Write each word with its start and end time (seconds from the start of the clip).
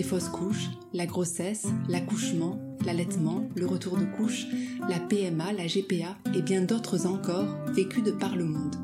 les 0.00 0.06
fausses 0.06 0.30
couches, 0.30 0.70
la 0.94 1.04
grossesse, 1.04 1.66
l'accouchement, 1.86 2.58
l'allaitement, 2.86 3.46
le 3.54 3.66
retour 3.66 3.98
de 3.98 4.06
couche, 4.06 4.46
la 4.88 4.98
PMA, 4.98 5.52
la 5.52 5.66
GPA 5.66 6.16
et 6.34 6.40
bien 6.40 6.62
d'autres 6.62 7.06
encore 7.06 7.44
vécus 7.74 8.02
de 8.02 8.10
par 8.10 8.34
le 8.34 8.46
monde. 8.46 8.76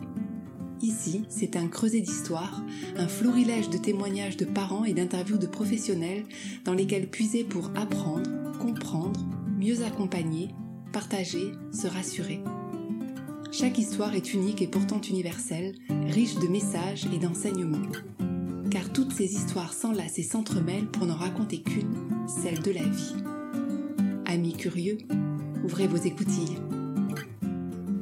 Ici, 0.83 1.25
c'est 1.31 1.57
un 1.57 1.69
creuset 1.69 2.03
d'histoire, 2.03 2.63
un 2.99 3.09
florilège 3.09 3.71
de 3.71 3.79
témoignages 3.79 4.37
de 4.37 4.45
parents 4.45 4.85
et 4.85 4.93
d'interviews 4.93 5.39
de 5.39 5.47
professionnels 5.47 6.25
dans 6.67 6.75
lesquels 6.75 7.09
puiser 7.09 7.45
pour 7.45 7.71
apprendre, 7.77 8.31
comprendre, 8.59 9.25
mieux 9.59 9.85
accompagner, 9.85 10.51
partager, 10.93 11.53
se 11.73 11.87
rassurer. 11.87 12.41
Chaque 13.53 13.79
histoire 13.79 14.15
est 14.15 14.35
unique 14.35 14.61
et 14.61 14.69
pourtant 14.69 15.01
universelle, 15.01 15.77
riche 16.09 16.35
de 16.35 16.49
messages 16.49 17.07
et 17.11 17.19
d'enseignements. 17.19 17.89
Car 18.77 18.93
toutes 18.93 19.15
ces 19.15 19.33
histoires 19.33 19.73
s'enlacent 19.73 20.19
et 20.19 20.23
s'entremêlent 20.23 20.89
pour 20.89 21.07
n'en 21.07 21.17
raconter 21.17 21.63
qu'une, 21.63 21.95
celle 22.29 22.61
de 22.61 22.73
la 22.73 22.83
vie. 22.83 23.15
Amis 24.27 24.53
curieux, 24.53 24.99
ouvrez 25.65 25.87
vos 25.87 25.97
écoutilles. 25.97 26.59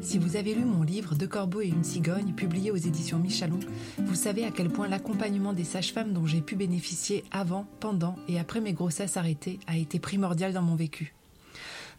Si 0.00 0.18
vous 0.18 0.34
avez 0.34 0.52
lu 0.52 0.64
mon 0.64 0.82
livre 0.82 1.14
Deux 1.14 1.28
corbeaux 1.28 1.60
et 1.60 1.68
une 1.68 1.84
cigogne, 1.84 2.32
publié 2.32 2.72
aux 2.72 2.76
éditions 2.76 3.20
Michalon, 3.20 3.60
vous 3.98 4.16
savez 4.16 4.44
à 4.44 4.50
quel 4.50 4.68
point 4.68 4.88
l'accompagnement 4.88 5.52
des 5.52 5.62
sages-femmes 5.62 6.12
dont 6.12 6.26
j'ai 6.26 6.40
pu 6.40 6.56
bénéficier 6.56 7.22
avant, 7.30 7.68
pendant 7.78 8.16
et 8.26 8.40
après 8.40 8.60
mes 8.60 8.72
grossesses 8.72 9.16
arrêtées 9.16 9.60
a 9.68 9.76
été 9.76 10.00
primordial 10.00 10.52
dans 10.52 10.62
mon 10.62 10.74
vécu. 10.74 11.14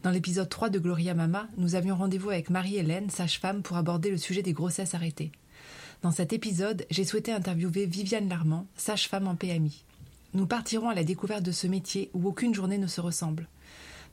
Dans 0.03 0.11
l'épisode 0.11 0.49
3 0.49 0.69
de 0.69 0.79
Gloria 0.79 1.13
Mama, 1.13 1.47
nous 1.55 1.75
avions 1.75 1.95
rendez-vous 1.95 2.29
avec 2.29 2.49
Marie-Hélène, 2.49 3.09
sage-femme, 3.09 3.61
pour 3.61 3.77
aborder 3.77 4.11
le 4.11 4.17
sujet 4.17 4.41
des 4.41 4.51
grossesses 4.51 4.95
arrêtées. 4.95 5.31
Dans 6.05 6.11
cet 6.11 6.33
épisode, 6.33 6.85
j'ai 6.91 7.03
souhaité 7.03 7.31
interviewer 7.31 7.87
Viviane 7.87 8.29
Larmand, 8.29 8.67
sage-femme 8.77 9.27
en 9.27 9.33
PMI. 9.33 9.83
Nous 10.35 10.45
partirons 10.45 10.89
à 10.89 10.93
la 10.93 11.03
découverte 11.03 11.41
de 11.41 11.51
ce 11.51 11.65
métier 11.65 12.11
où 12.13 12.27
aucune 12.27 12.53
journée 12.53 12.77
ne 12.77 12.85
se 12.85 13.01
ressemble. 13.01 13.47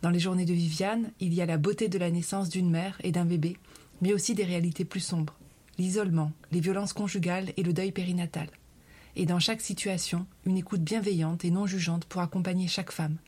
Dans 0.01 0.09
les 0.09 0.19
journées 0.19 0.47
de 0.47 0.55
Viviane, 0.55 1.11
il 1.21 1.35
y 1.35 1.43
a 1.43 1.45
la 1.45 1.59
beauté 1.59 1.89
de 1.89 1.99
la 1.99 2.11
naissance 2.11 2.49
d'une 2.49 2.71
mère 2.71 2.99
et 3.05 3.13
d'un 3.13 3.27
bébé, 3.27 3.59
mais 4.01 4.15
aussi 4.15 4.35
des 4.35 4.45
réalités 4.45 4.87
plus 4.87 5.01
sombres, 5.01 5.35
l'isolement, 5.77 6.33
les 6.51 6.61
violences 6.61 6.95
conjugales 6.95 7.53
et 7.59 7.63
le 7.63 7.75
deuil 7.75 7.93
périnatal. 7.93 8.49
Et 9.15 9.27
dans 9.27 9.39
chaque 9.39 9.61
situation, 9.61 10.25
une 10.47 10.57
écoute 10.57 10.81
bienveillante 10.81 11.45
et 11.45 11.51
non 11.51 11.67
jugeante 11.67 12.07
pour 12.07 12.23
accompagner 12.23 12.69
chaque 12.69 12.91
femme. 12.91 13.19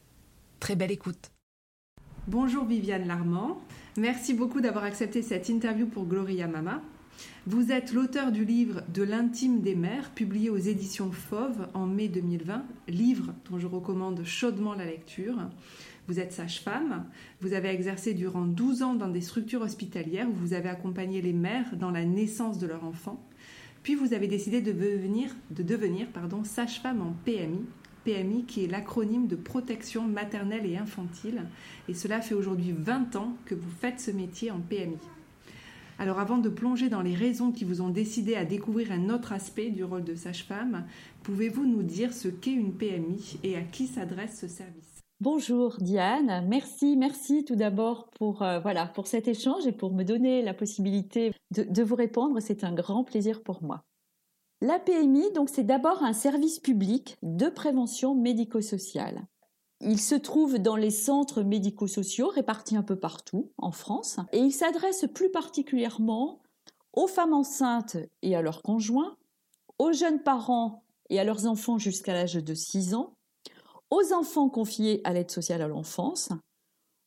Très 0.59 0.75
belle 0.75 0.91
écoute. 0.91 1.33
Bonjour 2.29 2.65
Viviane 2.65 3.07
Larmand, 3.07 3.61
merci 3.99 4.33
beaucoup 4.33 4.63
d'avoir 4.63 4.85
accepté 4.85 5.21
cette 5.21 5.51
interview 5.51 5.87
pour 5.87 6.07
Gloria 6.07 6.49
Mama. 6.49 6.81
Vous 7.47 7.73
êtes 7.73 7.93
l'auteur 7.93 8.33
du 8.33 8.45
livre 8.45 8.83
De 8.93 9.03
l'intime 9.03 9.61
des 9.61 9.75
mères, 9.75 10.11
publié 10.11 10.49
aux 10.49 10.57
éditions 10.57 11.13
Fauve 11.13 11.69
en 11.75 11.87
mai 11.87 12.09
2020, 12.09 12.65
livre 12.89 13.35
dont 13.51 13.59
je 13.59 13.67
recommande 13.67 14.25
chaudement 14.25 14.75
la 14.75 14.87
lecture. 14.87 15.37
Vous 16.09 16.21
êtes 16.21 16.33
sage-femme, 16.33 17.05
vous 17.41 17.53
avez 17.53 17.69
exercé 17.69 18.15
durant 18.15 18.47
12 18.47 18.83
ans 18.83 18.95
dans 18.95 19.09
des 19.09 19.21
structures 19.21 19.61
hospitalières 19.61 20.29
où 20.29 20.33
vous 20.33 20.55
avez 20.55 20.69
accompagné 20.69 21.21
les 21.21 21.33
mères 21.33 21.77
dans 21.77 21.91
la 21.91 22.05
naissance 22.05 22.59
de 22.59 22.67
leur 22.67 22.85
enfant. 22.85 23.23
Puis 23.83 23.95
vous 23.95 24.15
avez 24.15 24.27
décidé 24.27 24.63
de 24.63 24.73
devenir, 24.73 25.31
de 25.51 25.63
devenir 25.63 26.07
pardon, 26.09 26.45
sage-femme 26.45 27.03
en 27.03 27.15
PMI, 27.27 27.61
PMI 28.05 28.45
qui 28.45 28.65
est 28.65 28.69
l'acronyme 28.69 29.27
de 29.27 29.37
protection 29.37 30.09
maternelle 30.09 30.65
et 30.65 30.79
infantile. 30.79 31.43
Et 31.89 31.95
cela 31.95 32.23
fait 32.23 32.35
aujourd'hui 32.35 32.75
20 32.77 33.17
ans 33.17 33.37
que 33.45 33.55
vous 33.55 33.71
faites 33.81 34.01
ce 34.01 34.11
métier 34.11 34.51
en 34.51 34.61
PMI. 34.61 34.97
Alors 35.99 36.19
avant 36.19 36.39
de 36.39 36.49
plonger 36.49 36.89
dans 36.89 37.03
les 37.03 37.15
raisons 37.15 37.53
qui 37.53 37.65
vous 37.65 37.81
ont 37.81 37.89
décidé 37.89 38.35
à 38.35 38.45
découvrir 38.45 38.91
un 38.93 39.11
autre 39.11 39.33
aspect 39.33 39.71
du 39.71 39.85
rôle 39.85 40.05
de 40.05 40.15
sage-femme, 40.15 40.87
pouvez-vous 41.23 41.67
nous 41.67 41.83
dire 41.83 42.13
ce 42.13 42.29
qu'est 42.29 42.53
une 42.53 42.73
PMI 42.73 43.39
et 43.43 43.57
à 43.57 43.63
qui 43.63 43.87
s'adresse 43.87 44.39
ce 44.39 44.49
service? 44.49 45.01
Bonjour 45.21 45.77
Diane, 45.79 46.45
merci, 46.49 46.97
merci 46.97 47.45
tout 47.45 47.55
d'abord 47.55 48.11
pour 48.19 48.43
euh, 48.43 48.61
pour 48.95 49.07
cet 49.07 49.29
échange 49.29 49.67
et 49.67 49.73
pour 49.73 49.93
me 49.93 50.03
donner 50.03 50.43
la 50.43 50.55
possibilité 50.55 51.33
de, 51.53 51.83
vous 51.83 51.95
répondre. 51.95 52.41
C'est 52.41 52.65
un 52.65 52.73
grand 52.73 53.05
plaisir 53.05 53.43
pour 53.43 53.63
moi. 53.63 53.85
La 54.61 54.79
PMI, 54.79 55.31
donc, 55.33 55.51
c'est 55.51 55.65
d'abord 55.65 56.03
un 56.03 56.13
service 56.13 56.59
public 56.59 57.17
de 57.23 57.49
prévention 57.49 58.15
médico-sociale. 58.15 59.27
Il 59.81 60.01
se 60.01 60.15
trouve 60.15 60.59
dans 60.59 60.77
les 60.77 60.91
centres 60.91 61.43
médico-sociaux 61.43 62.29
répartis 62.29 62.77
un 62.77 62.83
peu 62.83 62.97
partout 62.97 63.53
en 63.59 63.71
France 63.71 64.19
et 64.33 64.39
il 64.39 64.53
s'adresse 64.53 65.07
plus 65.13 65.31
particulièrement 65.31 66.41
aux 66.93 67.07
femmes 67.07 67.35
enceintes 67.35 67.97
et 68.23 68.37
à 68.37 68.43
leurs 68.43 68.63
conjoints, 68.63 69.17
aux 69.79 69.93
jeunes 69.93 70.23
parents 70.23 70.85
et 71.11 71.19
à 71.19 71.25
leurs 71.25 71.47
enfants 71.47 71.79
jusqu'à 71.79 72.15
l'âge 72.15 72.35
de 72.35 72.55
6 72.55 72.95
ans, 72.95 73.15
aux 73.91 74.13
enfants 74.13 74.49
confiés 74.49 75.01
à 75.05 75.13
l'aide 75.13 75.31
sociale 75.31 75.63
à 75.63 75.69
l'enfance, 75.69 76.31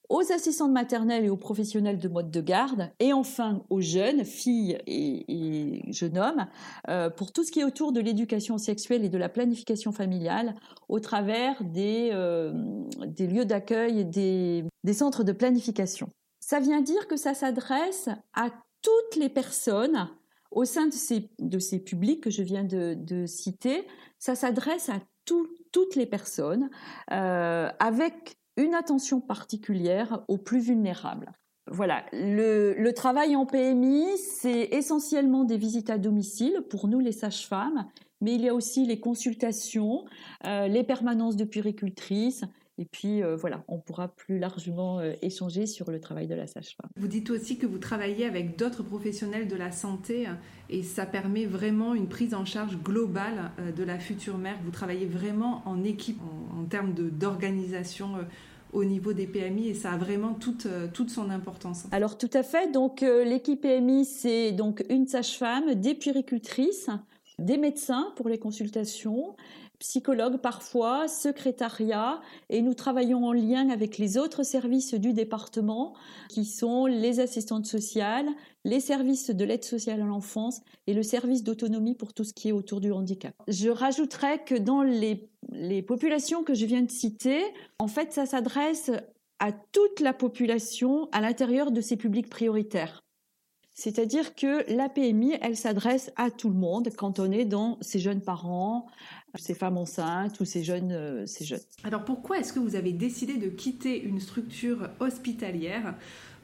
aux 0.09 0.31
assistantes 0.31 0.71
maternelles 0.71 1.25
et 1.25 1.29
aux 1.29 1.37
professionnels 1.37 1.97
de 1.97 2.07
mode 2.07 2.31
de 2.31 2.41
garde, 2.41 2.89
et 2.99 3.13
enfin 3.13 3.63
aux 3.69 3.81
jeunes, 3.81 4.23
filles 4.23 4.77
et, 4.87 5.81
jeunes 5.91 6.17
hommes, 6.17 6.47
euh, 6.89 7.09
pour 7.09 7.31
tout 7.31 7.43
ce 7.43 7.51
qui 7.51 7.59
est 7.59 7.63
autour 7.63 7.91
de 7.91 7.99
l'éducation 7.99 8.57
sexuelle 8.57 9.03
et 9.03 9.09
de 9.09 9.17
la 9.17 9.29
planification 9.29 9.91
familiale 9.91 10.55
au 10.87 10.99
travers 10.99 11.63
des, 11.63 12.09
euh, 12.13 12.53
des 13.05 13.27
lieux 13.27 13.45
d'accueil 13.45 13.99
et 13.99 14.05
des, 14.05 14.63
des 14.83 14.93
centres 14.93 15.23
de 15.23 15.31
planification. 15.33 16.09
Ça 16.39 16.59
vient 16.59 16.81
dire 16.81 17.07
que 17.07 17.17
ça 17.17 17.33
s'adresse 17.33 18.09
à 18.33 18.49
toutes 18.81 19.17
les 19.17 19.29
personnes 19.29 20.07
au 20.51 20.65
sein 20.65 20.87
de 20.87 20.93
ces, 20.93 21.29
de 21.39 21.59
ces 21.59 21.79
publics 21.79 22.21
que 22.21 22.29
je 22.29 22.41
viens 22.41 22.63
de, 22.63 23.25
citer, 23.25 23.85
ça 24.17 24.35
s'adresse 24.35 24.89
à 24.89 24.99
tout, 25.25 25.47
toutes 25.71 25.95
les 25.95 26.05
personnes 26.05 26.69
euh, 27.11 27.69
avec 27.79 28.37
une 28.57 28.73
attention 28.73 29.21
particulière 29.21 30.23
aux 30.27 30.37
plus 30.37 30.59
vulnérables. 30.59 31.31
Voilà, 31.69 32.05
le, 32.13 32.89
travail 32.91 33.35
en 33.35 33.45
PMI, 33.45 34.17
c'est 34.17 34.69
essentiellement 34.71 35.43
des 35.43 35.57
visites 35.57 35.89
à 35.89 35.97
domicile 35.97 36.63
pour 36.69 36.87
nous 36.87 36.99
les 36.99 37.11
sages-femmes, 37.11 37.87
mais 38.21 38.33
il 38.35 38.41
y 38.41 38.49
a 38.49 38.53
aussi 38.53 38.85
les 38.85 38.99
consultations, 38.99 40.05
euh, 40.45 40.67
les 40.67 40.83
permanences 40.83 41.35
de 41.35 41.43
puéricultrices, 41.43 42.45
et 42.77 42.85
puis 42.85 43.23
euh, 43.23 43.35
voilà, 43.35 43.63
on 43.67 43.79
pourra 43.79 44.07
plus 44.07 44.39
largement 44.39 44.99
euh, 44.99 45.13
échanger 45.21 45.65
sur 45.65 45.91
le 45.91 45.99
travail 45.99 46.27
de 46.27 46.35
la 46.35 46.47
sage-femme. 46.47 46.89
Vous 46.97 47.07
dites 47.07 47.29
aussi 47.29 47.57
que 47.57 47.65
vous 47.65 47.79
travaillez 47.79 48.25
avec 48.25 48.57
d'autres 48.57 48.83
professionnels 48.83 49.47
de 49.47 49.55
la 49.55 49.71
santé 49.71 50.27
et 50.69 50.83
ça 50.83 51.05
permet 51.05 51.45
vraiment 51.45 51.93
une 51.95 52.07
prise 52.07 52.33
en 52.33 52.45
charge 52.45 52.77
globale 52.77 53.51
de 53.75 53.83
la 53.83 53.99
future 53.99 54.37
mère. 54.37 54.57
Vous 54.63 54.71
travaillez 54.71 55.05
vraiment 55.05 55.61
en 55.65 55.83
équipe 55.83 56.19
en, 56.21 56.61
en 56.61 56.65
termes 56.65 56.93
d'organisation 56.93 58.15
au 58.73 58.83
niveau 58.83 59.13
des 59.13 59.27
PMI 59.27 59.69
et 59.69 59.73
ça 59.73 59.91
a 59.91 59.97
vraiment 59.97 60.33
toute, 60.33 60.65
euh, 60.65 60.87
toute 60.91 61.09
son 61.09 61.29
importance. 61.29 61.85
Alors 61.91 62.17
tout 62.17 62.29
à 62.33 62.43
fait, 62.43 62.71
donc 62.71 63.03
euh, 63.03 63.23
l'équipe 63.23 63.61
PMI 63.61 64.05
c'est 64.05 64.51
donc 64.51 64.83
une 64.89 65.07
sage-femme, 65.07 65.75
des 65.75 65.95
puéricultrices, 65.95 66.89
des 67.39 67.57
médecins 67.57 68.11
pour 68.15 68.29
les 68.29 68.39
consultations, 68.39 69.35
psychologues 69.79 70.37
parfois, 70.37 71.07
secrétariat, 71.07 72.21
et 72.49 72.61
nous 72.61 72.73
travaillons 72.73 73.25
en 73.25 73.33
lien 73.33 73.69
avec 73.69 73.97
les 73.97 74.17
autres 74.17 74.43
services 74.43 74.93
du 74.93 75.13
département, 75.13 75.93
qui 76.29 76.45
sont 76.45 76.85
les 76.85 77.19
assistantes 77.19 77.65
sociales, 77.65 78.27
les 78.63 78.79
services 78.79 79.29
de 79.29 79.45
l'aide 79.45 79.63
sociale 79.63 80.01
à 80.01 80.05
l'enfance 80.05 80.61
et 80.87 80.93
le 80.93 81.03
service 81.03 81.43
d'autonomie 81.43 81.95
pour 81.95 82.13
tout 82.13 82.23
ce 82.23 82.33
qui 82.33 82.49
est 82.49 82.53
autour 82.53 82.81
du 82.81 82.91
handicap. 82.91 83.33
Je 83.47 83.69
rajouterais 83.69 84.43
que 84.43 84.55
dans 84.55 84.83
les, 84.83 85.29
les 85.51 85.81
populations 85.81 86.43
que 86.43 86.53
je 86.53 86.65
viens 86.65 86.81
de 86.81 86.91
citer, 86.91 87.41
en 87.79 87.87
fait, 87.87 88.13
ça 88.13 88.25
s'adresse 88.25 88.91
à 89.39 89.51
toute 89.51 89.99
la 89.99 90.13
population 90.13 91.07
à 91.11 91.21
l'intérieur 91.21 91.71
de 91.71 91.81
ces 91.81 91.95
publics 91.95 92.29
prioritaires. 92.29 93.03
C'est-à-dire 93.79 94.33
que 94.33 94.65
la 94.75 94.89
PMI, 94.89 95.37
elle 95.39 95.55
s'adresse 95.55 96.11
à 96.15 96.31
tout 96.31 96.49
le 96.49 96.55
monde 96.55 96.89
quand 96.97 97.19
on 97.19 97.31
est 97.31 97.45
dans 97.45 97.77
ces 97.79 97.99
jeunes 97.99 98.21
parents, 98.21 98.87
ces 99.39 99.53
femmes 99.53 99.77
enceintes 99.77 100.39
ou 100.39 100.45
ces 100.45 100.63
jeunes, 100.63 100.91
euh, 100.91 101.25
ces 101.25 101.45
jeunes. 101.45 101.59
Alors 101.83 102.05
pourquoi 102.05 102.39
est-ce 102.39 102.53
que 102.53 102.59
vous 102.59 102.75
avez 102.75 102.93
décidé 102.93 103.37
de 103.37 103.49
quitter 103.49 104.01
une 104.01 104.19
structure 104.19 104.89
hospitalière 104.99 105.95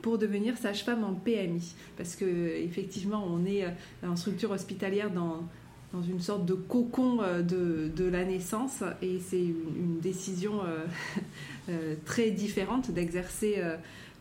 pour 0.02 0.18
devenir 0.18 0.58
sage-femme 0.58 1.04
en 1.04 1.14
PMI 1.14 1.74
Parce 1.98 2.16
que 2.16 2.26
effectivement, 2.58 3.26
on 3.28 3.46
est 3.46 3.66
euh, 3.66 3.70
en 4.08 4.16
structure 4.16 4.52
hospitalière 4.52 5.12
dans 5.12 5.44
dans 5.94 6.02
une 6.02 6.20
sorte 6.20 6.48
de 6.48 6.56
cocon 6.56 7.22
euh, 7.22 7.44
de, 7.44 7.92
de 7.96 8.06
la 8.06 8.26
naissance 8.26 8.84
et 9.04 9.20
c'est 9.20 9.44
une, 9.44 10.00
décision 10.02 10.62
très 12.06 12.32
différente 12.32 12.90
d'exercer 12.90 13.62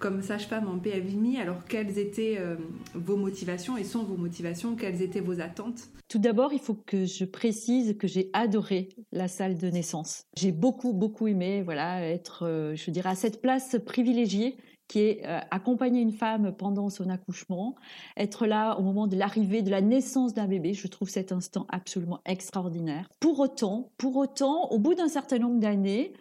comme 0.03 0.21
sage-femme 0.21 0.67
en 0.69 0.81
PLVMI. 0.81 1.39
Alors, 1.39 1.65
quelles 1.65 1.97
étaient 1.97 2.37
euh, 2.37 2.57
vos 2.93 3.17
motivations 3.17 3.77
et 3.77 3.85
sont 3.85 4.03
vos 4.03 4.17
motivations 4.17 4.75
Quelles 4.75 5.01
étaient 5.01 5.21
vos 5.21 5.41
attentes? 5.41 5.89
Tout 6.09 6.19
d'abord, 6.19 6.53
il 6.53 6.59
faut 6.59 6.75
que 6.75 7.07
je 7.07 7.25
précise 7.25 7.97
que 7.97 8.09
j'ai 8.09 8.29
adoré 8.33 8.89
la 9.13 9.29
salle 9.29 9.57
de 9.57 9.69
naissance. 9.69 10.25
J'ai 10.37 10.51
beaucoup, 10.51 10.93
beaucoup 10.93 11.29
aimé 11.29 11.63
voilà, 11.63 12.05
être, 12.05 12.47
euh, 12.47 12.75
je 12.75 12.91
dirais, 12.91 13.11
à 13.11 13.15
cette 13.15 13.41
place 13.41 13.77
privilégiée 13.87 14.57
qui 14.89 14.99
est 14.99 15.23
euh, 15.25 15.39
accompagner 15.51 16.03
une 16.03 16.13
femme 16.13 16.53
pendant 16.53 16.91
son 16.91 17.09
accouchement, 17.09 17.77
être 18.17 18.47
là 18.47 18.75
au 18.79 18.83
moment 18.83 19.07
de 19.07 19.17
l'arrivée, 19.17 19.63
de 19.63 19.71
la 19.71 19.81
naissance 19.81 20.35
d'un 20.35 20.47
bébé. 20.47 20.75
Je 20.75 20.87
trouve 20.89 21.09
cet 21.09 21.33
instant 21.33 21.67
absolument 21.71 22.21
extraordinaire. 22.27 23.09
Pour 23.21 23.39
autant, 23.41 23.93
pour 23.97 24.17
autant, 24.17 24.69
au 24.71 24.79
bout 24.79 24.95
d'un 24.95 25.09
certain 25.09 25.39
nombre 25.39 25.61
d'années, 25.61 26.13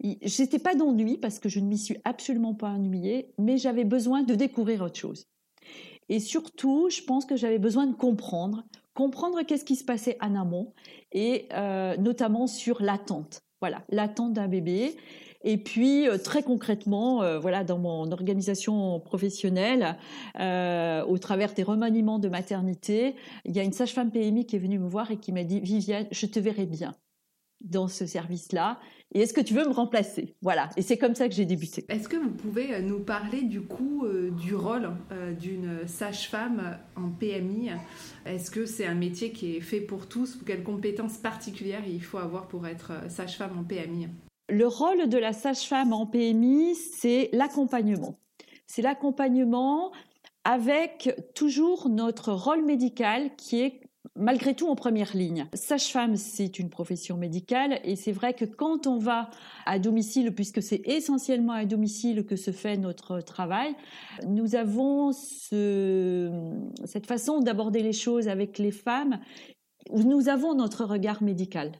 J'étais 0.00 0.58
pas 0.58 0.74
d'ennui 0.74 1.18
parce 1.18 1.38
que 1.38 1.48
je 1.48 1.60
ne 1.60 1.66
m'y 1.66 1.78
suis 1.78 1.96
absolument 2.04 2.54
pas 2.54 2.68
ennuyée, 2.68 3.32
mais 3.38 3.58
j'avais 3.58 3.84
besoin 3.84 4.22
de 4.22 4.34
découvrir 4.34 4.82
autre 4.82 4.98
chose. 4.98 5.26
Et 6.08 6.20
surtout, 6.20 6.88
je 6.90 7.02
pense 7.02 7.26
que 7.26 7.36
j'avais 7.36 7.58
besoin 7.58 7.86
de 7.86 7.94
comprendre, 7.94 8.64
comprendre 8.94 9.42
qu'est-ce 9.42 9.64
qui 9.64 9.76
se 9.76 9.84
passait 9.84 10.16
en 10.20 10.34
amont, 10.34 10.72
et 11.12 11.46
euh, 11.52 11.96
notamment 11.96 12.46
sur 12.46 12.80
l'attente. 12.80 13.40
Voilà, 13.60 13.82
l'attente 13.90 14.32
d'un 14.32 14.48
bébé. 14.48 14.96
Et 15.42 15.56
puis, 15.56 16.08
euh, 16.08 16.16
très 16.16 16.42
concrètement, 16.42 17.22
euh, 17.22 17.38
voilà, 17.38 17.64
dans 17.64 17.78
mon 17.78 18.10
organisation 18.12 19.00
professionnelle, 19.00 19.98
au 20.36 21.18
travers 21.18 21.54
des 21.54 21.64
remaniements 21.64 22.20
de 22.20 22.28
maternité, 22.28 23.16
il 23.44 23.54
y 23.54 23.60
a 23.60 23.64
une 23.64 23.72
sage-femme 23.72 24.10
PMI 24.10 24.46
qui 24.46 24.56
est 24.56 24.60
venue 24.60 24.78
me 24.78 24.88
voir 24.88 25.10
et 25.10 25.18
qui 25.18 25.32
m'a 25.32 25.44
dit 25.44 25.60
Viviane, 25.60 26.06
je 26.12 26.26
te 26.26 26.38
verrai 26.38 26.66
bien 26.66 26.94
dans 27.60 27.88
ce 27.88 28.06
service-là. 28.06 28.78
Et 29.12 29.20
est-ce 29.20 29.32
que 29.32 29.40
tu 29.40 29.54
veux 29.54 29.64
me 29.64 29.72
remplacer? 29.72 30.36
Voilà, 30.42 30.68
et 30.76 30.82
c'est 30.82 30.98
comme 30.98 31.14
ça 31.14 31.28
que 31.28 31.34
j'ai 31.34 31.46
débuté. 31.46 31.84
Est-ce 31.88 32.08
que 32.08 32.16
vous 32.16 32.30
pouvez 32.30 32.74
euh, 32.74 32.80
nous 32.80 33.00
parler 33.00 33.42
du 33.42 33.62
coup 33.62 34.04
euh, 34.04 34.30
du 34.30 34.54
rôle 34.54 34.90
euh, 35.12 35.32
d'une 35.32 35.86
sage-femme 35.86 36.78
en 36.94 37.08
PMI 37.08 37.70
Est-ce 38.26 38.50
que 38.50 38.66
c'est 38.66 38.86
un 38.86 38.94
métier 38.94 39.32
qui 39.32 39.56
est 39.56 39.60
fait 39.60 39.80
pour 39.80 40.08
tous? 40.08 40.38
Quelles 40.46 40.62
compétences 40.62 41.16
particulières 41.16 41.82
il 41.88 42.02
faut 42.02 42.18
avoir 42.18 42.48
pour 42.48 42.66
être 42.66 42.92
sage-femme 43.08 43.58
en 43.58 43.64
PMI 43.64 44.08
Le 44.50 44.66
rôle 44.66 45.08
de 45.08 45.18
la 45.18 45.32
sage-femme 45.32 45.92
en 45.92 46.06
PMI, 46.06 46.74
c'est 46.74 47.30
l'accompagnement. 47.32 48.18
C'est 48.66 48.82
l'accompagnement 48.82 49.90
avec 50.44 51.10
toujours 51.34 51.88
notre 51.88 52.32
rôle 52.32 52.64
médical 52.64 53.34
qui 53.36 53.60
est 53.60 53.87
malgré 54.18 54.54
tout 54.54 54.68
en 54.68 54.74
première 54.74 55.16
ligne. 55.16 55.46
Sage-femme, 55.54 56.16
c'est 56.16 56.58
une 56.58 56.68
profession 56.68 57.16
médicale 57.16 57.80
et 57.84 57.96
c'est 57.96 58.12
vrai 58.12 58.34
que 58.34 58.44
quand 58.44 58.86
on 58.86 58.98
va 58.98 59.30
à 59.64 59.78
domicile, 59.78 60.34
puisque 60.34 60.62
c'est 60.62 60.82
essentiellement 60.84 61.52
à 61.52 61.64
domicile 61.64 62.26
que 62.26 62.36
se 62.36 62.50
fait 62.50 62.76
notre 62.76 63.20
travail, 63.20 63.74
nous 64.26 64.54
avons 64.54 65.12
cette 65.12 67.06
façon 67.06 67.40
d'aborder 67.40 67.82
les 67.82 67.92
choses 67.92 68.28
avec 68.28 68.58
les 68.58 68.72
femmes 68.72 69.20
où 69.90 70.02
nous 70.02 70.28
avons 70.28 70.54
notre 70.54 70.84
regard 70.84 71.22
médical. 71.22 71.72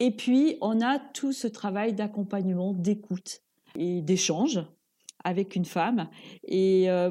Et 0.00 0.10
puis, 0.12 0.58
on 0.60 0.80
a 0.80 0.98
tout 0.98 1.32
ce 1.32 1.48
travail 1.48 1.92
d'accompagnement, 1.92 2.72
d'écoute 2.72 3.40
et 3.76 4.00
d'échange 4.00 4.60
avec 5.24 5.56
une 5.56 5.64
femme. 5.64 6.08
Euh, 6.50 7.10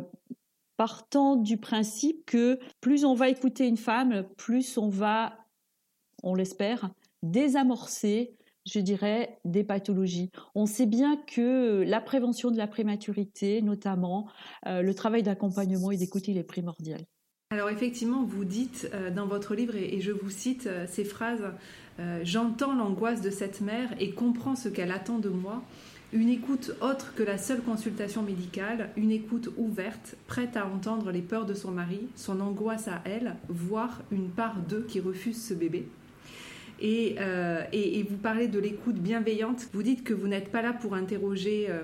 partant 0.77 1.35
du 1.35 1.57
principe 1.57 2.25
que 2.25 2.59
plus 2.79 3.03
on 3.03 3.15
va 3.15 3.29
écouter 3.29 3.67
une 3.67 3.77
femme, 3.77 4.25
plus 4.37 4.77
on 4.77 4.89
va, 4.89 5.37
on 6.23 6.35
l'espère, 6.35 6.91
désamorcer, 7.23 8.35
je 8.65 8.79
dirais, 8.79 9.39
des 9.43 9.63
pathologies. 9.63 10.29
On 10.55 10.65
sait 10.65 10.85
bien 10.85 11.17
que 11.17 11.83
la 11.85 11.99
prévention 11.99 12.51
de 12.51 12.57
la 12.57 12.67
prématurité, 12.67 13.61
notamment, 13.61 14.29
euh, 14.67 14.81
le 14.81 14.93
travail 14.93 15.23
d'accompagnement 15.23 15.91
et 15.91 15.97
d'écoute, 15.97 16.27
il 16.27 16.37
est 16.37 16.43
primordial. 16.43 17.01
Alors 17.49 17.69
effectivement, 17.69 18.23
vous 18.23 18.45
dites 18.45 18.89
euh, 18.93 19.09
dans 19.09 19.25
votre 19.25 19.55
livre, 19.55 19.75
et, 19.75 19.99
je 20.01 20.11
vous 20.11 20.29
cite 20.29 20.67
euh, 20.67 20.85
ces 20.87 21.03
phrases, 21.03 21.43
J'entends 22.21 22.75
l'angoisse 22.75 23.21
de 23.21 23.31
cette 23.31 23.59
mère 23.59 23.89
et 23.99 24.11
comprends 24.11 24.55
ce 24.55 24.69
qu'elle 24.69 24.91
attend 24.91 25.17
de 25.17 25.29
moi. 25.29 25.63
Une 26.13 26.29
écoute 26.29 26.71
autre 26.79 27.13
que 27.15 27.23
la 27.23 27.37
seule 27.37 27.61
consultation 27.61 28.23
médicale, 28.23 28.91
une 28.95 29.11
écoute 29.11 29.49
ouverte, 29.57 30.15
prête 30.27 30.55
à 30.55 30.65
entendre 30.65 31.11
les 31.11 31.21
peurs 31.21 31.45
de 31.45 31.53
son 31.53 31.71
mari, 31.71 31.99
son 32.15 32.39
angoisse 32.39 32.87
à 32.87 33.01
elle, 33.03 33.35
voire 33.49 34.01
une 34.11 34.29
part 34.29 34.55
d'eux 34.61 34.85
qui 34.87 35.01
refuse 35.01 35.41
ce 35.43 35.53
bébé. 35.53 35.85
Euh, 36.81 37.63
et, 37.73 38.03
vous 38.03 38.15
parlez 38.15 38.47
de 38.47 38.59
l'écoute 38.59 38.95
bienveillante. 38.95 39.67
Vous 39.73 39.83
dites 39.83 40.05
que 40.05 40.13
vous 40.13 40.27
n'êtes 40.27 40.49
pas 40.49 40.61
là 40.61 40.71
pour 40.71 40.93
interroger 40.93 41.67
euh, 41.69 41.83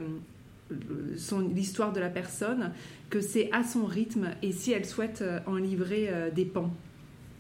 l'histoire 1.53 1.91
de 1.91 1.99
la 1.99 2.09
personne, 2.09 2.71
que 3.09 3.19
c'est 3.19 3.51
à 3.51 3.63
son 3.63 3.85
rythme 3.85 4.29
et 4.41 4.53
si 4.53 4.71
elle 4.71 4.85
souhaite 4.85 5.21
euh, 5.21 5.39
en 5.47 5.55
livrer 5.55 6.09
des 6.33 6.45
pans. 6.45 6.71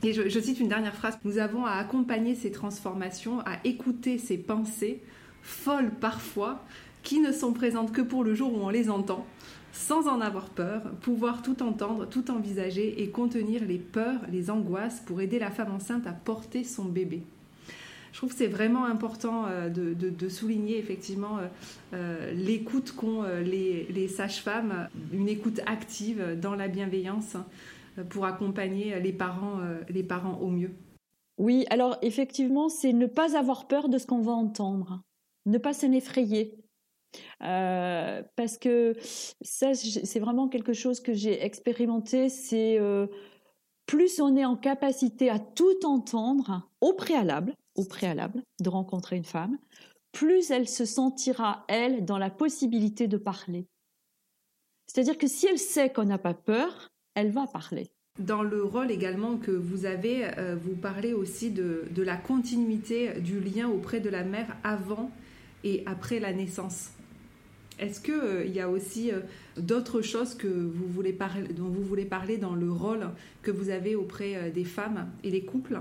Et 0.03 0.11
je, 0.11 0.27
je 0.27 0.39
cite 0.39 0.59
une 0.59 0.67
dernière 0.67 0.95
phrase. 0.95 1.17
Nous 1.23 1.37
avons 1.37 1.65
à 1.65 1.75
accompagner 1.75 2.35
ces 2.35 2.51
transformations, 2.51 3.39
à 3.41 3.59
écouter 3.63 4.17
ces 4.17 4.37
pensées 4.37 5.01
folles 5.43 5.91
parfois, 5.91 6.63
qui 7.03 7.19
ne 7.19 7.31
sont 7.31 7.53
présentes 7.53 7.91
que 7.91 8.01
pour 8.01 8.23
le 8.23 8.33
jour 8.33 8.53
où 8.53 8.61
on 8.61 8.69
les 8.69 8.89
entend, 8.89 9.25
sans 9.73 10.07
en 10.07 10.21
avoir 10.21 10.49
peur, 10.49 10.81
pouvoir 11.01 11.41
tout 11.41 11.61
entendre, 11.61 12.07
tout 12.07 12.31
envisager 12.31 13.01
et 13.03 13.09
contenir 13.09 13.65
les 13.65 13.77
peurs, 13.77 14.21
les 14.31 14.49
angoisses 14.49 15.01
pour 15.01 15.21
aider 15.21 15.39
la 15.39 15.51
femme 15.51 15.73
enceinte 15.73 16.07
à 16.07 16.13
porter 16.13 16.63
son 16.63 16.85
bébé. 16.85 17.23
Je 18.13 18.19
trouve 18.19 18.29
que 18.29 18.37
c'est 18.37 18.47
vraiment 18.47 18.85
important 18.85 19.47
euh, 19.47 19.69
de, 19.69 20.29
souligner 20.29 20.77
effectivement 20.77 21.39
euh, 21.39 21.47
euh, 21.93 22.33
l'écoute 22.33 22.93
qu'ont 22.95 23.23
les, 23.23 23.87
les 23.89 24.07
sages-femmes, 24.07 24.87
une 25.11 25.27
écoute 25.27 25.59
active 25.65 26.39
dans 26.39 26.53
la 26.55 26.67
bienveillance 26.67 27.35
pour 28.09 28.25
accompagner 28.25 28.99
les 28.99 29.11
parents, 29.11 29.59
les 29.89 30.03
parents 30.03 30.37
au 30.41 30.47
mieux. 30.47 30.71
Oui, 31.37 31.65
alors 31.69 31.97
effectivement, 32.01 32.69
c'est 32.69 32.93
ne 32.93 33.07
pas 33.07 33.37
avoir 33.37 33.67
peur 33.67 33.89
de 33.89 33.97
ce 33.97 34.05
qu'on 34.05 34.21
va 34.21 34.31
entendre 34.31 35.01
ne 35.45 35.57
pas 35.57 35.73
s'en 35.73 35.91
effrayer. 35.91 36.55
Euh, 37.43 38.23
parce 38.35 38.57
que 38.57 38.95
ça, 39.41 39.73
c'est 39.73 40.19
vraiment 40.19 40.47
quelque 40.47 40.73
chose 40.73 40.99
que 40.99 41.13
j'ai 41.13 41.43
expérimenté. 41.43 42.29
C'est 42.29 42.79
euh, 42.79 43.07
plus 43.85 44.19
on 44.19 44.35
est 44.35 44.45
en 44.45 44.55
capacité 44.55 45.29
à 45.29 45.39
tout 45.39 45.85
entendre 45.85 46.69
au 46.81 46.93
préalable, 46.93 47.55
au 47.75 47.85
préalable 47.85 48.41
de 48.61 48.69
rencontrer 48.69 49.17
une 49.17 49.25
femme, 49.25 49.57
plus 50.11 50.51
elle 50.51 50.67
se 50.67 50.85
sentira 50.85 51.65
elle 51.67 52.05
dans 52.05 52.17
la 52.17 52.29
possibilité 52.29 53.07
de 53.07 53.17
parler. 53.17 53.67
C'est-à-dire 54.87 55.17
que 55.17 55.27
si 55.27 55.47
elle 55.47 55.59
sait 55.59 55.91
qu'on 55.91 56.05
n'a 56.05 56.17
pas 56.17 56.33
peur, 56.33 56.89
elle 57.15 57.31
va 57.31 57.47
parler. 57.47 57.89
Dans 58.19 58.43
le 58.43 58.63
rôle 58.63 58.91
également 58.91 59.37
que 59.37 59.49
vous 59.49 59.85
avez, 59.85 60.37
euh, 60.37 60.55
vous 60.55 60.75
parlez 60.75 61.13
aussi 61.13 61.49
de, 61.49 61.85
de, 61.89 62.03
la 62.03 62.15
continuité 62.15 63.19
du 63.19 63.39
lien 63.39 63.67
auprès 63.67 63.99
de 63.99 64.09
la 64.09 64.23
mère 64.23 64.55
avant 64.63 65.09
et 65.63 65.83
après 65.85 66.19
la 66.19 66.33
naissance. 66.33 66.91
Est-ce 67.79 67.99
qu'il 67.99 68.13
euh, 68.13 68.45
y 68.45 68.59
a 68.59 68.69
aussi 68.69 69.11
euh, 69.11 69.19
d'autres 69.57 70.01
choses 70.01 70.35
que 70.35 70.47
vous 70.47 70.87
voulez 70.87 71.17
dont 71.57 71.69
vous 71.69 71.83
voulez 71.83 72.05
parler 72.05 72.37
dans 72.37 72.55
le 72.55 72.71
rôle 72.71 73.09
que 73.41 73.51
vous 73.51 73.69
avez 73.69 73.95
auprès 73.95 74.35
euh, 74.35 74.51
des 74.51 74.63
femmes 74.63 75.09
et 75.23 75.31
des 75.31 75.43
couples? 75.43 75.79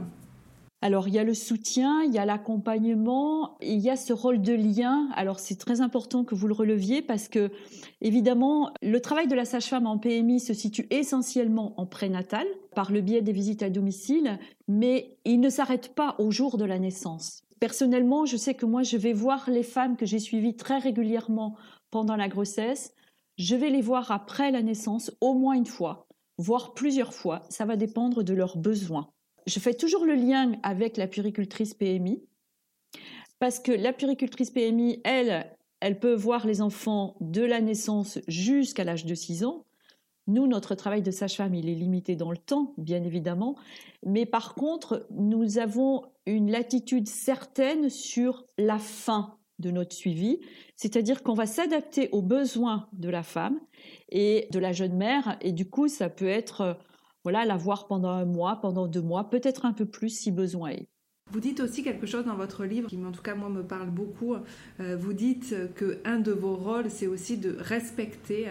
Alors 0.81 1.07
il 1.07 1.15
y 1.15 1.19
a 1.21 1.25
le 1.25 1.35
soutien, 1.35 2.03
il 2.03 2.13
y 2.13 2.19
a 2.19 2.25
l'accompagnement, 2.25 3.57
il 3.63 3.79
y 3.79 3.89
a 3.89 3.95
ce 3.95 4.13
rôle 4.13 4.43
de 4.43 4.53
lien. 4.53 5.09
Alors 5.15 5.39
c'est 5.39 5.55
très 5.55 5.81
important 5.81 6.25
que 6.25 6.35
vous 6.35 6.49
le 6.49 6.55
releviez 6.55 7.03
parce 7.03 7.29
que 7.29 7.51
évidemment 8.01 8.73
le 8.83 8.99
travail 8.99 9.29
de 9.29 9.37
la 9.37 9.45
sage-femme 9.45 9.87
en 9.87 9.99
PMI 9.99 10.41
se 10.41 10.55
situe 10.55 10.89
essentiellement 10.91 11.81
en 11.81 11.87
prénatal 11.87 12.47
par 12.75 12.91
le 12.91 13.01
biais 13.01 13.23
des 13.23 13.33
visites 13.33 13.63
à 13.63 13.71
domicile, 13.71 14.41
mais 14.67 15.17
il 15.25 15.39
ne 15.39 15.51
s'arrête 15.51 15.95
pas 15.95 16.17
au 16.19 16.33
jour 16.33 16.59
de 16.59 16.65
la 16.65 16.81
naissance. 16.81 17.45
Personnellement, 17.63 18.27
je 18.27 18.37
sais 18.37 18.55
que 18.55 18.67
moi, 18.67 18.83
je 18.83 18.97
vais 18.97 19.13
voir 19.13 19.49
les 19.49 19.63
femmes 19.63 19.97
que 19.97 20.05
j'ai 20.05 20.19
suivies 20.19 20.57
très 20.57 20.79
régulièrement 20.79 21.57
pendant 21.93 22.17
la 22.17 22.27
grossesse. 22.27 22.93
Je 23.39 23.55
vais 23.55 23.71
les 23.71 23.83
voir 23.83 24.11
après 24.11 24.51
la 24.51 24.63
naissance 24.63 25.13
au 25.21 25.35
moins 25.35 25.55
une 25.55 25.67
fois, 25.67 26.09
voire 26.39 26.75
plusieurs 26.75 27.15
fois. 27.15 27.43
Ça 27.51 27.65
va 27.65 27.77
dépendre 27.77 28.25
de 28.25 28.35
leurs 28.35 28.57
besoins. 28.57 29.13
Je 29.47 29.61
fais 29.61 29.75
toujours 29.75 30.05
le 30.05 30.17
lien 30.17 30.59
avec 30.65 30.97
la 30.97 31.07
puricultrice 31.07 31.73
PMI 31.75 32.25
parce 33.39 33.61
que 33.61 33.71
la 33.71 33.93
puricultrice 33.93 34.51
PMI, 34.51 35.01
elle, 35.05 35.47
elle 35.79 36.01
peut 36.01 36.15
voir 36.15 36.49
les 36.49 36.63
enfants 36.63 37.15
de 37.21 37.43
la 37.43 37.61
naissance 37.61 38.19
jusqu'à 38.27 38.83
l'âge 38.83 39.07
de 39.07 39.15
6 39.15 39.45
ans. 39.45 39.67
Nous, 40.27 40.49
notre 40.49 40.75
travail 40.75 41.03
de 41.03 41.13
sage-femme, 41.13 41.55
il 41.55 41.69
est 41.69 41.77
limité 41.77 42.17
dans 42.17 42.33
le 42.33 42.39
temps, 42.39 42.75
bien 42.77 43.05
évidemment, 43.05 43.55
mais 44.05 44.27
par 44.27 44.57
contre, 44.57 45.07
nous 45.11 45.59
avons 45.59 46.12
une 46.27 46.51
latitude 46.51 47.09
certaine 47.09 47.91
sur 47.91 48.45
la 48.59 48.79
fin 48.79 49.39
de 49.59 49.71
notre 49.71 49.95
suivi, 49.95 50.41
c'est-à-dire 50.77 51.23
qu'on 51.23 51.35
va 51.35 51.47
s'adapter 51.47 52.09
aux 52.13 52.23
besoins 52.23 52.89
de 52.93 53.09
la 53.09 53.23
femme 53.23 53.61
et 54.09 54.49
de 54.51 54.59
la 54.59 54.73
jeune 54.73 54.97
mère, 54.97 55.37
et 55.41 55.53
du 55.53 55.69
coup, 55.69 55.89
ça 55.89 56.09
peut 56.09 56.27
être, 56.27 56.79
voilà, 57.23 57.45
la 57.45 57.57
voir 57.57 57.87
pendant 57.87 58.11
un 58.11 58.25
mois, 58.25 58.61
pendant 58.61 58.87
deux 58.87 59.03
mois, 59.03 59.31
peut-être 59.31 59.65
un 59.65 59.73
peu 59.73 59.87
plus 59.87 60.11
si 60.11 60.33
besoin 60.33 60.71
est. 60.71 60.89
Vous 61.31 61.41
dites 61.41 61.61
aussi 61.61 61.83
quelque 61.83 62.07
chose 62.07 62.27
dans 62.27 62.35
votre 62.35 62.65
livre 62.65 62.89
qui, 62.89 63.03
en 63.03 63.13
tout 63.13 63.23
cas, 63.23 63.35
moi, 63.35 63.49
me 63.49 63.63
parle 63.63 63.91
beaucoup. 63.91 64.35
Euh, 64.81 64.97
vous 64.97 65.13
dites 65.15 65.55
que 65.75 66.01
un 66.05 66.19
de 66.19 66.33
vos 66.33 66.57
rôles, 66.57 66.91
c'est 66.91 67.07
aussi 67.07 67.39
de 67.39 67.57
respecter 67.59 68.49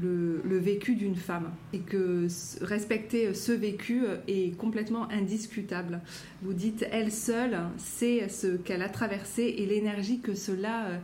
le, 0.00 0.58
vécu 0.58 0.94
d'une 0.94 1.16
femme 1.16 1.52
et 1.72 1.80
que 1.80 2.26
respecter 2.62 3.34
ce 3.34 3.52
vécu 3.52 4.04
est 4.28 4.56
complètement 4.56 5.08
indiscutable. 5.10 6.00
Vous 6.42 6.54
dites, 6.54 6.86
elle 6.90 7.12
seule 7.12 7.58
sait 7.76 8.28
ce 8.28 8.56
qu'elle 8.56 8.82
a 8.82 8.88
traversé 8.88 9.42
et 9.58 9.66
l'énergie 9.66 10.20
que 10.20 10.34
cela 10.34 11.00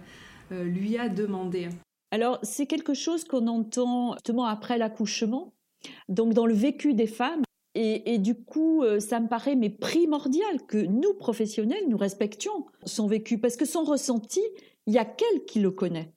euh, 0.52 0.64
lui 0.64 0.98
a 0.98 1.08
demandé. 1.08 1.68
Alors, 2.10 2.38
c'est 2.42 2.66
quelque 2.66 2.94
chose 2.94 3.24
qu'on 3.24 3.46
entend 3.46 4.14
justement 4.14 4.46
après 4.46 4.78
l'accouchement. 4.78 5.52
Donc, 6.08 6.34
dans 6.34 6.46
le 6.46 6.54
vécu 6.54 6.94
des 6.94 7.06
femmes, 7.06 7.42
et, 7.76 8.18
du 8.18 8.34
coup, 8.34 8.82
euh, 8.82 8.98
ça 8.98 9.20
me 9.20 9.28
paraît 9.28 9.54
mais 9.54 9.70
primordial 9.70 10.66
que 10.66 10.76
nous, 10.76 11.14
professionnels, 11.14 11.84
nous 11.88 11.96
respections 11.96 12.66
son 12.84 13.06
vécu, 13.06 13.38
parce 13.38 13.56
que 13.56 13.64
son 13.64 13.84
ressenti, 13.84 14.40
il 14.86 14.94
y 14.94 14.98
a 14.98 15.04
qu'elle 15.04 15.44
qui 15.46 15.60
le 15.60 15.70
connaît. 15.70 16.12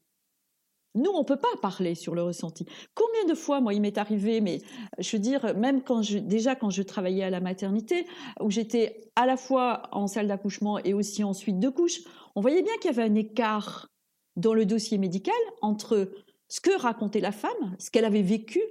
Nous, 0.96 1.10
on 1.14 1.24
peut 1.24 1.38
pas 1.38 1.48
parler 1.62 1.96
sur 1.96 2.14
le 2.14 2.22
ressenti. 2.22 2.66
Combien 2.94 3.26
de 3.26 3.34
fois, 3.34 3.62
moi, 3.62 3.74
il 3.74 3.82
m'est 3.82 3.98
arrivé, 3.98 4.42
mais 4.42 4.62
je 5.00 5.16
veux 5.16 5.22
dire, 5.22 5.56
même 5.58 5.82
quand 5.82 6.04
je, 6.04 6.20
déjà 6.20 6.56
quand 6.56 6.70
je 6.70 6.84
travaillais 6.84 7.24
à 7.24 7.30
la 7.30 7.40
maternité, 7.40 8.06
où 8.40 8.52
j'étais 8.52 9.10
à 9.16 9.26
la 9.26 9.38
fois 9.38 9.84
en 9.92 10.08
salle 10.08 10.28
d'accouchement 10.28 10.78
et 10.80 10.94
aussi 10.94 11.24
en 11.24 11.34
suite 11.34 11.60
de 11.60 11.70
couche, 11.70 12.02
on 12.36 12.42
voyait 12.42 12.62
bien 12.62 12.74
qu'il 12.78 12.92
y 12.92 12.94
avait 12.94 13.10
un 13.10 13.16
écart 13.16 13.90
dans 14.36 14.54
le 14.54 14.66
dossier 14.66 14.98
médical 14.98 15.36
entre 15.62 16.12
ce 16.48 16.62
que 16.62 16.80
racontait 16.80 17.20
la 17.20 17.32
femme, 17.32 17.76
ce 17.80 17.90
qu'elle 17.90 18.06
avait 18.06 18.22
vécu, 18.22 18.62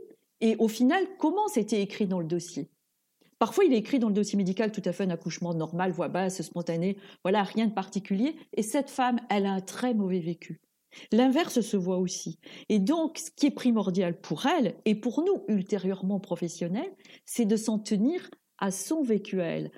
et 0.41 0.57
au 0.57 0.69
final, 0.69 1.05
comment 1.19 1.49
c'était 1.49 1.83
écrit 1.83 2.07
dans 2.07 2.19
le 2.21 2.27
dossier. 2.27 2.69
Parfois, 3.39 3.65
il 3.65 3.73
est 3.73 3.79
écrit 3.79 3.99
dans 3.99 4.09
le 4.09 4.15
dossier 4.15 4.37
médical 4.37 4.71
tout 4.71 4.83
à 4.85 4.93
fait 4.93 5.03
un 5.03 5.11
accouchement 5.11 5.55
normal, 5.55 5.91
voix 5.91 6.07
basse, 6.07 6.43
spontané, 6.43 6.97
voilà, 7.25 7.43
rien 7.43 7.67
de 7.67 7.73
particulier. 7.73 8.37
Et 8.55 8.63
cette 8.63 8.89
femme, 8.89 9.19
elle 9.31 9.47
a 9.47 9.53
un 9.53 9.61
très 9.61 9.95
mauvais 9.95 10.21
vécu. 10.21 10.61
L'inverse 11.11 11.61
se 11.61 11.77
voit 11.77 11.99
aussi. 11.99 12.39
Et 12.69 12.79
donc, 12.79 13.19
ce 13.19 13.31
qui 13.31 13.47
est 13.47 13.51
primordial 13.51 14.21
pour 14.21 14.47
elle, 14.47 14.77
et 14.85 14.95
pour 14.95 15.23
nous 15.23 15.45
ultérieurement 15.49 16.21
professionnels, 16.21 16.93
c'est 17.25 17.47
de 17.47 17.57
s'en 17.57 17.79
tenir 17.79 18.31
à 18.59 18.71
son 18.71 19.03
vécu 19.03 19.41
à 19.41 19.47
elle. 19.47 19.71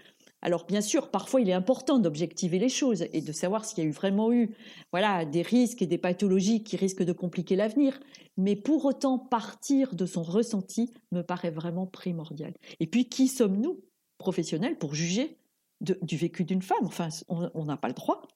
Alors 0.42 0.66
bien 0.66 0.82
sûr, 0.82 1.10
parfois 1.10 1.40
il 1.40 1.48
est 1.48 1.54
important 1.54 1.98
d'objectiver 1.98 2.58
les 2.58 2.68
choses 2.68 3.06
et 3.14 3.22
de 3.22 3.32
savoir 3.32 3.64
s'il 3.64 3.78
y 3.78 3.86
a 3.86 3.88
eu 3.88 3.92
vraiment 3.92 4.30
eu 4.30 4.54
voilà, 4.92 5.24
des 5.24 5.40
risques 5.40 5.80
et 5.80 5.86
des 5.86 5.96
pathologies 5.96 6.62
qui 6.62 6.76
risquent 6.76 7.02
de 7.02 7.14
compliquer 7.14 7.56
l'avenir, 7.56 7.98
mais 8.36 8.54
pour 8.54 8.84
autant 8.84 9.18
partir 9.18 9.94
de 9.94 10.04
son 10.04 10.22
ressenti 10.22 10.92
me 11.12 11.22
paraît 11.22 11.50
vraiment 11.50 11.86
primordial. 11.86 12.52
Et 12.78 12.86
puis 12.86 13.08
qui 13.08 13.28
sommes-nous, 13.28 13.80
professionnels, 14.18 14.76
pour 14.76 14.94
juger 14.94 15.38
du 15.80 16.16
vécu 16.18 16.44
d'une 16.44 16.60
femme? 16.60 16.84
Enfin, 16.84 17.08
on 17.28 17.64
n'a 17.64 17.78
pas 17.78 17.88
le 17.88 17.94
droit, 17.94 18.28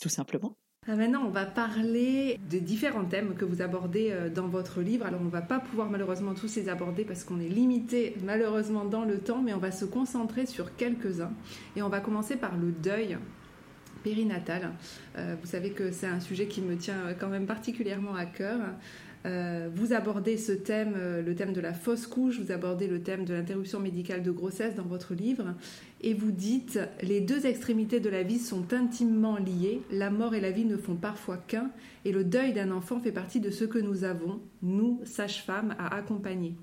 tout 0.00 0.08
simplement. 0.08 0.56
Ah, 0.90 0.96
maintenant, 0.96 1.24
on 1.26 1.28
va 1.28 1.44
parler 1.44 2.40
de 2.50 2.58
différents 2.58 3.04
thèmes 3.04 3.34
que 3.34 3.44
vous 3.44 3.60
abordez 3.60 4.08
euh, 4.10 4.30
dans 4.30 4.48
votre 4.48 4.80
livre. 4.80 5.04
Alors, 5.04 5.20
on 5.20 5.26
ne 5.26 5.30
va 5.30 5.42
pas 5.42 5.58
pouvoir 5.58 5.90
malheureusement 5.90 6.32
tous 6.32 6.56
les 6.56 6.70
aborder 6.70 7.04
parce 7.04 7.24
qu'on 7.24 7.40
est 7.40 7.48
limité 7.48 8.16
malheureusement 8.24 8.86
dans 8.86 9.04
le 9.04 9.18
temps, 9.18 9.42
mais 9.42 9.52
on 9.52 9.58
va 9.58 9.70
se 9.70 9.84
concentrer 9.84 10.46
sur 10.46 10.76
quelques-uns. 10.76 11.32
Et 11.76 11.82
on 11.82 11.90
va 11.90 12.00
commencer 12.00 12.36
par 12.36 12.56
le 12.56 12.72
deuil 12.72 13.18
périnatal. 14.02 14.70
Euh, 15.18 15.36
vous 15.38 15.46
savez 15.46 15.72
que 15.72 15.90
c'est 15.90 16.06
un 16.06 16.20
sujet 16.20 16.46
qui 16.46 16.62
me 16.62 16.74
tient 16.76 17.12
quand 17.20 17.28
même 17.28 17.44
particulièrement 17.44 18.14
à 18.14 18.24
cœur. 18.24 18.58
Euh, 19.26 19.68
vous 19.74 19.92
abordez 19.92 20.36
ce 20.36 20.52
thème, 20.52 20.94
euh, 20.96 21.22
le 21.22 21.34
thème 21.34 21.52
de 21.52 21.60
la 21.60 21.72
fausse 21.72 22.06
couche, 22.06 22.38
vous 22.38 22.52
abordez 22.52 22.86
le 22.86 23.02
thème 23.02 23.24
de 23.24 23.34
l'interruption 23.34 23.80
médicale 23.80 24.22
de 24.22 24.30
grossesse 24.30 24.74
dans 24.74 24.84
votre 24.84 25.14
livre, 25.14 25.54
et 26.00 26.14
vous 26.14 26.30
dites 26.30 26.78
les 27.02 27.20
deux 27.20 27.46
extrémités 27.46 27.98
de 27.98 28.08
la 28.08 28.22
vie 28.22 28.38
sont 28.38 28.72
intimement 28.72 29.36
liées, 29.36 29.82
la 29.90 30.10
mort 30.10 30.34
et 30.34 30.40
la 30.40 30.52
vie 30.52 30.64
ne 30.64 30.76
font 30.76 30.94
parfois 30.94 31.36
qu'un, 31.36 31.70
et 32.04 32.12
le 32.12 32.22
deuil 32.22 32.52
d'un 32.52 32.70
enfant 32.70 33.00
fait 33.00 33.12
partie 33.12 33.40
de 33.40 33.50
ce 33.50 33.64
que 33.64 33.78
nous 33.78 34.04
avons, 34.04 34.40
nous, 34.62 35.00
sages-femmes, 35.04 35.74
à 35.78 35.96
accompagner. 35.96 36.54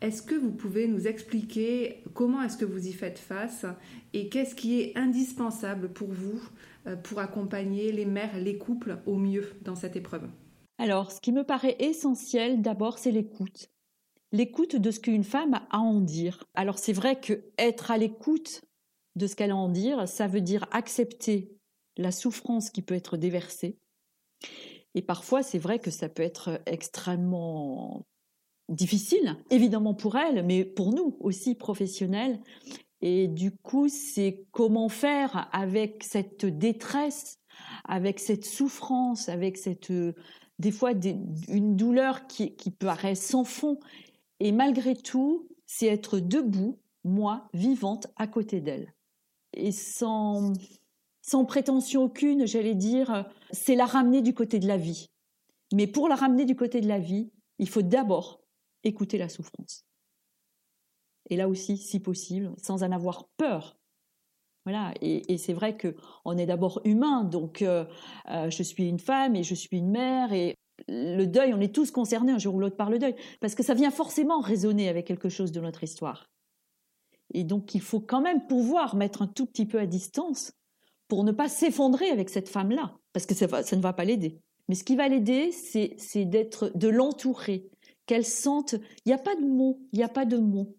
Est-ce 0.00 0.22
que 0.22 0.34
vous 0.34 0.52
pouvez 0.52 0.86
nous 0.88 1.06
expliquer 1.06 2.02
comment 2.14 2.42
est-ce 2.42 2.56
que 2.56 2.64
vous 2.64 2.88
y 2.88 2.92
faites 2.92 3.18
face 3.18 3.66
et 4.14 4.28
qu'est-ce 4.28 4.54
qui 4.54 4.80
est 4.80 4.96
indispensable 4.96 5.90
pour 5.90 6.08
vous 6.08 6.40
euh, 6.86 6.96
pour 6.96 7.18
accompagner 7.18 7.92
les 7.92 8.06
mères, 8.06 8.38
les 8.38 8.56
couples 8.56 8.96
au 9.04 9.16
mieux 9.16 9.46
dans 9.62 9.74
cette 9.74 9.96
épreuve? 9.96 10.26
Alors, 10.80 11.12
ce 11.12 11.20
qui 11.20 11.30
me 11.30 11.44
paraît 11.44 11.76
essentiel, 11.78 12.62
d'abord, 12.62 12.96
c'est 12.96 13.10
l'écoute. 13.10 13.70
L'écoute 14.32 14.76
de 14.76 14.90
ce 14.90 14.98
qu'une 14.98 15.24
femme 15.24 15.52
a 15.52 15.66
à 15.76 15.78
en 15.78 16.00
dire. 16.00 16.44
Alors, 16.54 16.78
c'est 16.78 16.94
vrai 16.94 17.20
que 17.20 17.44
être 17.58 17.90
à 17.90 17.98
l'écoute 17.98 18.64
de 19.14 19.26
ce 19.26 19.36
qu'elle 19.36 19.50
a 19.50 19.54
à 19.54 19.58
en 19.58 19.68
dire, 19.68 20.08
ça 20.08 20.26
veut 20.26 20.40
dire 20.40 20.66
accepter 20.70 21.54
la 21.98 22.10
souffrance 22.10 22.70
qui 22.70 22.80
peut 22.80 22.94
être 22.94 23.18
déversée. 23.18 23.76
Et 24.94 25.02
parfois, 25.02 25.42
c'est 25.42 25.58
vrai 25.58 25.80
que 25.80 25.90
ça 25.90 26.08
peut 26.08 26.22
être 26.22 26.62
extrêmement 26.64 28.06
difficile, 28.70 29.36
évidemment 29.50 29.92
pour 29.92 30.16
elle, 30.16 30.46
mais 30.46 30.64
pour 30.64 30.94
nous 30.94 31.14
aussi 31.20 31.56
professionnels. 31.56 32.40
Et 33.02 33.28
du 33.28 33.54
coup, 33.54 33.90
c'est 33.90 34.46
comment 34.50 34.88
faire 34.88 35.50
avec 35.52 36.04
cette 36.04 36.46
détresse, 36.46 37.38
avec 37.84 38.18
cette 38.18 38.46
souffrance, 38.46 39.28
avec 39.28 39.58
cette 39.58 39.92
des 40.60 40.72
fois 40.72 40.92
une 41.48 41.74
douleur 41.74 42.26
qui, 42.26 42.54
qui 42.54 42.70
paraît 42.70 43.14
sans 43.14 43.44
fond. 43.44 43.80
Et 44.40 44.52
malgré 44.52 44.94
tout, 44.94 45.48
c'est 45.64 45.86
être 45.86 46.20
debout, 46.20 46.78
moi, 47.02 47.48
vivante, 47.54 48.08
à 48.16 48.26
côté 48.26 48.60
d'elle. 48.60 48.92
Et 49.54 49.72
sans, 49.72 50.52
sans 51.22 51.46
prétention 51.46 52.04
aucune, 52.04 52.46
j'allais 52.46 52.74
dire, 52.74 53.26
c'est 53.52 53.74
la 53.74 53.86
ramener 53.86 54.20
du 54.20 54.34
côté 54.34 54.58
de 54.58 54.68
la 54.68 54.76
vie. 54.76 55.06
Mais 55.72 55.86
pour 55.86 56.08
la 56.08 56.14
ramener 56.14 56.44
du 56.44 56.54
côté 56.54 56.82
de 56.82 56.88
la 56.88 56.98
vie, 56.98 57.30
il 57.58 57.68
faut 57.68 57.82
d'abord 57.82 58.42
écouter 58.84 59.16
la 59.16 59.30
souffrance. 59.30 59.86
Et 61.30 61.36
là 61.36 61.48
aussi, 61.48 61.78
si 61.78 62.00
possible, 62.00 62.52
sans 62.58 62.82
en 62.82 62.92
avoir 62.92 63.28
peur. 63.38 63.79
Voilà, 64.64 64.92
et, 65.00 65.38
c'est 65.38 65.54
vrai 65.54 65.76
que 65.76 65.96
on 66.24 66.36
est 66.36 66.46
d'abord 66.46 66.82
humain, 66.84 67.24
donc 67.24 67.62
euh, 67.62 67.84
euh, 68.28 68.50
je 68.50 68.62
suis 68.62 68.86
une 68.86 68.98
femme 68.98 69.34
et 69.34 69.42
je 69.42 69.54
suis 69.54 69.78
une 69.78 69.90
mère, 69.90 70.32
et 70.34 70.54
le 70.86 71.24
deuil, 71.24 71.54
on 71.54 71.60
est 71.60 71.74
tous 71.74 71.90
concernés 71.90 72.32
un 72.32 72.38
jour 72.38 72.54
ou 72.54 72.60
l'autre 72.60 72.76
par 72.76 72.90
le 72.90 72.98
deuil, 72.98 73.14
parce 73.40 73.54
que 73.54 73.62
ça 73.62 73.74
vient 73.74 73.90
forcément 73.90 74.40
résonner 74.40 74.88
avec 74.88 75.06
quelque 75.06 75.30
chose 75.30 75.50
de 75.52 75.60
notre 75.60 75.82
histoire. 75.82 76.26
Et 77.32 77.44
donc 77.44 77.74
il 77.74 77.80
faut 77.80 78.00
quand 78.00 78.20
même 78.20 78.46
pouvoir 78.46 78.96
mettre 78.96 79.22
un 79.22 79.28
tout 79.28 79.46
petit 79.46 79.66
peu 79.66 79.78
à 79.78 79.86
distance 79.86 80.52
pour 81.08 81.24
ne 81.24 81.32
pas 81.32 81.48
s'effondrer 81.48 82.10
avec 82.10 82.28
cette 82.28 82.48
femme-là, 82.48 82.96
parce 83.12 83.24
que 83.24 83.34
ça, 83.34 83.62
ça, 83.62 83.76
ne 83.76 83.82
va 83.82 83.94
pas 83.94 84.04
l'aider. 84.04 84.40
Mais 84.68 84.74
ce 84.74 84.84
qui 84.84 84.94
va 84.94 85.08
l'aider, 85.08 85.52
c'est 85.52 86.24
d'être, 86.26 86.70
de 86.74 86.88
l'entourer, 86.88 87.70
qu'elle 88.06 88.26
sente. 88.26 88.74
Il 89.04 89.08
n'y 89.08 89.12
a 89.12 89.18
pas 89.18 89.36
de 89.36 89.46
mots, 89.46 89.80
il 89.92 89.98
n'y 89.98 90.04
a 90.04 90.08
pas 90.08 90.24
de 90.24 90.36
mots. 90.36 90.76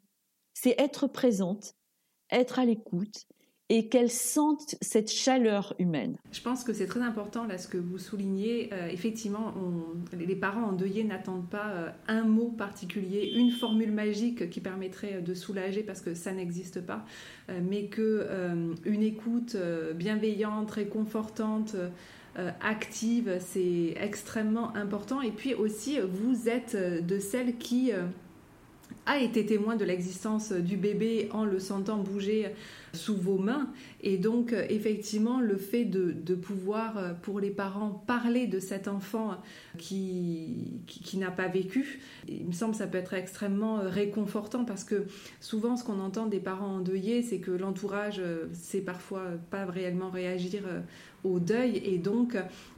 C'est 0.53 0.75
être 0.77 1.07
présente, 1.07 1.75
être 2.29 2.59
à 2.59 2.65
l'écoute 2.65 3.25
et 3.71 3.87
qu'elles 3.87 4.11
sentent 4.11 4.75
cette 4.81 5.09
chaleur 5.09 5.73
humaine. 5.79 6.17
Je 6.33 6.41
pense 6.41 6.65
que 6.65 6.73
c'est 6.73 6.87
très 6.87 6.99
important 6.99 7.45
là 7.45 7.57
ce 7.57 7.69
que 7.69 7.77
vous 7.77 7.97
soulignez. 7.97 8.69
Euh, 8.73 8.89
effectivement, 8.89 9.53
les 10.11 10.35
parents 10.35 10.65
endeuillés 10.65 11.05
n'attendent 11.05 11.49
pas 11.49 11.69
euh, 11.69 11.89
un 12.09 12.23
mot 12.23 12.49
particulier, 12.49 13.31
une 13.33 13.49
formule 13.49 13.93
magique 13.93 14.49
qui 14.49 14.59
permettrait 14.59 15.21
de 15.21 15.33
soulager 15.33 15.83
parce 15.83 16.01
que 16.01 16.15
ça 16.15 16.33
n'existe 16.33 16.81
pas, 16.81 17.05
euh, 17.49 17.61
mais 17.63 17.85
que 17.85 18.27
une 18.83 19.03
écoute 19.03 19.55
bienveillante, 19.95 20.69
réconfortante. 20.71 21.75
active, 22.61 23.37
c'est 23.39 23.93
extrêmement 23.97 24.75
important. 24.75 25.21
Et 25.21 25.31
puis 25.31 25.53
aussi, 25.53 25.99
vous 25.99 26.49
êtes 26.49 26.75
de 26.75 27.19
celles 27.19 27.57
qui 27.57 27.91
a 29.05 29.19
été 29.19 29.45
témoin 29.45 29.75
de 29.75 29.85
l'existence 29.85 30.51
du 30.51 30.77
bébé 30.77 31.29
en 31.31 31.45
le 31.45 31.59
sentant 31.59 31.97
bouger 31.97 32.51
sous 32.93 33.15
vos 33.15 33.37
mains. 33.37 33.69
Et 34.01 34.17
donc, 34.17 34.53
euh, 34.53 34.65
effectivement, 34.69 35.39
le 35.39 35.57
fait 35.57 35.85
de, 35.85 36.35
pouvoir, 36.35 36.97
euh, 36.97 37.13
pour 37.13 37.39
les 37.39 37.49
parents, 37.49 38.03
parler 38.07 38.47
de 38.47 38.59
cet 38.59 38.87
enfant 38.87 39.37
qui, 39.77 40.81
qui, 40.87 41.17
n'a 41.17 41.31
pas 41.31 41.47
vécu, 41.47 42.01
il 42.27 42.47
me 42.47 42.51
semble 42.51 42.71
que 42.71 42.77
ça 42.77 42.87
peut 42.87 42.97
être 42.97 43.13
extrêmement 43.13 43.79
euh, 43.79 43.89
réconfortant 43.89 44.65
parce 44.65 44.83
que 44.83 45.05
souvent, 45.39 45.77
ce 45.77 45.83
qu'on 45.83 45.99
entend 45.99 46.25
des 46.25 46.39
parents 46.39 46.75
endeuillés, 46.77 47.21
c'est 47.21 47.39
que 47.39 47.51
l'entourage 47.51 48.21
sait 48.53 48.81
parfois 48.81 49.23
pas 49.49 49.65
réellement 49.65 50.09
réagir 50.09 50.63
au 51.23 51.39
deuil 51.39 51.77
et 51.85 51.97
donc 51.97 52.35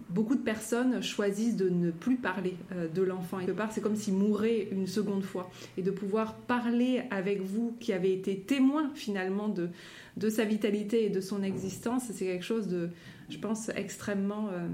beaucoup 0.09 0.35
de 0.35 0.41
personnes 0.41 1.01
choisissent 1.01 1.55
de 1.55 1.69
ne 1.69 1.91
plus 1.91 2.17
parler 2.17 2.55
de 2.93 3.01
l'enfant. 3.01 3.39
Et 3.39 3.47
part, 3.47 3.71
c'est 3.71 3.81
comme 3.81 3.95
s'il 3.95 4.15
mourait 4.15 4.67
une 4.71 4.85
seconde 4.85 5.23
fois. 5.23 5.49
Et 5.77 5.81
de 5.81 5.91
pouvoir 5.91 6.35
parler 6.35 7.03
avec 7.09 7.41
vous 7.41 7.75
qui 7.79 7.93
avez 7.93 8.13
été 8.13 8.39
témoin 8.39 8.91
finalement 8.95 9.47
de, 9.47 9.69
de 10.17 10.29
sa 10.29 10.45
vitalité 10.45 11.05
et 11.05 11.09
de 11.09 11.21
son 11.21 11.43
existence, 11.43 12.03
c'est 12.11 12.25
quelque 12.25 12.45
chose 12.45 12.67
de, 12.67 12.89
je 13.29 13.37
pense, 13.37 13.69
extrêmement 13.69 14.49
euh, 14.49 14.67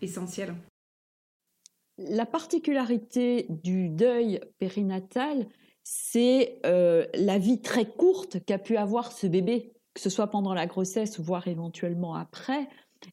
essentiel. 0.00 0.54
La 1.98 2.26
particularité 2.26 3.46
du 3.48 3.88
deuil 3.88 4.40
périnatal, 4.58 5.46
c'est 5.84 6.58
euh, 6.64 7.06
la 7.14 7.38
vie 7.38 7.60
très 7.60 7.86
courte 7.86 8.44
qu'a 8.44 8.58
pu 8.58 8.76
avoir 8.76 9.12
ce 9.12 9.26
bébé. 9.26 9.72
Que 9.94 10.00
ce 10.00 10.10
soit 10.10 10.28
pendant 10.28 10.54
la 10.54 10.66
grossesse, 10.66 11.20
voire 11.20 11.48
éventuellement 11.48 12.14
après. 12.14 12.68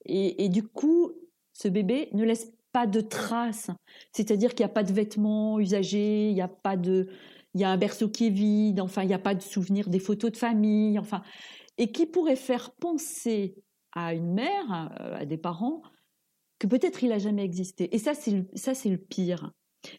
Et, 0.05 0.49
du 0.49 0.63
coup, 0.63 1.11
ce 1.53 1.67
bébé 1.67 2.09
ne 2.13 2.23
laisse 2.23 2.53
pas 2.71 2.87
de 2.87 3.01
traces. 3.01 3.71
C'est-à-dire 4.11 4.53
qu'il 4.53 4.65
n'y 4.65 4.71
a 4.71 4.73
pas 4.73 4.83
de 4.83 4.93
vêtements 4.93 5.59
usagés, 5.59 6.29
il 6.29 6.33
n'y 6.35 6.41
a 6.41 6.47
pas 6.47 6.77
de, 6.77 7.09
il 7.55 7.61
y 7.61 7.63
a 7.63 7.69
un 7.69 7.77
berceau 7.77 8.09
qui 8.09 8.27
est 8.27 8.31
vide, 8.31 8.79
enfin, 8.79 9.03
il 9.03 9.07
n'y 9.07 9.13
a 9.13 9.19
pas 9.19 9.35
de 9.35 9.41
souvenirs 9.41 9.89
des 9.89 9.99
photos 9.99 10.31
de 10.31 10.37
famille, 10.37 10.99
enfin, 10.99 11.23
et 11.77 11.91
qui 11.91 12.05
pourrait 12.05 12.35
faire 12.35 12.71
penser 12.75 13.55
à 13.93 14.13
une 14.13 14.33
mère, 14.33 14.91
euh, 15.01 15.21
à 15.21 15.25
des 15.25 15.37
parents, 15.37 15.81
que 16.59 16.67
peut-être 16.67 17.03
il 17.03 17.09
n'a 17.09 17.17
jamais 17.17 17.43
existé. 17.43 17.93
Et 17.95 17.97
ça, 17.97 18.13
ça, 18.13 18.75
c'est 18.75 18.89
le 18.89 18.97
pire. 18.97 19.51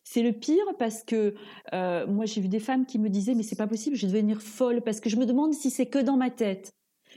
C'est 0.04 0.22
le 0.22 0.32
pire 0.32 0.64
parce 0.78 1.02
que 1.02 1.34
euh, 1.72 2.06
moi, 2.06 2.26
j'ai 2.26 2.40
vu 2.40 2.48
des 2.48 2.60
femmes 2.60 2.86
qui 2.86 2.98
me 2.98 3.08
disaient, 3.08 3.34
mais 3.34 3.42
c'est 3.42 3.56
pas 3.56 3.66
possible, 3.66 3.96
je 3.96 4.06
vais 4.06 4.12
devenir 4.12 4.42
folle 4.42 4.82
parce 4.82 5.00
que 5.00 5.08
je 5.08 5.16
me 5.16 5.26
demande 5.26 5.54
si 5.54 5.70
c'est 5.70 5.86
que 5.86 5.98
dans 5.98 6.16
ma 6.16 6.30
tête. 6.30 6.72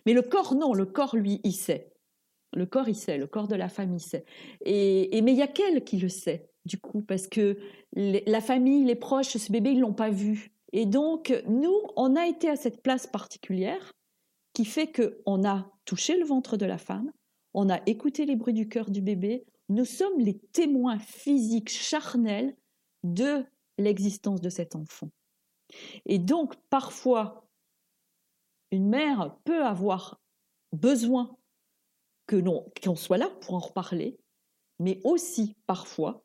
Mais 0.06 0.14
le 0.14 0.22
corps, 0.22 0.56
non, 0.56 0.74
le 0.74 0.86
corps, 0.86 1.16
lui, 1.16 1.40
il 1.44 1.54
sait. 1.54 1.94
Le 2.56 2.66
corps, 2.66 2.88
il 2.88 2.96
sait, 2.96 3.18
le 3.18 3.28
corps 3.28 3.48
de 3.48 3.56
la 3.56 3.70
femme, 3.70 3.94
il 3.94 4.00
sait. 4.00 4.26
Et, 4.64 5.22
mais 5.22 5.32
il 5.32 5.38
y 5.38 5.42
a 5.42 5.48
qu'elle 5.48 5.84
qui 5.84 5.98
le 5.98 6.10
sait, 6.10 6.50
du 6.66 6.78
coup, 6.78 7.02
parce 7.02 7.28
que 7.28 7.58
la 7.96 8.42
famille, 8.42 8.86
les 8.86 8.96
proches, 8.96 9.38
ce 9.38 9.52
bébé, 9.52 9.72
ils 9.72 9.80
l'ont 9.80 9.94
pas 9.94 10.10
vu. 10.10 10.52
Et 10.72 10.86
donc, 10.86 11.34
nous, 11.48 11.76
on 11.96 12.16
a 12.16 12.28
été 12.28 12.50
à 12.50 12.56
cette 12.56 12.82
place 12.82 13.08
particulière 13.08 13.94
qui 14.54 14.66
fait 14.66 14.92
qu'on 14.92 15.48
a 15.48 15.72
touché 15.86 16.18
le 16.18 16.26
ventre 16.26 16.58
de 16.58 16.66
la 16.66 16.78
femme, 16.78 17.12
on 17.54 17.70
a 17.70 17.82
écouté 17.86 18.26
les 18.26 18.36
bruits 18.36 18.54
du 18.54 18.68
cœur 18.68 18.90
du 18.90 19.02
bébé, 19.02 19.46
nous 19.70 19.86
sommes 19.86 20.20
les 20.20 20.38
témoins 20.38 21.00
physiques 21.00 21.70
charnels 21.70 22.56
de 23.04 23.46
l'existence 23.78 24.42
de 24.42 24.50
cet 24.50 24.76
enfant. 24.76 25.10
Et 26.06 26.20
donc, 26.20 26.56
parfois, 26.70 27.48
une 28.72 28.90
mère 28.90 29.38
peut 29.44 29.64
avoir 29.64 30.20
besoin 30.72 31.36
que 32.28 32.36
l'on 32.36 32.72
qu'on 32.84 32.96
soit 32.96 33.18
là 33.18 33.30
pour 33.42 33.56
en 33.56 33.60
reparler, 33.60 34.18
mais 34.80 35.00
aussi 35.04 35.56
parfois, 35.66 36.24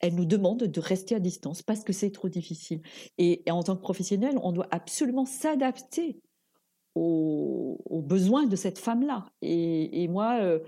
elle 0.00 0.14
nous 0.14 0.24
demande 0.24 0.64
de 0.64 0.80
rester 0.80 1.14
à 1.14 1.20
distance 1.20 1.62
parce 1.62 1.84
que 1.84 1.92
c'est 1.92 2.10
trop 2.10 2.28
difficile. 2.28 2.82
Et, 3.18 3.42
en 3.50 3.62
tant 3.62 3.76
que 3.76 3.82
professionnel, 3.82 4.38
on 4.42 4.52
doit 4.52 4.68
absolument 4.70 5.26
s'adapter 5.26 6.20
aux, 6.94 8.02
besoins 8.04 8.46
de 8.46 8.56
cette 8.56 8.78
femme-là. 8.78 9.26
Et, 9.42 10.08
moi, 10.08 10.38
euh, 10.40 10.58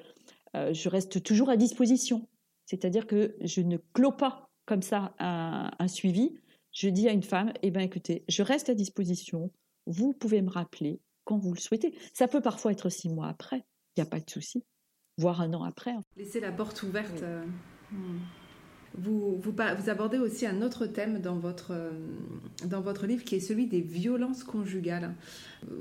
euh, 0.54 0.72
je 0.72 0.88
reste 0.88 1.22
toujours 1.22 1.50
à 1.50 1.56
disposition. 1.56 2.28
C'est-à-dire 2.66 3.06
que 3.06 3.36
je 3.40 3.60
ne 3.60 3.78
clôt 3.94 4.12
pas 4.12 4.50
comme 4.66 4.82
ça 4.82 5.14
un, 5.18 5.70
un, 5.78 5.88
suivi. 5.88 6.38
Je 6.72 6.88
dis 6.88 7.08
à 7.08 7.12
une 7.12 7.22
femme, 7.22 7.52
eh 7.62 7.70
bien 7.70 7.82
écoutez, 7.82 8.24
je 8.28 8.42
reste 8.42 8.68
à 8.68 8.74
disposition. 8.74 9.50
Vous 9.86 10.12
pouvez 10.12 10.40
me 10.40 10.50
rappeler 10.50 11.00
quand 11.24 11.38
vous 11.38 11.52
le 11.52 11.58
souhaitez. 11.58 11.94
Ça 12.12 12.28
peut 12.28 12.40
parfois 12.40 12.72
être 12.72 12.88
six 12.88 13.08
mois 13.08 13.28
après. 13.28 13.64
Il 13.96 14.00
n'y 14.00 14.06
a 14.06 14.10
pas 14.10 14.20
de 14.20 14.30
souci. 14.30 14.64
Voire 15.18 15.40
un 15.40 15.52
an 15.52 15.62
après. 15.62 15.94
Laissez 16.16 16.40
la 16.40 16.52
porte 16.52 16.82
ouverte. 16.82 17.22
Euh, 17.22 17.44
hmm. 17.90 18.18
Vous, 18.98 19.40
abordez 19.86 20.18
aussi 20.18 20.46
un 20.46 20.60
autre 20.60 20.86
thème 20.86 21.20
dans 21.20 21.36
votre, 21.36 21.72
euh, 21.72 21.90
dans 22.66 22.82
votre 22.82 23.06
livre 23.06 23.24
qui 23.24 23.36
est 23.36 23.40
celui 23.40 23.66
des 23.66 23.80
violences 23.80 24.44
conjugales. 24.44 25.14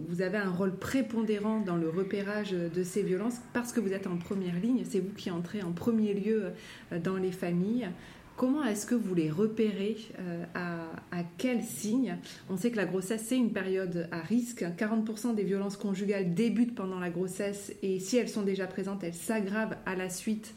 Vous 0.07 0.21
avez 0.21 0.37
un 0.37 0.49
rôle 0.49 0.77
prépondérant 0.77 1.59
dans 1.59 1.75
le 1.75 1.89
repérage 1.89 2.51
de 2.51 2.83
ces 2.83 3.03
violences 3.03 3.37
parce 3.53 3.73
que 3.73 3.81
vous 3.81 3.91
êtes 3.91 4.07
en 4.07 4.17
première 4.17 4.57
ligne, 4.59 4.83
c'est 4.87 4.99
vous 4.99 5.13
qui 5.13 5.29
entrez 5.29 5.61
en 5.61 5.73
premier 5.73 6.13
lieu 6.13 6.51
euh, 6.91 6.99
dans 6.99 7.17
les 7.17 7.31
familles. 7.31 7.89
Comment 8.37 8.63
est-ce 8.63 8.85
que 8.85 8.95
vous 8.95 9.13
les 9.13 9.29
repérez 9.29 9.97
euh, 10.19 10.45
à, 10.55 10.85
à 11.11 11.23
quels 11.37 11.63
signes 11.63 12.17
On 12.49 12.55
sait 12.55 12.71
que 12.71 12.77
la 12.77 12.85
grossesse, 12.85 13.25
c'est 13.27 13.37
une 13.37 13.51
période 13.51 14.07
à 14.11 14.21
risque. 14.21 14.63
40% 14.63 15.35
des 15.35 15.43
violences 15.43 15.75
conjugales 15.75 16.33
débutent 16.33 16.75
pendant 16.75 16.99
la 16.99 17.09
grossesse 17.09 17.73
et 17.83 17.99
si 17.99 18.15
elles 18.15 18.29
sont 18.29 18.43
déjà 18.43 18.67
présentes, 18.67 19.03
elles 19.03 19.13
s'aggravent 19.13 19.75
à 19.85 19.95
la 19.95 20.09
suite 20.09 20.55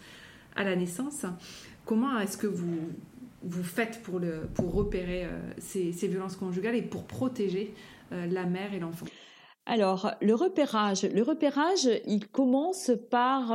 à 0.57 0.63
la 0.63 0.77
naissance. 0.77 1.27
Comment 1.85 2.19
est-ce 2.21 2.37
que 2.37 2.47
vous, 2.47 2.79
vous 3.43 3.63
faites 3.63 4.03
pour, 4.03 4.21
repérer 4.73 5.25
euh, 5.25 5.31
ces, 5.59 5.91
violences 6.09 6.37
conjugales 6.37 6.77
et 6.77 6.83
pour 6.83 7.05
protéger 7.05 7.75
euh, 8.13 8.27
la 8.27 8.47
mère 8.47 8.73
et 8.75 8.79
l'enfant? 8.79 9.07
Alors, 9.67 10.13
le 10.21 10.35
repérage, 10.35 11.05
le 11.05 11.23
repérage, 11.23 11.89
il 12.07 12.29
commence 12.29 12.91
par 13.11 13.53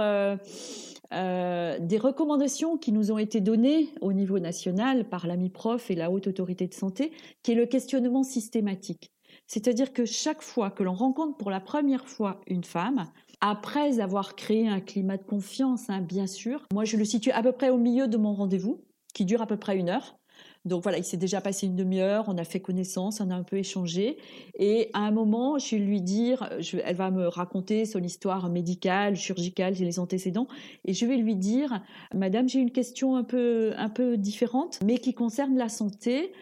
euh, 1.12 1.78
des 1.80 1.98
recommandations 1.98 2.78
qui 2.78 2.92
nous 2.92 3.12
ont 3.12 3.20
été 3.20 3.42
données 3.42 3.90
au 4.02 4.14
niveau 4.14 4.40
national 4.40 5.08
par 5.08 5.28
l'AMI-PROF 5.28 5.92
et 5.92 5.96
la 5.96 6.10
Haute 6.10 6.28
Autorité 6.28 6.68
de 6.68 6.74
Santé, 6.74 7.12
qui 7.44 7.52
est 7.52 7.56
le 7.56 7.68
questionnement 7.68 8.24
systématique. 8.24 9.12
C'est-à-dire 9.46 9.94
que 9.94 10.06
chaque 10.06 10.42
fois 10.42 10.70
que 10.70 10.84
l'on 10.84 10.94
rencontre 10.94 11.38
pour 11.38 11.52
la 11.52 11.60
première 11.60 12.08
fois 12.08 12.42
une 12.48 12.64
femme, 12.64 13.06
après 13.42 14.00
avoir 14.00 14.36
créé 14.36 14.68
un 14.68 14.82
climat 14.82 15.18
de 15.18 15.24
confiance, 15.24 15.90
hein, 15.90 16.02
bien 16.02 16.28
sûr. 16.28 16.66
Moi, 16.74 16.86
je 16.86 16.98
le 16.98 17.06
situe 17.06 17.32
à 17.32 17.42
peu 17.42 17.52
près 17.52 17.70
au 17.70 17.78
milieu 17.78 18.08
de 18.08 18.18
mon 18.18 18.34
rendez-vous, 18.34 18.84
qui 19.14 19.26
dure 19.26 19.42
à 19.42 19.48
peu 19.48 19.58
près 19.58 19.78
une 19.78 19.90
heure. 19.90 20.20
Donc 20.66 20.84
voilà, 20.84 20.98
il 20.98 21.06
s'est 21.06 21.18
déjà 21.18 21.40
passé 21.40 21.68
une 21.68 21.76
demi-heure, 21.76 22.26
on 22.28 22.38
a 22.38 22.44
fait 22.44 22.60
connaissance, 22.60 23.22
on 23.22 23.30
a 23.30 23.36
un 23.36 23.44
peu 23.44 23.58
échangé. 23.58 24.18
Et 24.56 24.90
à 24.94 25.00
un 25.00 25.12
moment, 25.12 25.58
je 25.58 25.76
vais 25.76 25.82
lui 25.82 26.02
dire, 26.02 26.50
elle 26.84 26.96
va 26.96 27.12
me 27.12 27.28
raconter 27.28 27.86
son 27.86 28.04
histoire 28.04 28.50
médicale, 28.50 29.16
chirurgicale, 29.16 29.74
les 29.74 30.00
antécédents. 30.00 30.48
Et 30.86 30.94
je 30.94 31.06
vais 31.06 31.18
lui 31.18 31.36
dire, 31.36 31.82
Madame, 32.14 32.50
j'ai 32.50 32.60
une 32.60 32.72
question 32.72 33.16
un 33.16 33.24
peu, 33.24 33.74
un 33.78 33.90
peu 33.90 34.18
différente, 34.18 34.80
mais 34.86 34.98
qui 34.98 35.14
concerne 35.14 35.58
la 35.58 35.70
santé. 35.70 36.34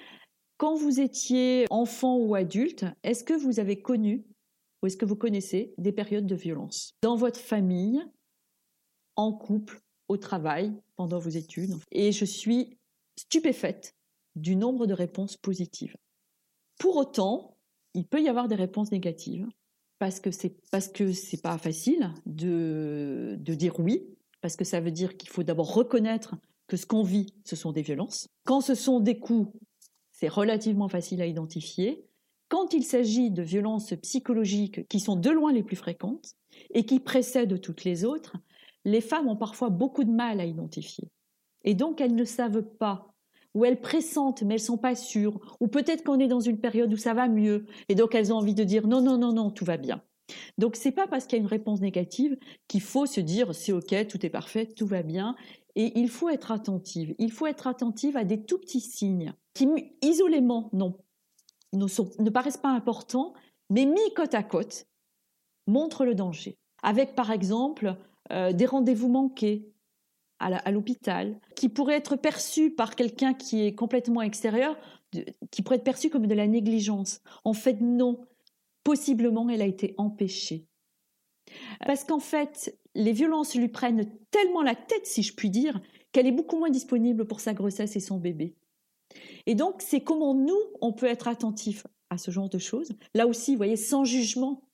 Quand 0.58 0.76
vous 0.76 1.00
étiez 1.00 1.66
enfant 1.70 2.18
ou 2.18 2.34
adulte, 2.34 2.86
est-ce 3.04 3.24
que 3.24 3.34
vous 3.34 3.60
avez 3.60 3.80
connu 3.80 4.26
ou 4.82 4.88
est-ce 4.88 4.98
que 4.98 5.06
vous 5.06 5.16
connaissez 5.16 5.74
des 5.78 5.92
périodes 5.92 6.26
de 6.26 6.36
violence? 6.36 6.94
Dans 7.02 7.16
votre 7.16 7.40
famille, 7.40 8.04
en 9.16 9.34
couple, 9.34 9.82
au 10.08 10.18
travail, 10.18 10.74
pendant 10.96 11.20
vos 11.20 11.30
études 11.30 11.76
Et 11.92 12.12
je 12.12 12.26
suis 12.26 12.78
stupéfaite 13.18 13.96
du 14.36 14.56
nombre 14.56 14.86
de 14.86 14.94
réponses 14.94 15.38
positives. 15.38 15.96
Pour 16.80 16.96
autant, 16.98 17.58
il 17.94 18.06
peut 18.06 18.22
y 18.22 18.30
avoir 18.30 18.48
des 18.48 18.56
réponses 18.56 18.92
négatives 18.92 19.48
parce 20.00 20.20
que 20.20 20.30
c'est 20.30 20.56
parce 20.72 20.88
que 20.88 21.12
c'est 21.12 21.42
pas 21.42 21.58
facile 21.58 22.14
de, 22.28 23.36
de 23.40 23.54
dire 23.56 23.80
oui 23.80 24.08
parce 24.42 24.56
que 24.56 24.64
ça 24.64 24.80
veut 24.80 24.92
dire 24.92 25.18
qu'il 25.18 25.30
faut 25.30 25.44
d'abord 25.44 25.74
reconnaître 25.74 26.36
que 26.68 26.78
ce 26.78 26.86
qu'on 26.86 27.02
vit, 27.02 27.34
ce 27.44 27.56
sont 27.56 27.72
des 27.72 27.82
violences. 27.82 28.28
Quand 28.46 28.62
ce 28.62 28.76
sont 28.76 29.00
des 29.00 29.20
coups, 29.20 29.52
c'est 30.12 30.28
relativement 30.28 30.90
facile 30.90 31.22
à 31.22 31.26
identifier. 31.26 32.06
Quand 32.50 32.74
il 32.74 32.84
s'agit 32.84 33.30
de 33.30 33.42
violences 33.42 33.94
psychologiques 34.02 34.88
qui 34.88 35.00
sont 35.00 35.18
de 35.18 35.30
loin 35.30 35.52
les 35.52 35.64
plus 35.64 35.76
fréquentes 35.76 36.36
et 36.74 36.86
qui 36.86 37.00
précèdent 37.00 37.60
toutes 37.60 37.84
les 37.84 38.06
autres, 38.06 38.38
les 38.86 39.02
femmes 39.02 39.28
ont 39.28 39.36
parfois 39.36 39.70
beaucoup 39.70 40.06
de 40.06 40.12
mal 40.12 40.40
à 40.40 40.46
identifier. 40.46 41.10
Et 41.66 41.74
donc 41.74 42.00
elles 42.00 42.16
ne 42.16 42.24
savent 42.24 42.64
pas, 42.64 43.14
ou 43.54 43.66
elles 43.66 43.82
pressentent 43.82 44.44
mais 44.44 44.54
elles 44.54 44.60
sont 44.62 44.78
pas 44.78 44.96
sûres, 44.96 45.58
ou 45.60 45.68
peut-être 45.68 46.04
qu'on 46.04 46.20
est 46.20 46.28
dans 46.28 46.40
une 46.40 46.60
période 46.60 46.94
où 46.94 46.98
ça 46.98 47.14
va 47.14 47.28
mieux, 47.28 47.66
et 47.90 47.96
donc 47.96 48.16
elles 48.16 48.32
ont 48.32 48.38
envie 48.38 48.56
de 48.56 48.64
dire 48.64 48.88
non, 48.88 49.02
non, 49.02 49.18
non, 49.18 49.34
non, 49.34 49.52
tout 49.52 49.66
va 49.66 49.76
bien. 49.76 50.02
Donc 50.58 50.78
c'est 50.78 50.92
pas 50.92 51.08
parce 51.08 51.26
qu'il 51.26 51.38
y 51.38 51.42
a 51.42 51.44
une 51.44 51.50
réponse 51.50 51.82
négative 51.82 52.38
qu'il 52.68 52.82
faut 52.82 53.06
se 53.06 53.20
dire 53.20 53.54
c'est 53.54 53.74
ok, 53.74 54.08
tout 54.08 54.26
est 54.26 54.30
parfait, 54.30 54.68
tout 54.68 54.88
va 54.88 55.04
bien. 55.04 55.36
Et 55.76 56.00
il 56.00 56.10
faut 56.10 56.30
être 56.30 56.52
attentive. 56.52 57.14
Il 57.20 57.32
faut 57.32 57.46
être 57.46 57.68
attentive 57.68 58.18
à 58.18 58.24
des 58.24 58.44
tout 58.44 58.58
petits 58.58 58.82
signes 58.82 59.34
qui 59.54 59.68
isolément 60.02 60.70
n'ont 60.74 60.98
ne, 61.78 62.30
paraissent 62.30 62.58
pas 62.58 62.70
importants, 62.70 63.34
mais 63.70 63.86
mis 63.86 64.14
côte 64.16 64.34
à 64.34 64.44
côte, 64.44 64.88
montrent 65.68 66.06
le 66.06 66.16
danger. 66.16 66.58
Avec 66.84 67.16
par 67.16 67.32
exemple 67.32 67.96
euh, 68.32 68.54
des 68.54 68.66
rendez-vous 68.66 69.10
manqués 69.10 69.72
à 70.40 70.72
l'hôpital, 70.72 71.40
qui 71.56 71.68
pourraient 71.68 71.96
être 71.96 72.16
perçus 72.16 72.70
par 72.70 72.96
quelqu'un 72.96 73.34
qui 73.34 73.66
est 73.66 73.74
complètement 73.74 74.22
extérieur, 74.22 74.78
qui 75.50 75.64
pourrait 75.64 75.78
être 75.78 75.84
perçu 75.84 76.12
comme 76.12 76.28
de 76.28 76.36
la 76.36 76.46
négligence. 76.46 77.22
En 77.44 77.54
fait, 77.54 77.82
non. 77.82 78.22
Possiblement, 78.84 79.50
elle 79.50 79.64
a 79.64 79.66
été 79.66 79.96
empêchée. 79.98 80.68
Parce 81.86 82.04
qu'en 82.04 82.20
fait, 82.20 82.78
les 82.96 83.14
violences 83.14 83.56
lui 83.56 83.68
prennent 83.68 84.10
tellement 84.32 84.62
la 84.62 84.76
tête, 84.76 85.06
si 85.06 85.24
je 85.24 85.34
puis 85.34 85.50
dire, 85.50 85.82
qu'elle 86.12 86.28
est 86.28 86.32
beaucoup 86.32 86.58
moins 86.58 86.70
disponible 86.70 87.26
pour 87.26 87.40
sa 87.40 87.54
grossesse 87.54 87.96
et 87.96 88.00
son 88.00 88.18
bébé. 88.18 88.56
Et 89.46 89.56
donc, 89.56 89.82
c'est 89.82 90.02
comment 90.02 90.34
nous, 90.34 90.60
on 90.82 90.94
peut 90.94 91.06
être 91.06 91.28
attentifs 91.28 91.86
à 92.10 92.18
ce 92.18 92.32
genre 92.32 92.50
de 92.50 92.58
choses. 92.58 92.90
Là 93.14 93.28
aussi, 93.28 93.52
vous 93.52 93.58
voyez, 93.58 93.76
sans 93.76 94.04
jugement, 94.04 94.70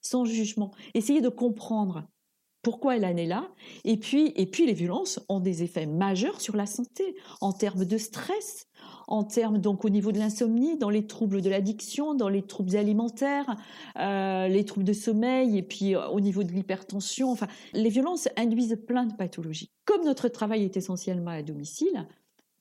sans 0.00 0.24
jugement. 0.24 0.72
Essayez 0.94 1.20
de 1.20 1.28
comprendre 1.28 2.06
pourquoi 2.64 2.96
elle 2.96 3.04
en 3.04 3.16
est 3.16 3.26
là. 3.26 3.48
Et 3.84 3.96
puis, 3.96 4.32
et 4.34 4.46
puis, 4.46 4.66
les 4.66 4.72
violences 4.72 5.20
ont 5.28 5.38
des 5.38 5.62
effets 5.62 5.86
majeurs 5.86 6.40
sur 6.40 6.56
la 6.56 6.66
santé, 6.66 7.14
en 7.40 7.52
termes 7.52 7.84
de 7.84 7.98
stress, 7.98 8.66
en 9.06 9.22
termes 9.22 9.58
donc 9.58 9.84
au 9.84 9.90
niveau 9.90 10.10
de 10.10 10.18
l'insomnie, 10.18 10.76
dans 10.78 10.90
les 10.90 11.06
troubles 11.06 11.42
de 11.42 11.50
l'addiction, 11.50 12.14
dans 12.14 12.30
les 12.30 12.42
troubles 12.42 12.74
alimentaires, 12.74 13.56
euh, 13.98 14.48
les 14.48 14.64
troubles 14.64 14.86
de 14.86 14.94
sommeil, 14.94 15.58
et 15.58 15.62
puis 15.62 15.94
euh, 15.94 16.08
au 16.08 16.20
niveau 16.20 16.42
de 16.42 16.50
l'hypertension. 16.50 17.30
Enfin, 17.30 17.48
les 17.74 17.90
violences 17.90 18.28
induisent 18.36 18.78
plein 18.86 19.04
de 19.04 19.14
pathologies. 19.14 19.70
Comme 19.84 20.04
notre 20.04 20.28
travail 20.28 20.64
est 20.64 20.76
essentiellement 20.76 21.32
à 21.32 21.42
domicile, 21.42 22.08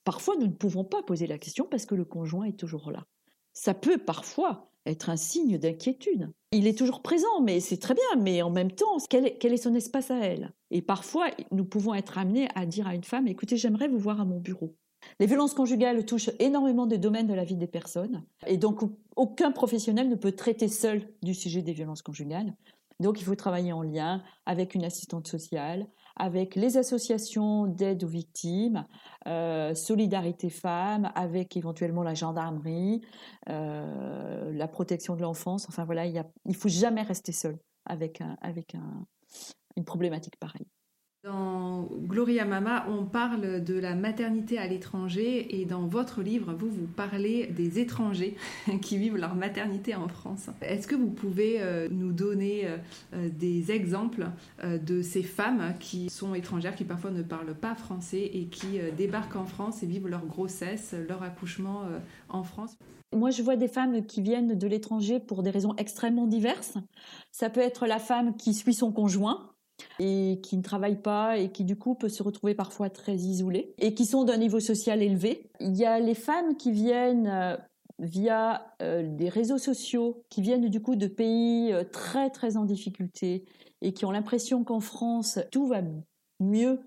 Parfois, 0.04 0.36
nous 0.36 0.48
ne 0.48 0.54
pouvons 0.54 0.84
pas 0.84 1.04
poser 1.04 1.28
la 1.28 1.38
question 1.38 1.66
parce 1.70 1.86
que 1.86 1.96
le 1.96 2.06
conjoint 2.06 2.46
est 2.46 2.60
toujours 2.60 2.92
là. 2.92 3.06
Ça 3.54 3.74
peut 3.74 3.98
parfois 3.98 4.72
être 4.86 5.10
un 5.10 5.16
signe 5.16 5.58
d'inquiétude. 5.58 6.32
Il 6.52 6.68
est 6.68 6.78
toujours 6.78 7.02
présent, 7.02 7.42
mais 7.42 7.60
c'est 7.60 7.78
très 7.78 7.94
bien, 7.94 8.22
mais 8.22 8.42
en 8.42 8.50
même 8.50 8.72
temps, 8.72 8.98
quel 9.10 9.26
est, 9.26 9.58
son 9.58 9.76
espace 9.76 10.12
à 10.12 10.18
elle? 10.18 10.52
Et 10.72 10.82
parfois, 10.82 11.28
nous 11.52 11.66
pouvons 11.66 11.94
être 11.94 12.18
amenés 12.18 12.48
à 12.56 12.66
dire 12.66 12.88
à 12.88 12.96
une 12.96 13.04
femme, 13.04 13.28
écoutez, 13.28 13.58
j'aimerais 13.58 13.88
vous 13.88 14.00
voir 14.00 14.20
à 14.20 14.26
mon 14.26 14.40
bureau. 14.40 14.76
Les 15.20 15.26
violences 15.26 15.54
conjugales 15.54 16.06
touchent 16.06 16.32
énormément 16.40 16.86
de 16.86 16.96
domaines 16.96 17.28
de 17.28 17.34
la 17.34 17.44
vie 17.44 17.58
des 17.58 17.68
personnes, 17.68 18.24
et 18.48 18.58
donc 18.58 18.82
aucun 19.16 19.52
professionnel 19.52 20.10
ne 20.10 20.16
peut 20.16 20.32
traiter 20.32 20.68
seul 20.68 21.10
du 21.22 21.34
sujet 21.34 21.62
des 21.62 21.74
violences 21.74 22.02
conjugales. 22.02 22.56
Donc 23.00 23.20
il 23.20 23.26
faut 23.26 23.36
travailler 23.36 23.74
en 23.74 23.82
lien 23.82 24.24
avec 24.46 24.76
une 24.76 24.86
assistante 24.86 25.28
sociale, 25.28 25.88
avec 26.16 26.56
les 26.56 26.78
associations 26.78 27.66
d'aide 27.68 28.04
aux 28.04 28.08
victimes, 28.08 28.86
euh, 29.28 29.74
Solidarité 29.74 30.50
Femmes, 30.50 31.12
avec 31.16 31.58
éventuellement 31.58 32.04
la 32.04 32.14
gendarmerie, 32.14 33.02
euh, 33.50 34.52
la 34.52 34.68
protection 34.68 35.16
de 35.16 35.22
l'enfance. 35.22 35.68
Enfin 35.70 35.86
voilà, 35.86 36.06
il 36.06 36.24
ne 36.46 36.54
faut 36.54 36.70
jamais 36.70 37.02
rester 37.02 37.32
seul 37.32 37.58
avec, 37.86 38.22
avec 38.42 38.76
une 39.76 39.86
problématique 39.86 40.38
pareille. 40.38 40.68
Dans 41.24 41.88
Gloria 42.02 42.44
Mama, 42.44 42.86
on 42.90 43.06
parle 43.06 43.64
de 43.64 43.80
la 43.80 43.96
maternité 43.96 44.58
à 44.58 44.68
l'étranger 44.68 45.58
et 45.58 45.64
dans 45.64 45.88
votre 45.88 46.22
livre, 46.22 46.54
vous, 46.54 46.70
vous 46.70 46.86
parlez 46.86 47.48
des 47.48 47.80
étrangers 47.80 48.36
qui 48.82 48.98
vivent 48.98 49.16
leur 49.16 49.34
maternité 49.34 49.96
en 49.96 50.10
France. 50.10 50.50
Est-ce 50.62 50.86
que 50.86 50.96
vous 50.96 51.10
pouvez 51.10 51.62
euh, 51.62 51.88
nous 51.90 52.12
donner 52.12 52.68
euh, 52.68 52.78
euh, 53.14 53.30
des 53.40 53.72
exemples 53.72 54.28
de 54.64 55.02
ces 55.02 55.24
femmes 55.24 55.76
qui 55.80 56.10
sont 56.10 56.36
étrangères, 56.36 56.76
qui 56.76 56.84
parfois 56.84 57.12
ne 57.12 57.24
parlent 57.24 57.56
pas 57.56 57.76
français 57.76 58.30
et 58.34 58.48
qui 58.48 58.80
débarquent 58.98 59.38
en 59.38 59.46
France 59.46 59.82
et 59.82 59.86
vivent 59.86 60.10
leur 60.10 60.26
grossesse, 60.26 60.94
leur 61.08 61.24
accouchement 61.24 61.84
en 62.28 62.44
France? 62.44 62.78
Moi, 63.14 63.30
je 63.30 63.44
vois 63.44 63.56
des 63.56 63.68
femmes 63.68 64.06
qui 64.06 64.22
viennent 64.22 64.58
de 64.58 64.68
l'étranger 64.68 65.20
pour 65.20 65.44
des 65.44 65.52
raisons 65.52 65.74
extrêmement 65.78 66.28
diverses. 66.28 66.78
Ça 67.32 67.50
peut 67.50 67.62
être 67.62 67.86
la 67.86 68.00
femme 68.00 68.36
qui 68.36 68.54
suit 68.54 68.74
son 68.74 68.92
conjoint, 68.92 69.53
et 70.00 70.40
qui 70.44 70.58
ne 70.58 70.64
travaillent 70.64 71.02
pas 71.02 71.38
et 71.38 71.52
qui 71.52 71.64
du 71.64 71.76
coup 71.76 71.96
peuvent 71.96 72.12
se 72.12 72.24
retrouver 72.24 72.56
parfois 72.56 72.90
très 72.90 73.16
isolés 73.16 73.74
et 73.78 73.94
qui 73.94 74.06
sont 74.06 74.24
d'un 74.24 74.38
niveau 74.38 74.60
social 74.60 75.02
élevé. 75.02 75.50
Il 75.60 75.76
y 75.76 75.86
a 75.86 76.00
les 76.00 76.16
femmes 76.16 76.56
qui 76.58 76.72
viennent 76.72 77.28
euh, 77.28 77.58
via 78.00 78.76
euh, 78.82 79.04
des 79.08 79.30
réseaux 79.30 79.58
sociaux, 79.58 80.24
qui 80.30 80.42
viennent 80.42 80.70
du 80.70 80.82
coup 80.82 80.96
de 80.96 81.08
pays 81.08 81.72
euh, 81.72 81.84
très 81.84 82.30
très 82.30 82.58
en 82.58 82.66
difficulté 82.66 83.46
et 83.82 83.94
qui 83.94 84.06
ont 84.06 84.12
l'impression 84.12 84.64
qu'en 84.64 84.80
France 84.80 85.40
tout 85.52 85.68
va 85.68 85.82
mieux 86.40 86.80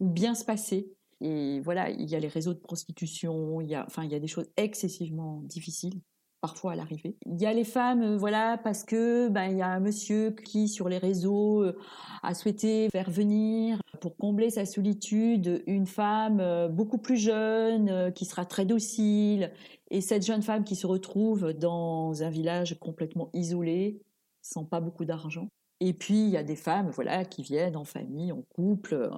ou 0.00 0.08
bien 0.08 0.34
se 0.34 0.44
passer. 0.44 0.92
Et 1.20 1.60
voilà, 1.60 1.90
il 1.90 2.08
y 2.08 2.14
a 2.14 2.20
les 2.20 2.28
réseaux 2.28 2.54
de 2.54 2.60
prostitution, 2.60 3.58
enfin, 3.86 4.04
il 4.04 4.10
y 4.10 4.14
a 4.14 4.20
des 4.20 4.28
choses 4.28 4.48
excessivement 4.56 5.40
difficiles 5.42 6.00
parfois 6.40 6.72
à 6.72 6.76
l'arrivée. 6.76 7.16
Il 7.26 7.40
y 7.40 7.46
a 7.46 7.52
les 7.52 7.64
femmes, 7.64 8.02
euh, 8.02 8.16
voilà, 8.16 8.58
parce 8.58 8.84
que 8.84 9.28
ben 9.28 9.46
il 9.46 9.58
y 9.58 9.62
a 9.62 9.68
un 9.68 9.80
monsieur 9.80 10.30
qui 10.30 10.68
sur 10.68 10.88
les 10.88 10.98
réseaux 10.98 11.62
euh, 11.62 11.76
a 12.22 12.34
souhaité 12.34 12.88
faire 12.90 13.10
venir 13.10 13.80
pour 14.00 14.16
combler 14.16 14.50
sa 14.50 14.64
solitude 14.64 15.62
une 15.66 15.86
femme 15.86 16.40
euh, 16.40 16.68
beaucoup 16.68 16.98
plus 16.98 17.16
jeune 17.16 18.12
qui 18.12 18.24
sera 18.24 18.44
très 18.44 18.64
docile 18.64 19.52
et 19.90 20.00
cette 20.00 20.24
jeune 20.24 20.42
femme 20.42 20.64
qui 20.64 20.76
se 20.76 20.86
retrouve 20.86 21.52
dans 21.52 22.22
un 22.22 22.30
village 22.30 22.78
complètement 22.78 23.30
isolé 23.32 24.00
sans 24.42 24.64
pas 24.64 24.80
beaucoup 24.80 25.04
d'argent. 25.04 25.48
Et 25.80 25.92
puis 25.92 26.24
il 26.24 26.30
y 26.30 26.36
a 26.36 26.42
des 26.42 26.56
femmes, 26.56 26.90
voilà, 26.90 27.24
qui 27.24 27.42
viennent 27.42 27.76
en 27.76 27.84
famille, 27.84 28.32
en 28.32 28.42
couple, 28.42 29.10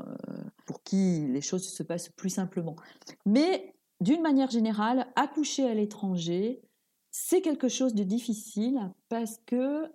pour 0.67 0.83
qui 0.83 1.27
les 1.27 1.41
choses 1.41 1.67
se 1.67 1.83
passent 1.83 2.11
plus 2.11 2.29
simplement. 2.29 2.77
Mais 3.25 3.75
d'une 4.01 4.21
manière 4.21 4.51
générale, 4.51 5.07
accoucher 5.17 5.69
à 5.69 5.75
l'étranger, 5.75 6.63
c'est 7.11 7.41
quelque 7.41 7.69
chose 7.69 7.95
de 7.95 8.05
difficile 8.05 8.93
parce 9.09 9.39
que 9.47 9.91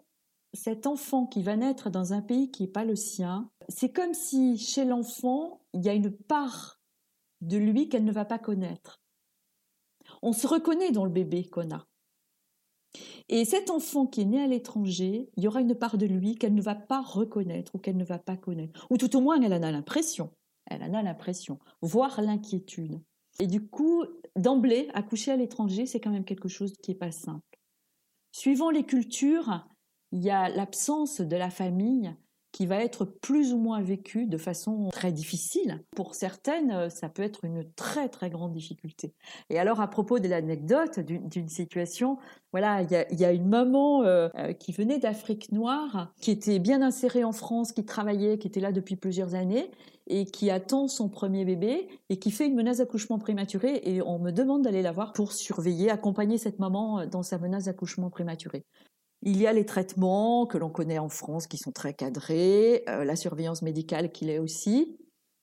cet 0.54 0.88
enfant 0.88 1.26
qui 1.26 1.44
va 1.44 1.56
naître 1.56 1.90
dans 1.90 2.14
un 2.14 2.22
pays 2.22 2.52
qui 2.52 2.64
n'est 2.64 2.72
pas 2.72 2.86
le 2.86 2.96
sien, 2.96 3.50
c'est 3.70 3.92
comme 3.92 4.14
si 4.14 4.58
chez 4.58 4.86
l'enfant, 4.86 5.62
il 5.74 5.84
y 5.84 5.90
a 5.90 5.94
une 5.94 6.12
part 6.12 6.80
de 7.42 7.58
lui 7.58 7.90
qu'elle 7.90 8.06
ne 8.06 8.12
va 8.12 8.26
pas 8.26 8.40
connaître. 8.40 9.02
On 10.22 10.34
se 10.34 10.48
reconnaît 10.48 10.92
dans 10.92 11.06
le 11.06 11.12
bébé 11.12 11.46
qu'on 11.46 11.72
a. 11.72 11.88
Et 13.28 13.44
cet 13.44 13.70
enfant 13.70 14.06
qui 14.06 14.22
est 14.22 14.26
né 14.26 14.42
à 14.42 14.48
l'étranger, 14.48 15.30
il 15.36 15.44
y 15.44 15.48
aura 15.48 15.62
une 15.62 15.76
part 15.76 15.98
de 15.98 16.06
lui 16.06 16.36
qu'elle 16.36 16.54
ne 16.54 16.62
va 16.62 16.76
pas 16.76 17.02
reconnaître 17.02 17.76
ou 17.76 17.80
qu'elle 17.80 17.98
ne 17.98 18.06
va 18.06 18.20
pas 18.20 18.38
connaître. 18.38 18.88
Ou 18.90 18.98
tout 18.98 19.16
au 19.18 19.22
moins, 19.22 19.42
elle 19.42 19.54
en 19.54 19.64
a 19.64 19.72
l'impression. 19.72 20.32
Elle 20.68 20.84
en 20.84 20.94
a 20.94 21.04
l'impression, 21.04 21.60
voire 21.82 22.22
l'inquiétude. 22.22 23.02
Et 23.40 23.48
du 23.48 23.68
coup, 23.68 24.06
d'emblée, 24.36 24.90
accoucher 24.94 25.32
à 25.32 25.36
l'étranger, 25.36 25.86
c'est 25.86 26.00
quand 26.00 26.12
même 26.12 26.26
quelque 26.26 26.50
chose 26.50 26.74
qui 26.82 26.92
n'est 26.92 26.98
pas 26.98 27.12
simple. 27.12 27.42
Suivant 28.32 28.70
les 28.70 28.84
cultures, 28.84 29.68
il 30.12 30.24
y 30.24 30.30
a 30.30 30.50
l'absence 30.50 31.22
de 31.22 31.36
la 31.36 31.50
famille 31.50 32.16
qui 32.56 32.68
va 32.68 32.78
être 32.78 33.04
plus 33.04 33.52
ou 33.52 33.58
moins 33.58 33.82
vécue 33.82 34.28
de 34.28 34.38
façon 34.38 34.88
très 34.94 35.12
difficile. 35.12 35.84
Pour 35.94 36.16
certaines, 36.16 36.90
ça 36.90 37.10
peut 37.10 37.22
être 37.22 37.44
une 37.44 37.70
très 37.76 38.08
très 38.08 38.30
grande 38.30 38.54
difficulté. 38.54 39.14
Et 39.50 39.60
alors 39.60 39.82
à 39.82 39.90
propos 39.90 40.20
de 40.20 40.30
l'anecdote 40.30 41.02
d'une 41.02 41.50
situation, 41.50 42.18
voilà, 42.54 42.84
il 42.84 43.20
y 43.20 43.26
a, 43.26 43.34
une 43.34 43.50
maman 43.50 44.04
euh, 44.04 44.30
euh, 44.38 44.54
qui 44.54 44.72
venait 44.72 45.00
d'Afrique 45.00 45.52
noire, 45.52 46.14
qui 46.22 46.32
était 46.32 46.60
bien 46.60 46.82
insérée 46.82 47.26
en 47.26 47.34
France, 47.34 47.74
qui 47.74 47.84
travaillait, 47.84 48.38
qui 48.38 48.48
était 48.48 48.62
là 48.62 48.72
depuis 48.72 48.96
plusieurs 48.96 49.36
années 49.36 49.70
et 50.08 50.24
qui 50.24 50.50
attend 50.50 50.88
son 50.88 51.10
premier 51.10 51.44
bébé 51.44 51.90
et 52.08 52.20
qui 52.20 52.32
fait 52.32 52.48
une 52.48 52.56
menace 52.56 52.78
d'accouchement 52.78 53.20
prématuré 53.20 53.82
et 53.84 54.02
on 54.02 54.20
me 54.20 54.32
demande 54.32 54.62
d'aller 54.62 54.82
la 54.82 54.94
voir 54.94 55.12
pour 55.12 55.34
surveiller, 55.34 55.90
accompagner 55.90 56.38
cette 56.38 56.60
maman 56.60 57.02
euh, 57.02 57.06
dans 57.06 57.24
sa 57.24 57.38
menace 57.38 57.66
d'accouchement 57.66 58.10
prématuré. 58.10 58.64
Il 59.28 59.42
y 59.42 59.48
a 59.48 59.54
les 59.54 59.66
traitements 59.66 60.46
que 60.46 60.60
l'on 60.60 60.70
connaît 60.70 61.00
en 61.00 61.10
France 61.10 61.48
qui 61.48 61.58
sont 61.58 61.72
très 61.72 61.96
cadrés, 61.96 62.84
euh, 62.88 63.04
la 63.04 63.16
surveillance 63.16 63.64
médicale 63.64 64.12
qui 64.12 64.26
l'est 64.26 64.38
aussi. 64.38 64.98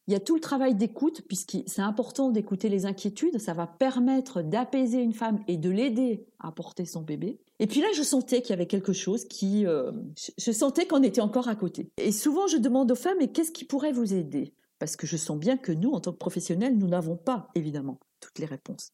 Il 0.06 0.12
y 0.12 0.16
a 0.16 0.20
tout 0.20 0.36
le 0.36 0.40
travail 0.40 0.76
d'écoute, 0.76 1.22
puisque 1.26 1.58
c'est 1.66 1.82
important 1.82 2.30
d'écouter 2.30 2.68
les 2.68 2.86
inquiétudes, 2.86 3.38
ça 3.38 3.54
va 3.54 3.66
permettre 3.66 4.42
d'apaiser 4.42 5.00
une 5.00 5.12
femme 5.12 5.40
et 5.48 5.56
de 5.56 5.68
l'aider 5.68 6.26
à 6.38 6.52
porter 6.52 6.84
son 6.84 7.02
bébé. 7.02 7.40
Et 7.58 7.66
puis 7.66 7.80
là, 7.80 7.88
je 7.94 8.02
sentais 8.02 8.40
qu'il 8.40 8.50
y 8.50 8.52
avait 8.52 8.66
quelque 8.66 8.92
chose 8.92 9.24
qui... 9.24 9.66
Euh, 9.66 9.90
je 10.38 10.52
sentais 10.52 10.86
qu'on 10.86 11.02
était 11.02 11.20
encore 11.20 11.48
à 11.48 11.56
côté. 11.56 11.90
Et 11.98 12.12
souvent, 12.12 12.46
je 12.46 12.58
demande 12.58 12.90
aux 12.92 12.96
femmes, 12.96 13.18
mais 13.18 13.32
qu'est-ce 13.32 13.52
qui 13.52 13.64
pourrait 13.64 13.92
vous 13.92 14.14
aider? 14.14 14.54
Parce 14.78 14.96
que 14.96 15.08
je 15.08 15.16
sens 15.16 15.38
bien 15.38 15.56
que 15.56 15.72
nous, 15.72 15.90
en 15.90 16.00
tant 16.00 16.12
que 16.12 16.18
professionnels, 16.18 16.76
nous 16.78 16.88
n'avons 16.88 17.16
pas, 17.16 17.48
évidemment, 17.56 17.98
toutes 18.20 18.38
les 18.38 18.46
réponses. 18.46 18.92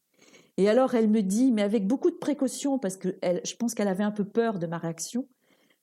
Et 0.59 0.67
alors, 0.67 0.93
elle 0.93 1.09
me 1.09 1.21
dit, 1.21 1.53
mais 1.53 1.61
avec 1.61 1.87
beaucoup 1.87 2.11
de 2.11 2.17
précaution, 2.17 2.79
parce 2.79 2.97
que 2.97 3.17
je 3.23 3.55
pense 3.55 3.73
qu'elle 3.73 3.87
avait 3.87 4.03
un 4.03 4.11
peu 4.11 4.25
peur 4.25 4.59
de 4.59 4.67
ma 4.67 4.77
réaction, 4.77 5.25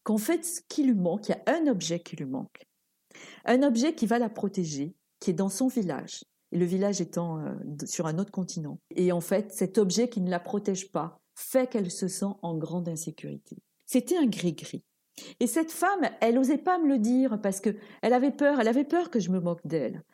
qu'en 0.03 0.19
fait, 0.19 0.45
ce 0.45 0.61
qui 0.69 0.83
lui 0.83 0.93
manque, 0.93 1.31
il 1.31 1.31
y 1.31 1.35
a 1.35 1.43
un 1.47 1.67
objet 1.67 1.99
qui 1.99 2.15
lui 2.15 2.27
manque. 2.27 2.69
Un 3.47 3.63
objet 3.63 3.95
qui 3.95 4.05
va 4.05 4.19
la 4.19 4.29
protéger, 4.29 4.95
qui 5.19 5.31
est 5.31 5.33
dans 5.33 5.49
son 5.49 5.69
village, 5.69 6.25
et 6.53 6.59
le 6.59 6.67
village 6.67 7.01
étant 7.01 7.39
euh, 7.39 7.55
sur 7.87 8.07
un 8.07 8.19
autre 8.19 8.31
continent. 8.31 8.79
Et 8.95 9.13
en 9.13 9.23
fait, 9.23 9.51
cet 9.51 9.79
objet 9.79 10.11
qui 10.11 10.21
ne 10.21 10.29
la 10.29 10.41
protège 10.41 10.93
pas 10.93 11.23
fait 11.35 11.71
qu'elle 11.71 11.91
se 11.91 12.07
sent 12.07 12.35
en 12.43 12.55
grande 12.59 12.91
insécurité. 12.91 13.57
C'était 13.87 14.19
un 14.19 14.27
gris-gris. 14.27 14.85
Et 15.41 15.47
cette 15.47 15.73
femme, 15.73 16.11
elle 16.21 16.35
n'osait 16.35 16.59
pas 16.59 16.79
me 16.79 16.87
le 16.89 16.99
dire 16.99 17.41
parce 17.41 17.61
que 17.61 17.75
elle 18.03 18.13
avait 18.13 18.31
peur, 18.31 18.61
elle 18.61 18.69
avait 18.69 18.85
peur 18.85 19.09
que 19.09 19.21
je 19.21 19.31
me 19.31 19.41
moque 19.41 19.67
d'elle. 19.67 20.05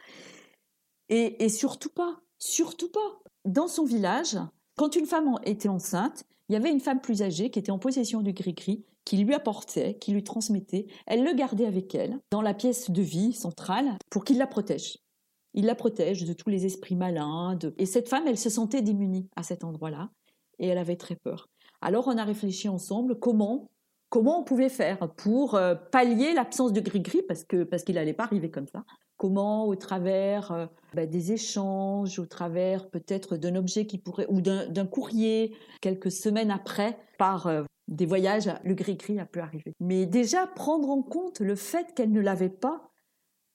Et, 1.09 1.45
et 1.45 1.49
surtout 1.49 1.91
pas, 1.91 2.21
surtout 2.39 2.93
pas. 2.93 3.23
Dans 3.45 3.69
son 3.69 3.85
village, 3.85 4.39
quand 4.77 4.97
une 4.97 5.07
femme 5.07 5.39
était 5.45 5.69
enceinte, 5.69 6.25
il 6.49 6.53
y 6.53 6.57
avait 6.57 6.71
une 6.71 6.81
femme 6.81 7.01
plus 7.01 7.23
âgée 7.23 7.51
qui 7.51 7.59
était 7.59 7.73
en 7.73 7.79
possession 7.79 8.21
du 8.21 8.33
gris-gris, 8.33 8.85
qui 9.05 9.17
lui 9.17 9.35
apportait, 9.35 9.97
qui 9.99 10.13
lui 10.13 10.23
transmettait. 10.23 10.87
Elle 11.07 11.25
le 11.25 11.35
gardait 11.35 11.67
avec 11.67 11.95
elle 11.95 12.19
dans 12.31 12.43
la 12.43 12.55
pièce 12.55 12.91
de 12.91 13.03
vie 13.03 13.33
centrale 13.33 13.97
pour 14.11 14.25
qu'il 14.25 14.39
la 14.39 14.47
protège. 14.47 14.99
Il 15.55 15.67
la 15.67 15.75
protège 15.75 16.25
de 16.25 16.33
tous 16.33 16.51
les 16.51 16.67
esprits 16.67 16.95
malins. 16.95 17.59
Et 17.79 17.87
cette 17.87 18.09
femme, 18.09 18.27
elle 18.27 18.39
se 18.39 18.51
sentait 18.51 18.83
démunie 18.83 19.29
à 19.37 19.43
cet 19.43 19.65
endroit-là 19.65 20.11
et 20.59 20.69
elle 20.69 20.79
avait 20.79 20.97
très 20.97 21.17
peur. 21.17 21.49
Alors 21.81 22.07
on 22.07 22.17
a 22.17 22.25
réfléchi 22.25 22.69
ensemble 22.69 23.19
comment 23.19 23.69
comment 24.09 24.41
on 24.41 24.45
pouvait 24.45 24.69
faire 24.69 25.11
pour 25.17 25.55
euh, 25.55 25.75
pallier 25.75 26.35
l'absence 26.35 26.73
de 26.73 26.81
gris-gris 26.81 27.23
parce 27.27 27.45
que 27.45 27.65
parce 27.65 27.83
qu'il 27.83 27.95
n'allait 27.95 28.13
pas 28.13 28.25
arriver 28.25 28.51
comme 28.51 28.69
ça. 28.69 28.85
Comment, 29.23 29.69
au 29.69 29.77
travers 29.77 30.51
euh, 30.51 30.67
bah, 30.95 31.07
des 31.07 31.31
échanges, 31.31 32.19
au 32.19 32.27
travers 32.27 32.91
peut-être 32.91 33.37
d'un 33.37 33.55
objet 33.55 33.87
qui 33.87 33.97
pourrait 33.97 34.27
ou 34.29 34.41
d'un 34.41 34.85
courrier, 34.85 35.55
quelques 35.81 36.11
semaines 36.11 36.51
après, 36.51 36.99
par 37.19 37.47
euh, 37.47 37.63
des 37.87 38.05
voyages, 38.05 38.51
le 38.65 38.75
gris-gris 38.75 39.21
a 39.21 39.25
pu 39.25 39.39
arriver. 39.39 39.75
Mais 39.79 40.07
déjà 40.07 40.49
prendre 40.49 40.91
en 40.91 41.03
compte 41.03 41.39
le 41.39 41.55
fait 41.55 41.95
qu'elle 41.95 42.11
ne 42.11 42.21
l'avait 42.21 42.49
pas 42.49 42.91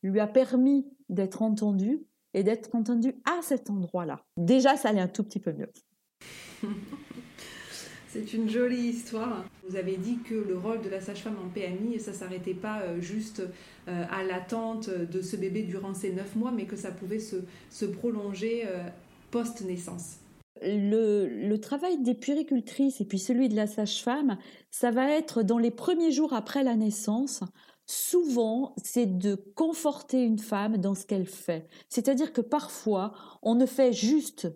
lui 0.04 0.22
a 0.22 0.28
permis 0.28 0.88
d'être 1.10 1.42
entendue 1.42 2.06
et 2.34 2.44
d'être 2.44 2.74
entendue 2.74 3.16
à 3.26 3.42
cet 3.42 3.70
endroit-là. 3.70 4.24
Déjà, 4.38 4.78
ça 4.78 4.88
allait 4.88 5.02
un 5.02 5.10
tout 5.10 5.26
petit 5.26 5.42
peu 5.42 5.52
mieux. 5.52 5.74
C'est 8.18 8.34
une 8.34 8.50
jolie 8.50 8.88
histoire. 8.88 9.46
Vous 9.70 9.76
avez 9.76 9.96
dit 9.96 10.18
que 10.28 10.34
le 10.34 10.58
rôle 10.58 10.82
de 10.82 10.90
la 10.90 11.00
sage-femme 11.00 11.36
en 11.46 11.50
PMI, 11.50 12.00
ça 12.00 12.14
s'arrêtait 12.14 12.56
pas 12.56 12.82
euh, 12.82 13.00
juste 13.00 13.44
euh, 13.88 14.06
à 14.10 14.24
l'attente 14.24 14.90
de 14.90 15.22
ce 15.22 15.36
bébé 15.36 15.62
durant 15.62 15.94
ces 15.94 16.12
neuf 16.12 16.36
mois, 16.36 16.52
mais 16.52 16.66
que 16.66 16.76
ça 16.76 16.90
pouvait 16.90 17.20
se, 17.20 17.86
prolonger 17.86 18.64
euh, 18.66 18.80
post-naissance. 19.30 20.16
le, 20.64 21.58
travail 21.58 22.02
des 22.02 22.16
puéricultrices 22.16 23.02
et 23.02 23.06
puis 23.06 23.20
celui 23.20 23.50
de 23.50 23.56
la 23.56 23.68
sage-femme, 23.68 24.40
ça 24.72 24.90
va 24.90 25.12
être 25.12 25.44
dans 25.44 25.60
les 25.60 25.72
premiers 25.72 26.12
jours 26.12 26.34
après 26.34 26.64
la 26.64 26.76
naissance. 26.76 27.44
Souvent, 27.86 28.74
c'est 28.84 29.18
de 29.20 29.36
conforter 29.54 30.24
une 30.24 30.40
femme 30.40 30.78
dans 30.78 30.96
ce 30.96 31.06
qu'elle 31.06 31.28
fait. 31.28 31.68
C'est-à-dire 31.88 32.34
que 32.34 32.42
parfois, 32.42 33.14
on 33.44 33.54
ne 33.54 33.68
fait 33.68 33.94
juste 33.94 34.50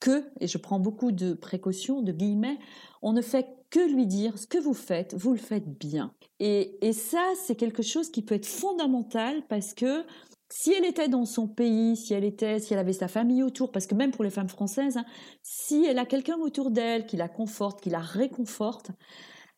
que, 0.00 0.24
et 0.40 0.46
je 0.46 0.58
prends 0.58 0.78
beaucoup 0.78 1.12
de 1.12 1.34
précautions, 1.34 2.02
de 2.02 2.12
guillemets, 2.12 2.58
on 3.02 3.12
ne 3.12 3.22
fait 3.22 3.46
que 3.70 3.80
lui 3.80 4.06
dire 4.06 4.38
ce 4.38 4.46
que 4.46 4.58
vous 4.58 4.74
faites, 4.74 5.14
vous 5.14 5.32
le 5.32 5.38
faites 5.38 5.68
bien. 5.78 6.12
Et, 6.38 6.78
ça, 6.92 7.22
c'est 7.44 7.56
quelque 7.56 7.82
chose 7.82 8.10
qui 8.10 8.22
peut 8.22 8.34
être 8.34 8.46
fondamental 8.46 9.42
parce 9.48 9.74
que 9.74 10.04
si 10.48 10.72
elle 10.72 10.84
était 10.84 11.08
dans 11.08 11.24
son 11.24 11.48
pays, 11.48 11.96
si 11.96 12.14
elle 12.14 12.24
était, 12.24 12.60
si 12.60 12.72
elle 12.72 12.78
avait 12.78 12.92
sa 12.92 13.08
famille 13.08 13.42
autour, 13.42 13.72
parce 13.72 13.86
que 13.86 13.94
même 13.94 14.12
pour 14.12 14.22
les 14.22 14.30
femmes 14.30 14.48
françaises, 14.48 14.96
hein, 14.96 15.04
si 15.42 15.84
elle 15.84 15.98
a 15.98 16.06
quelqu'un 16.06 16.36
autour 16.36 16.70
d'elle 16.70 17.06
qui 17.06 17.16
la 17.16 17.28
conforte, 17.28 17.80
qui 17.80 17.90
la 17.90 18.00
réconforte, 18.00 18.90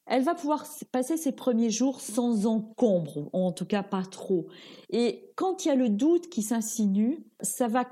elle 0.07 0.23
va 0.23 0.35
pouvoir 0.35 0.65
passer 0.91 1.19
ses 1.19 1.33
premiers 1.33 1.69
jours 1.69 2.01
sans 2.01 2.47
encombre, 2.47 3.29
en 3.35 3.53
tout 3.53 3.67
cas 3.67 3.83
pas 3.83 4.05
trop. 4.11 4.47
Et 4.89 5.31
quand 5.37 5.65
il 5.65 5.69
y 5.69 5.71
a 5.71 5.75
le 5.75 5.91
doute 5.91 6.31
qui 6.31 6.43
s'insinue, 6.43 7.27
ça 7.43 7.69
va 7.69 7.85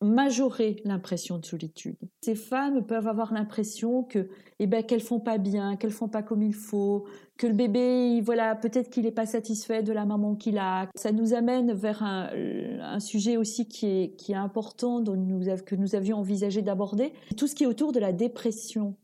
majorer 0.00 0.80
l'impression 0.84 1.38
de 1.38 1.44
solitude. 1.44 1.96
Ces 2.22 2.34
femmes 2.34 2.86
peuvent 2.86 3.06
avoir 3.06 3.34
l'impression 3.34 4.02
que, 4.02 4.30
eh 4.58 4.66
ben, 4.66 4.82
qu'elles 4.82 5.02
font 5.02 5.20
pas 5.20 5.36
bien, 5.36 5.76
qu'elles 5.76 5.90
font 5.90 6.08
pas 6.08 6.22
comme 6.22 6.42
il 6.42 6.54
faut, 6.54 7.06
que 7.36 7.46
le 7.46 7.52
bébé, 7.52 8.20
voilà, 8.22 8.56
peut-être 8.56 8.90
qu'il 8.90 9.04
n'est 9.04 9.12
pas 9.12 9.26
satisfait 9.26 9.82
de 9.82 9.92
la 9.92 10.06
maman 10.06 10.36
qu'il 10.36 10.58
a. 10.58 10.88
Ça 10.94 11.12
nous 11.12 11.34
amène 11.34 11.72
vers 11.72 12.02
un, 12.02 12.98
sujet 13.00 13.36
aussi 13.36 13.68
qui 13.68 13.86
est, 13.86 14.16
qui 14.16 14.32
est 14.32 14.36
important, 14.36 15.00
dont 15.00 15.16
nous, 15.16 15.44
que 15.66 15.74
nous 15.74 15.94
avions 15.94 16.18
envisagé 16.18 16.62
d'aborder, 16.62 17.12
tout 17.36 17.46
ce 17.46 17.54
qui 17.54 17.64
est 17.64 17.68
autour 17.68 17.92
de 17.92 18.00
la 18.00 18.12
dépression 18.12 18.96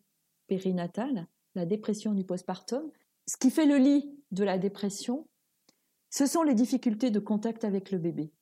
périnatale, 0.46 1.26
la 1.54 1.66
dépression 1.66 2.12
du 2.12 2.24
postpartum. 2.24 2.90
Ce 3.26 3.36
qui 3.36 3.50
fait 3.50 3.66
le 3.66 3.76
lit 3.76 4.14
de 4.30 4.44
la 4.44 4.56
dépression, 4.56 5.26
ce 6.10 6.26
sont 6.26 6.42
les 6.42 6.54
difficultés 6.54 7.10
de 7.10 7.18
contact 7.18 7.64
avec 7.64 7.90
le 7.90 7.98
bébé. 7.98 8.32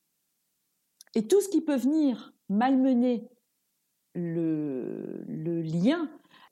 Et 1.15 1.27
tout 1.27 1.41
ce 1.41 1.49
qui 1.49 1.61
peut 1.61 1.77
venir 1.77 2.34
malmener 2.49 3.27
le, 4.13 5.61
lien 5.61 6.09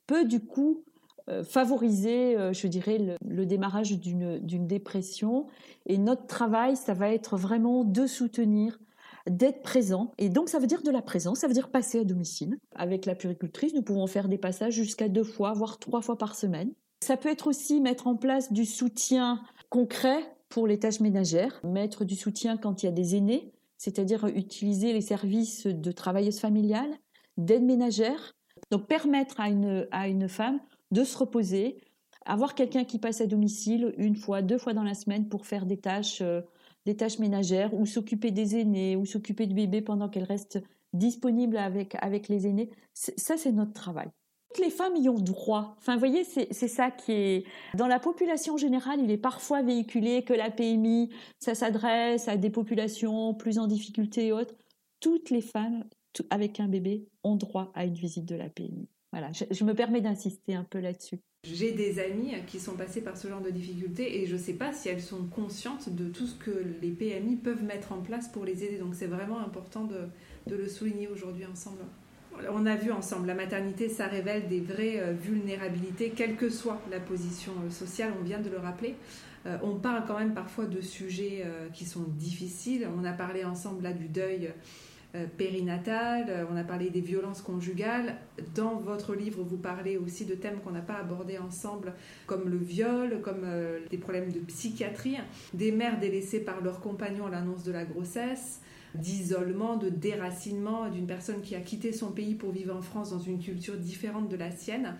peut 0.07 0.25
du 0.25 0.39
coup 0.39 0.83
euh, 1.29 1.43
favoriser, 1.43 2.37
euh, 2.37 2.51
je 2.51 2.67
dirais, 2.67 3.17
le, 3.21 3.45
démarrage 3.45 3.97
d'une 3.99 4.67
dépression. 4.67 5.47
Et 5.85 5.97
notre 5.97 6.27
travail, 6.27 6.75
ça 6.75 6.93
va 6.93 7.13
être 7.13 7.37
vraiment 7.37 7.83
de 7.85 8.05
soutenir, 8.07 8.79
d'être 9.29 9.61
présent. 9.61 10.11
Et 10.17 10.29
donc, 10.29 10.49
ça 10.49 10.59
veut 10.59 10.67
dire 10.67 10.83
de 10.83 10.91
la 10.91 11.01
présence, 11.01 11.39
ça 11.39 11.47
veut 11.47 11.53
dire 11.53 11.69
passer 11.69 11.99
à 11.99 12.03
domicile. 12.03 12.57
Avec 12.75 13.05
la 13.05 13.15
puricultrice, 13.15 13.73
nous 13.73 13.83
pouvons 13.83 14.07
faire 14.07 14.27
des 14.27 14.37
passages 14.37 14.73
jusqu'à 14.73 15.07
deux 15.07 15.23
fois, 15.23 15.53
voire 15.53 15.79
trois 15.79 16.01
fois 16.01 16.17
par 16.17 16.35
semaine. 16.35 16.73
Ça 17.01 17.17
peut 17.17 17.29
être 17.29 17.47
aussi 17.47 17.81
mettre 17.81 18.07
en 18.07 18.15
place 18.15 18.51
du 18.51 18.65
soutien 18.65 19.41
concret 19.69 20.19
pour 20.49 20.67
les 20.67 20.79
tâches 20.79 20.99
ménagères, 20.99 21.59
mettre 21.63 22.05
du 22.05 22.15
soutien 22.15 22.57
quand 22.57 22.83
il 22.83 22.85
y 22.85 22.89
a 22.89 22.93
des 22.93 23.15
aînés, 23.15 23.53
c'est-à-dire 23.83 24.27
utiliser 24.27 24.93
les 24.93 25.01
services 25.01 25.67
de 25.67 25.91
travailleuse 25.91 26.39
familiale, 26.39 26.89
d'aide 27.35 27.63
ménagère, 27.63 28.33
donc 28.71 28.87
permettre 28.87 29.41
à 29.41 29.49
une, 29.49 29.89
à 29.91 30.07
une 30.07 30.29
femme 30.29 30.61
de 30.91 31.03
se 31.03 31.17
reposer, 31.17 31.81
avoir 32.25 32.55
quelqu'un 32.55 32.85
qui 32.85 32.97
passe 32.97 33.19
à 33.19 33.27
domicile 33.27 33.93
une 33.97 34.15
fois, 34.15 34.41
deux 34.41 34.57
fois 34.57 34.71
dans 34.71 34.85
la 34.85 34.93
semaine 34.93 35.27
pour 35.27 35.45
faire 35.45 35.65
des 35.65 35.75
tâches, 35.75 36.21
euh, 36.21 36.39
des 36.85 36.95
tâches 36.95 37.19
ménagères 37.19 37.73
ou 37.73 37.85
s'occuper 37.85 38.31
des 38.31 38.55
aînés 38.55 38.95
ou 38.95 39.05
s'occuper 39.05 39.47
du 39.47 39.53
bébé 39.53 39.81
pendant 39.81 40.07
qu'elle 40.07 40.23
reste 40.23 40.63
disponible 40.93 41.57
avec, 41.57 41.97
avec 41.99 42.29
les 42.29 42.47
aînés. 42.47 42.69
Ça, 42.93 43.35
c'est 43.35 43.51
notre 43.51 43.73
travail 43.73 44.07
les 44.59 44.69
femmes 44.69 44.95
y 44.95 45.09
ont 45.09 45.19
droit. 45.19 45.75
Enfin, 45.79 45.93
vous 45.93 45.99
voyez, 45.99 46.23
c'est 46.23 46.67
ça 46.67 46.91
qui 46.91 47.11
est... 47.11 47.45
Dans 47.75 47.87
la 47.87 47.99
population 47.99 48.57
générale, 48.57 48.99
il 49.01 49.11
est 49.11 49.17
parfois 49.17 49.61
véhiculé 49.61 50.23
que 50.23 50.33
la 50.33 50.49
PMI, 50.49 51.09
ça 51.39 51.55
s'adresse 51.55 52.27
à 52.27 52.37
des 52.37 52.49
populations 52.49 53.33
plus 53.33 53.59
en 53.59 53.67
difficulté 53.67 54.27
et 54.27 54.31
autres. 54.31 54.55
Toutes 54.99 55.29
les 55.29 55.41
femmes 55.41 55.85
avec 56.29 56.59
un 56.59 56.67
bébé 56.67 57.07
ont 57.23 57.35
droit 57.35 57.71
à 57.75 57.85
une 57.85 57.95
visite 57.95 58.25
de 58.25 58.35
la 58.35 58.49
PMI. 58.49 58.87
Voilà, 59.11 59.29
je, 59.31 59.63
me 59.63 59.73
permets 59.73 60.01
d'insister 60.01 60.55
un 60.55 60.63
peu 60.63 60.79
là-dessus. 60.79 61.19
J'ai 61.43 61.71
des 61.71 61.99
amies 61.99 62.33
qui 62.47 62.59
sont 62.59 62.75
passées 62.75 63.01
par 63.01 63.15
ce 63.15 63.27
genre 63.27 63.41
de 63.41 63.51
difficultés 63.51 64.21
et 64.21 64.25
je 64.25 64.33
ne 64.33 64.39
sais 64.39 64.53
pas 64.53 64.73
si 64.73 64.89
elles 64.89 65.01
sont 65.01 65.25
conscientes 65.27 65.89
de 65.89 66.09
tout 66.09 66.25
ce 66.25 66.35
que 66.35 66.51
les 66.81 66.89
PMI 66.89 67.35
peuvent 67.35 67.63
mettre 67.63 67.91
en 67.91 68.01
place 68.01 68.29
pour 68.29 68.43
les 68.43 68.63
aider. 68.63 68.79
Donc 68.79 68.95
c'est 68.95 69.07
vraiment 69.07 69.39
important 69.39 69.83
de 70.47 70.55
le 70.55 70.67
souligner 70.67 71.07
aujourd'hui 71.07 71.45
ensemble 71.45 71.83
on 72.51 72.65
a 72.65 72.75
vu 72.75 72.91
ensemble, 72.91 73.27
la 73.27 73.35
maternité, 73.35 73.89
ça 73.89 74.07
révèle 74.07 74.47
des 74.47 74.59
vraies 74.59 74.99
euh, 74.99 75.13
vulnérabilités, 75.13 76.11
quelle 76.15 76.35
que 76.35 76.49
soit 76.49 76.79
la 76.91 76.99
position 76.99 77.53
euh, 77.65 77.69
sociale, 77.69 78.13
on 78.19 78.23
vient 78.23 78.39
de 78.39 78.49
le 78.49 78.57
rappeler. 78.57 78.95
Euh, 79.45 79.57
on 79.61 79.75
parle 79.75 80.03
quand 80.07 80.17
même 80.17 80.33
parfois 80.33 80.65
de 80.65 80.81
sujets 80.81 81.45
qui 81.73 81.85
sont 81.85 82.03
difficiles. 82.07 82.87
On 82.97 83.03
a 83.03 83.11
parlé 83.11 83.43
ensemble 83.43 83.83
là 83.83 83.91
du 83.91 84.07
deuil 84.07 84.53
périnatal, 85.37 86.47
on 86.49 86.55
a 86.55 86.63
parlé 86.63 86.89
des 86.89 87.01
violences 87.01 87.41
conjugales. 87.41 88.15
Dans 88.55 88.77
votre 88.77 89.13
livre, 89.13 89.43
vous 89.43 89.57
parlez 89.57 89.97
aussi 89.97 90.25
de 90.25 90.33
thèmes 90.33 90.59
qu'on 90.61 90.71
n'a 90.71 90.81
pas 90.81 90.95
abordés 90.95 91.37
ensemble, 91.37 91.93
comme 92.25 92.49
le 92.49 92.57
viol, 92.57 93.19
comme 93.21 93.45
des 93.91 93.97
problèmes 93.97 94.31
de 94.31 94.39
psychiatrie, 94.39 95.17
des 95.53 95.73
mères 95.73 95.99
délaissées 95.99 96.39
par 96.39 96.61
leurs 96.61 96.79
compagnons 96.79 97.27
à 97.27 97.29
l'annonce 97.29 97.63
de 97.63 97.73
la 97.73 97.83
grossesse, 97.83 98.61
d'isolement, 98.95 99.77
de 99.77 99.89
déracinement 99.89 100.89
d'une 100.89 101.07
personne 101.07 101.41
qui 101.41 101.55
a 101.55 101.61
quitté 101.61 101.91
son 101.91 102.11
pays 102.11 102.35
pour 102.35 102.51
vivre 102.51 102.75
en 102.75 102.81
France 102.81 103.11
dans 103.11 103.19
une 103.19 103.39
culture 103.39 103.77
différente 103.77 104.29
de 104.29 104.35
la 104.35 104.51
sienne. 104.51 104.95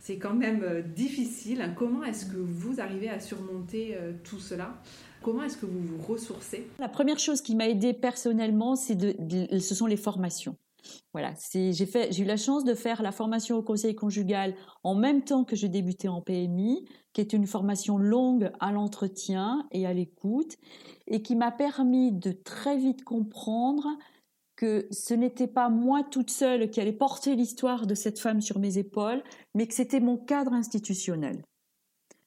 C'est 0.00 0.16
quand 0.16 0.34
même 0.34 0.62
euh, 0.62 0.82
difficile. 0.82 1.72
Comment 1.76 2.04
est-ce 2.04 2.26
que 2.26 2.36
vous 2.36 2.80
arrivez 2.80 3.08
à 3.08 3.20
surmonter 3.20 3.96
euh, 3.96 4.12
tout 4.22 4.38
cela? 4.38 4.80
Comment 5.22 5.42
est-ce 5.42 5.56
que 5.56 5.66
vous 5.66 5.80
vous 5.80 5.98
ressourcez? 5.98 6.68
La 6.78 6.88
première 6.88 7.18
chose 7.18 7.42
qui 7.42 7.56
m'a 7.56 7.68
aidée 7.68 7.92
personnellement, 7.92 8.76
c'est 8.76 8.94
de, 8.94 9.58
ce 9.58 9.74
sont 9.74 9.86
les 9.86 9.96
formations. 9.96 10.56
Voilà, 11.12 11.34
j'ai 11.52 12.20
eu 12.20 12.24
la 12.24 12.36
chance 12.36 12.64
de 12.64 12.74
faire 12.74 13.02
la 13.02 13.12
formation 13.12 13.56
au 13.56 13.62
conseil 13.62 13.94
conjugal 13.94 14.54
en 14.82 14.94
même 14.94 15.22
temps 15.22 15.44
que 15.44 15.56
je 15.56 15.66
débutais 15.66 16.08
en 16.08 16.20
PMI, 16.20 16.86
qui 17.12 17.20
est 17.20 17.32
une 17.32 17.46
formation 17.46 17.98
longue 17.98 18.50
à 18.60 18.72
l'entretien 18.72 19.66
et 19.72 19.86
à 19.86 19.92
l'écoute, 19.92 20.56
et 21.06 21.22
qui 21.22 21.36
m'a 21.36 21.50
permis 21.50 22.12
de 22.12 22.32
très 22.32 22.76
vite 22.76 23.04
comprendre 23.04 23.86
que 24.58 24.88
ce 24.90 25.14
n'était 25.14 25.46
pas 25.46 25.68
moi 25.68 26.02
toute 26.02 26.30
seule 26.30 26.68
qui 26.70 26.80
allait 26.80 26.92
porter 26.92 27.36
l'histoire 27.36 27.86
de 27.86 27.94
cette 27.94 28.18
femme 28.18 28.40
sur 28.40 28.58
mes 28.58 28.76
épaules, 28.76 29.22
mais 29.54 29.68
que 29.68 29.74
c'était 29.74 30.00
mon 30.00 30.16
cadre 30.16 30.52
institutionnel. 30.52 31.44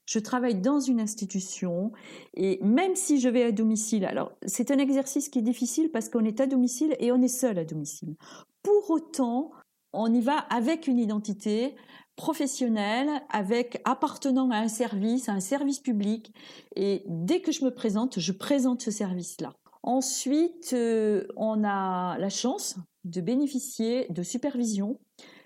Je 0.05 0.19
travaille 0.19 0.55
dans 0.55 0.79
une 0.79 0.99
institution 0.99 1.91
et 2.33 2.59
même 2.63 2.95
si 2.95 3.19
je 3.19 3.29
vais 3.29 3.43
à 3.43 3.51
domicile, 3.51 4.05
alors 4.05 4.31
c'est 4.45 4.71
un 4.71 4.77
exercice 4.77 5.29
qui 5.29 5.39
est 5.39 5.43
difficile 5.43 5.91
parce 5.91 6.09
qu'on 6.09 6.25
est 6.25 6.39
à 6.39 6.47
domicile 6.47 6.95
et 6.99 7.11
on 7.11 7.21
est 7.21 7.27
seul 7.27 7.59
à 7.59 7.65
domicile. 7.65 8.15
Pour 8.63 8.89
autant, 8.89 9.51
on 9.93 10.13
y 10.13 10.21
va 10.21 10.37
avec 10.37 10.87
une 10.87 10.99
identité 10.99 11.75
professionnelle, 12.15 13.09
avec 13.29 13.81
appartenant 13.85 14.49
à 14.51 14.57
un 14.57 14.67
service, 14.67 15.29
à 15.29 15.33
un 15.33 15.39
service 15.39 15.79
public. 15.79 16.33
Et 16.75 17.03
dès 17.07 17.41
que 17.41 17.51
je 17.51 17.65
me 17.65 17.71
présente, 17.71 18.19
je 18.19 18.31
présente 18.31 18.81
ce 18.81 18.91
service-là. 18.91 19.53
Ensuite, 19.83 20.73
euh, 20.73 21.25
on 21.35 21.63
a 21.63 22.17
la 22.17 22.29
chance 22.29 22.75
de 23.03 23.21
bénéficier 23.21 24.05
de 24.09 24.21
supervision, 24.21 24.99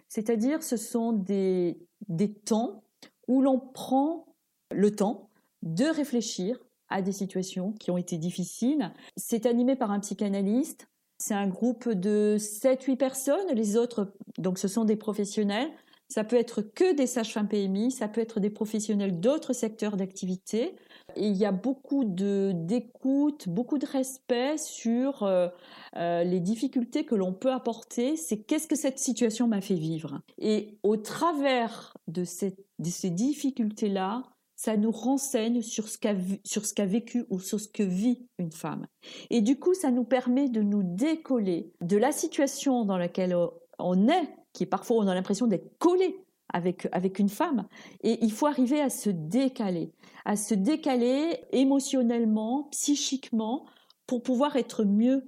c'est-à-dire 0.09 0.61
ce 0.61 0.75
sont 0.75 1.13
des, 1.13 1.79
des 2.09 2.33
temps 2.33 2.83
où 3.27 3.41
l'on 3.41 3.59
prend 3.59 4.25
le 4.71 4.93
temps 4.93 5.29
de 5.63 5.85
réfléchir 5.85 6.59
à 6.89 7.01
des 7.01 7.13
situations 7.13 7.71
qui 7.73 7.91
ont 7.91 7.97
été 7.97 8.17
difficiles. 8.17 8.91
C'est 9.15 9.45
animé 9.45 9.75
par 9.75 9.91
un 9.91 9.99
psychanalyste, 9.99 10.87
c'est 11.17 11.33
un 11.33 11.47
groupe 11.47 11.89
de 11.89 12.37
7-8 12.37 12.97
personnes. 12.97 13.47
Les 13.53 13.77
autres, 13.77 14.13
donc 14.37 14.59
ce 14.59 14.67
sont 14.67 14.85
des 14.85 14.95
professionnels. 14.95 15.71
Ça 16.07 16.23
peut 16.23 16.35
être 16.35 16.61
que 16.61 16.93
des 16.93 17.07
sages-femmes 17.07 17.47
PMI, 17.47 17.91
ça 17.91 18.07
peut 18.07 18.21
être 18.21 18.39
des 18.39 18.51
professionnels 18.51 19.19
d'autres 19.19 19.53
secteurs 19.53 19.97
d'activité. 19.97 20.75
Et 21.15 21.27
il 21.27 21.35
y 21.35 21.45
a 21.45 21.51
beaucoup 21.51 22.03
d'écoute, 22.05 23.49
beaucoup 23.49 23.79
de 23.79 23.87
respect 23.87 24.57
sur 24.57 25.23
euh, 25.23 25.47
euh, 25.95 26.23
les 26.23 26.39
difficultés 26.39 27.05
que 27.05 27.15
l'on 27.15 27.33
peut 27.33 27.51
apporter. 27.51 28.17
C'est 28.17 28.37
qu'est-ce 28.37 28.67
que 28.67 28.75
cette 28.75 28.99
situation 28.99 29.47
m'a 29.47 29.61
fait 29.61 29.75
vivre. 29.75 30.21
Et 30.37 30.77
au 30.83 30.95
travers 30.97 31.95
de, 32.07 32.21
de 32.21 32.89
ces 32.89 33.09
difficultés-là, 33.09 34.23
ça 34.65 34.77
nous 34.77 34.89
renseigne 34.89 35.61
sur 35.61 35.87
ce 35.87 35.99
qu'a 35.99 36.15
sur 36.43 36.65
ce 36.65 36.73
qu'a 36.73 36.87
vécu 36.87 37.25
ou 37.29 37.39
sur 37.39 37.59
ce 37.59 37.67
que 37.67 37.83
vit 37.83 38.25
une 38.39 38.51
femme. 38.51 38.87
Et 39.29 39.41
du 39.41 39.59
coup, 39.59 39.75
ça 39.75 39.91
nous 39.91 40.05
permet 40.05 40.49
de 40.49 40.63
nous 40.63 40.81
décoller 40.81 41.71
de 41.81 41.97
la 41.97 42.11
situation 42.11 42.83
dans 42.83 42.97
laquelle 42.97 43.37
on 43.77 44.07
est, 44.07 44.35
qui 44.53 44.63
est 44.63 44.67
parfois 44.67 44.97
on 44.97 45.07
a 45.07 45.13
l'impression 45.13 45.45
d'être 45.45 45.77
collé 45.77 46.17
avec 46.51 46.87
avec 46.91 47.19
une 47.19 47.29
femme. 47.29 47.67
Et 48.01 48.17
il 48.25 48.31
faut 48.31 48.47
arriver 48.47 48.81
à 48.81 48.89
se 48.89 49.11
décaler, 49.11 49.91
à 50.25 50.35
se 50.35 50.55
décaler 50.55 51.37
émotionnellement, 51.51 52.63
psychiquement, 52.71 53.67
pour 54.07 54.23
pouvoir 54.23 54.55
être 54.55 54.83
mieux, 54.83 55.27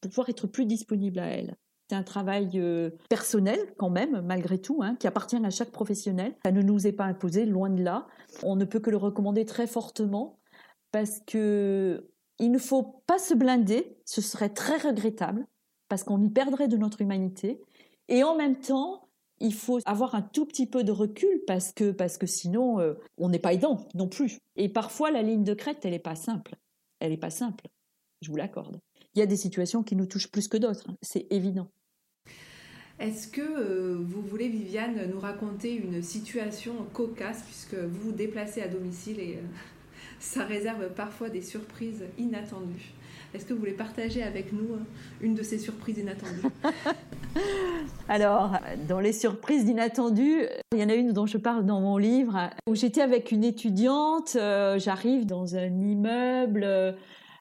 pour 0.00 0.10
pouvoir 0.10 0.28
être 0.28 0.48
plus 0.48 0.66
disponible 0.66 1.20
à 1.20 1.26
elle. 1.26 1.56
C'est 1.92 1.98
un 1.98 2.02
travail 2.02 2.52
euh, 2.54 2.88
personnel 3.10 3.58
quand 3.76 3.90
même, 3.90 4.22
malgré 4.22 4.58
tout, 4.58 4.80
hein, 4.82 4.96
qui 4.98 5.06
appartient 5.06 5.36
à 5.36 5.50
chaque 5.50 5.70
professionnel. 5.70 6.34
Ça 6.42 6.50
ne 6.50 6.62
nous 6.62 6.86
est 6.86 6.92
pas 6.92 7.04
imposé, 7.04 7.44
loin 7.44 7.68
de 7.68 7.82
là. 7.82 8.06
On 8.42 8.56
ne 8.56 8.64
peut 8.64 8.80
que 8.80 8.88
le 8.88 8.96
recommander 8.96 9.44
très 9.44 9.66
fortement 9.66 10.38
parce 10.90 11.20
que 11.26 12.08
il 12.38 12.50
ne 12.50 12.56
faut 12.56 13.02
pas 13.06 13.18
se 13.18 13.34
blinder, 13.34 13.98
ce 14.06 14.22
serait 14.22 14.48
très 14.48 14.78
regrettable 14.78 15.46
parce 15.90 16.02
qu'on 16.02 16.22
y 16.22 16.30
perdrait 16.30 16.66
de 16.66 16.78
notre 16.78 17.02
humanité. 17.02 17.60
Et 18.08 18.24
en 18.24 18.36
même 18.36 18.58
temps, 18.58 19.10
il 19.38 19.52
faut 19.52 19.78
avoir 19.84 20.14
un 20.14 20.22
tout 20.22 20.46
petit 20.46 20.66
peu 20.66 20.84
de 20.84 20.92
recul 20.92 21.42
parce 21.46 21.74
que, 21.74 21.90
parce 21.90 22.16
que 22.16 22.26
sinon, 22.26 22.80
euh, 22.80 22.94
on 23.18 23.28
n'est 23.28 23.38
pas 23.38 23.52
aidant 23.52 23.86
non 23.94 24.08
plus. 24.08 24.38
Et 24.56 24.70
parfois, 24.70 25.10
la 25.10 25.20
ligne 25.20 25.44
de 25.44 25.52
crête, 25.52 25.84
elle 25.84 25.90
n'est 25.90 25.98
pas 25.98 26.16
simple. 26.16 26.56
Elle 27.00 27.10
n'est 27.10 27.18
pas 27.18 27.28
simple, 27.28 27.66
je 28.22 28.30
vous 28.30 28.36
l'accorde. 28.36 28.80
Il 29.14 29.18
y 29.18 29.22
a 29.22 29.26
des 29.26 29.36
situations 29.36 29.82
qui 29.82 29.94
nous 29.94 30.06
touchent 30.06 30.30
plus 30.30 30.48
que 30.48 30.56
d'autres, 30.56 30.88
hein. 30.88 30.96
c'est 31.02 31.26
évident. 31.30 31.68
Est-ce 33.02 33.26
que 33.26 33.40
euh, 33.40 33.98
vous 34.00 34.22
voulez, 34.22 34.46
Viviane, 34.46 35.10
nous 35.12 35.18
raconter 35.18 35.74
une 35.74 36.02
situation 36.02 36.72
cocasse, 36.92 37.42
puisque 37.42 37.74
vous 37.74 38.00
vous 38.00 38.12
déplacez 38.12 38.62
à 38.62 38.68
domicile 38.68 39.18
et 39.18 39.38
euh, 39.38 39.46
ça 40.20 40.44
réserve 40.44 40.88
parfois 40.94 41.28
des 41.28 41.42
surprises 41.42 42.04
inattendues? 42.16 42.92
Est-ce 43.34 43.44
que 43.44 43.54
vous 43.54 43.58
voulez 43.58 43.72
partager 43.72 44.22
avec 44.22 44.52
nous 44.52 44.74
euh, 44.74 44.78
une 45.20 45.34
de 45.34 45.42
ces 45.42 45.58
surprises 45.58 45.98
inattendues? 45.98 46.46
Alors, 48.08 48.52
dans 48.88 49.00
les 49.00 49.12
surprises 49.12 49.68
inattendues, 49.68 50.46
il 50.72 50.78
y 50.78 50.84
en 50.84 50.88
a 50.88 50.94
une 50.94 51.12
dont 51.12 51.26
je 51.26 51.38
parle 51.38 51.66
dans 51.66 51.80
mon 51.80 51.96
livre, 51.96 52.50
où 52.68 52.76
j'étais 52.76 53.00
avec 53.00 53.32
une 53.32 53.42
étudiante, 53.42 54.36
j'arrive 54.76 55.26
dans 55.26 55.56
un 55.56 55.80
immeuble 55.80 56.94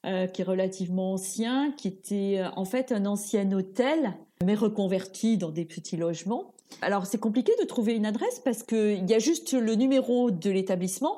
qui 0.04 0.42
est 0.42 0.46
relativement 0.46 1.14
ancien, 1.14 1.72
qui 1.74 1.90
était 1.90 2.42
en 2.56 2.64
fait 2.64 2.94
un 2.94 3.06
ancien 3.06 3.52
hôtel, 3.52 4.14
mais 4.44 4.56
reconverti 4.56 5.38
dans 5.38 5.50
des 5.50 5.66
petits 5.66 5.98
logements. 5.98 6.54
Alors 6.82 7.06
c'est 7.06 7.20
compliqué 7.20 7.52
de 7.62 7.66
trouver 7.66 7.94
une 7.96 8.06
adresse 8.06 8.40
parce 8.44 8.64
qu'il 8.64 9.10
y 9.10 9.14
a 9.14 9.20
juste 9.20 9.54
le 9.54 9.76
numéro 9.76 10.32
de 10.32 10.50
l'établissement, 10.50 11.18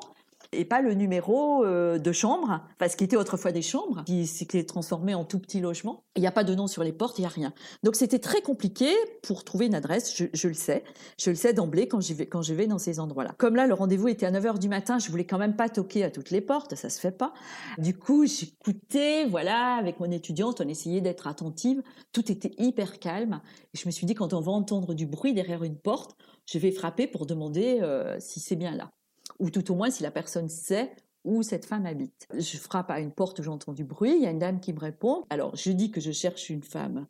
et 0.54 0.64
pas 0.64 0.80
le 0.80 0.94
numéro 0.94 1.64
euh, 1.64 1.98
de 1.98 2.12
chambre, 2.12 2.60
parce 2.78 2.96
qu'il 2.96 3.04
était 3.04 3.16
autrefois 3.16 3.52
des 3.52 3.62
chambres, 3.62 4.04
qui 4.04 4.26
s'est 4.26 4.64
transformé 4.64 5.14
en 5.14 5.24
tout 5.24 5.38
petit 5.38 5.60
logement. 5.60 6.04
Il 6.16 6.20
n'y 6.20 6.26
a 6.26 6.32
pas 6.32 6.44
de 6.44 6.54
nom 6.54 6.66
sur 6.66 6.84
les 6.84 6.92
portes, 6.92 7.18
il 7.18 7.22
n'y 7.22 7.26
a 7.26 7.30
rien. 7.30 7.52
Donc 7.82 7.96
c'était 7.96 8.18
très 8.18 8.40
compliqué 8.40 8.90
pour 9.22 9.44
trouver 9.44 9.66
une 9.66 9.74
adresse, 9.74 10.14
je, 10.16 10.48
le 10.48 10.54
sais. 10.54 10.84
Je 11.18 11.30
le 11.30 11.36
sais 11.36 11.52
d'emblée 11.52 11.88
quand, 11.88 12.00
quand 12.30 12.42
je 12.42 12.54
vais 12.54 12.66
dans 12.66 12.78
ces 12.78 13.00
endroits-là. 13.00 13.34
Comme 13.38 13.56
là, 13.56 13.66
le 13.66 13.74
rendez-vous 13.74 14.08
était 14.08 14.26
à 14.26 14.30
9h 14.30 14.58
du 14.58 14.68
matin, 14.68 14.98
je 14.98 15.10
voulais 15.10 15.26
quand 15.26 15.38
même 15.38 15.56
pas 15.56 15.68
toquer 15.68 16.04
à 16.04 16.10
toutes 16.10 16.30
les 16.30 16.40
portes, 16.40 16.74
ça 16.74 16.90
se 16.90 17.00
fait 17.00 17.16
pas. 17.16 17.32
Du 17.78 17.96
coup, 17.96 18.26
j'écoutais, 18.26 19.26
voilà, 19.26 19.74
avec 19.74 20.00
mon 20.00 20.10
étudiante, 20.10 20.60
on 20.60 20.68
essayait 20.68 21.00
d'être 21.00 21.26
attentive. 21.26 21.82
Tout 22.12 22.30
était 22.30 22.52
hyper 22.58 22.98
calme. 22.98 23.40
Et 23.74 23.78
je 23.78 23.86
me 23.86 23.90
suis 23.90 24.06
dit, 24.06 24.14
quand 24.14 24.32
on 24.32 24.40
va 24.40 24.52
entendre 24.52 24.94
du 24.94 25.06
bruit 25.06 25.34
derrière 25.34 25.64
une 25.64 25.76
porte, 25.76 26.16
je 26.46 26.58
vais 26.58 26.70
frapper 26.70 27.06
pour 27.06 27.26
demander 27.26 27.78
euh, 27.82 28.16
si 28.20 28.40
c'est 28.40 28.56
bien 28.56 28.74
là 28.76 28.90
ou 29.38 29.50
tout 29.50 29.70
au 29.72 29.74
moins 29.74 29.90
si 29.90 30.02
la 30.02 30.10
personne 30.10 30.48
sait 30.48 30.94
où 31.24 31.42
cette 31.42 31.64
femme 31.64 31.86
habite. 31.86 32.28
Je 32.34 32.58
frappe 32.58 32.90
à 32.90 33.00
une 33.00 33.10
porte 33.10 33.38
où 33.38 33.42
j'entends 33.42 33.72
du 33.72 33.84
bruit, 33.84 34.14
il 34.16 34.22
y 34.22 34.26
a 34.26 34.30
une 34.30 34.38
dame 34.38 34.60
qui 34.60 34.72
me 34.72 34.78
répond. 34.78 35.24
Alors 35.30 35.56
je 35.56 35.72
dis 35.72 35.90
que 35.90 36.00
je 36.00 36.12
cherche 36.12 36.50
une 36.50 36.62
femme, 36.62 37.06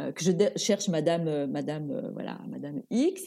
euh, 0.00 0.12
que 0.12 0.22
je 0.22 0.32
cherche 0.56 0.88
Madame, 0.88 1.26
euh, 1.26 1.46
Madame, 1.46 1.90
euh, 1.90 2.10
voilà, 2.12 2.38
Madame 2.48 2.82
X. 2.90 3.26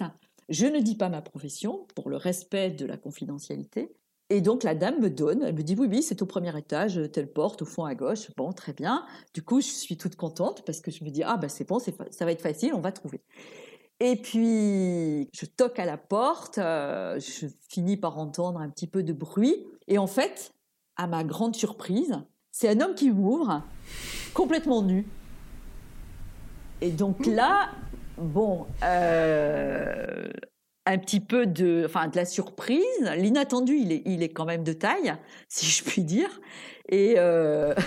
Je 0.50 0.66
ne 0.66 0.80
dis 0.80 0.96
pas 0.96 1.10
ma 1.10 1.22
profession 1.22 1.88
pour 1.96 2.10
le 2.10 2.18
respect 2.18 2.72
de 2.72 2.86
la 2.86 2.98
confidentialité. 2.98 3.92
Et 4.32 4.42
donc 4.42 4.62
la 4.62 4.76
dame 4.76 5.00
me 5.00 5.10
donne, 5.10 5.42
elle 5.42 5.56
me 5.56 5.64
dit 5.64 5.76
oui 5.76 5.88
oui 5.90 6.04
c'est 6.04 6.22
au 6.22 6.28
premier 6.28 6.56
étage, 6.56 7.02
telle 7.12 7.32
porte 7.32 7.64
au 7.64 7.66
fond 7.66 7.86
à 7.86 7.96
gauche. 7.96 8.30
Bon 8.38 8.54
très 8.54 8.74
bien. 8.74 9.04
Du 9.34 9.42
coup 9.42 9.60
je 9.60 9.68
suis 9.68 9.98
toute 9.98 10.16
contente 10.16 10.64
parce 10.66 10.82
que 10.82 10.92
je 10.92 11.04
me 11.04 11.10
dis 11.10 11.24
ah 11.24 11.38
ben 11.38 11.50
c'est 11.50 11.68
bon, 11.68 11.80
ça 11.80 12.26
va 12.26 12.32
être 12.32 12.42
facile, 12.42 12.76
on 12.76 12.82
va 12.82 12.92
trouver. 12.92 13.22
Et 14.00 14.16
puis, 14.16 15.30
je 15.34 15.46
toque 15.46 15.78
à 15.78 15.86
la 15.86 15.98
porte, 15.98 16.58
euh, 16.58 17.20
je 17.20 17.48
finis 17.68 17.98
par 17.98 18.18
entendre 18.18 18.60
un 18.60 18.70
petit 18.70 18.88
peu 18.88 19.04
de 19.04 19.12
bruit. 19.12 19.58
Et 19.88 19.98
en 19.98 20.08
fait, 20.08 20.54
à 20.96 21.08
ma 21.08 21.26
grande 21.26 21.56
surprise, 21.56 22.18
c'est 22.52 22.70
un 22.70 22.80
homme 22.80 22.96
qui 22.96 23.12
m'ouvre, 23.12 23.62
complètement 24.34 24.82
nu. 24.82 25.06
Et 26.80 26.92
donc 26.92 27.26
là, 27.26 27.72
bon, 28.18 28.68
euh, 28.84 30.30
un 30.86 30.98
petit 30.98 31.20
peu 31.20 31.46
de, 31.46 31.84
enfin, 31.86 32.08
de 32.08 32.16
la 32.16 32.26
surprise, 32.26 32.86
l'inattendu, 33.18 33.76
il 33.76 33.92
est, 33.92 34.04
il 34.06 34.24
est 34.24 34.30
quand 34.30 34.46
même 34.46 34.64
de 34.64 34.72
taille, 34.72 35.14
si 35.50 35.66
je 35.66 35.84
puis 35.84 36.06
dire. 36.06 36.40
Et 36.88 37.16
euh... 37.18 37.76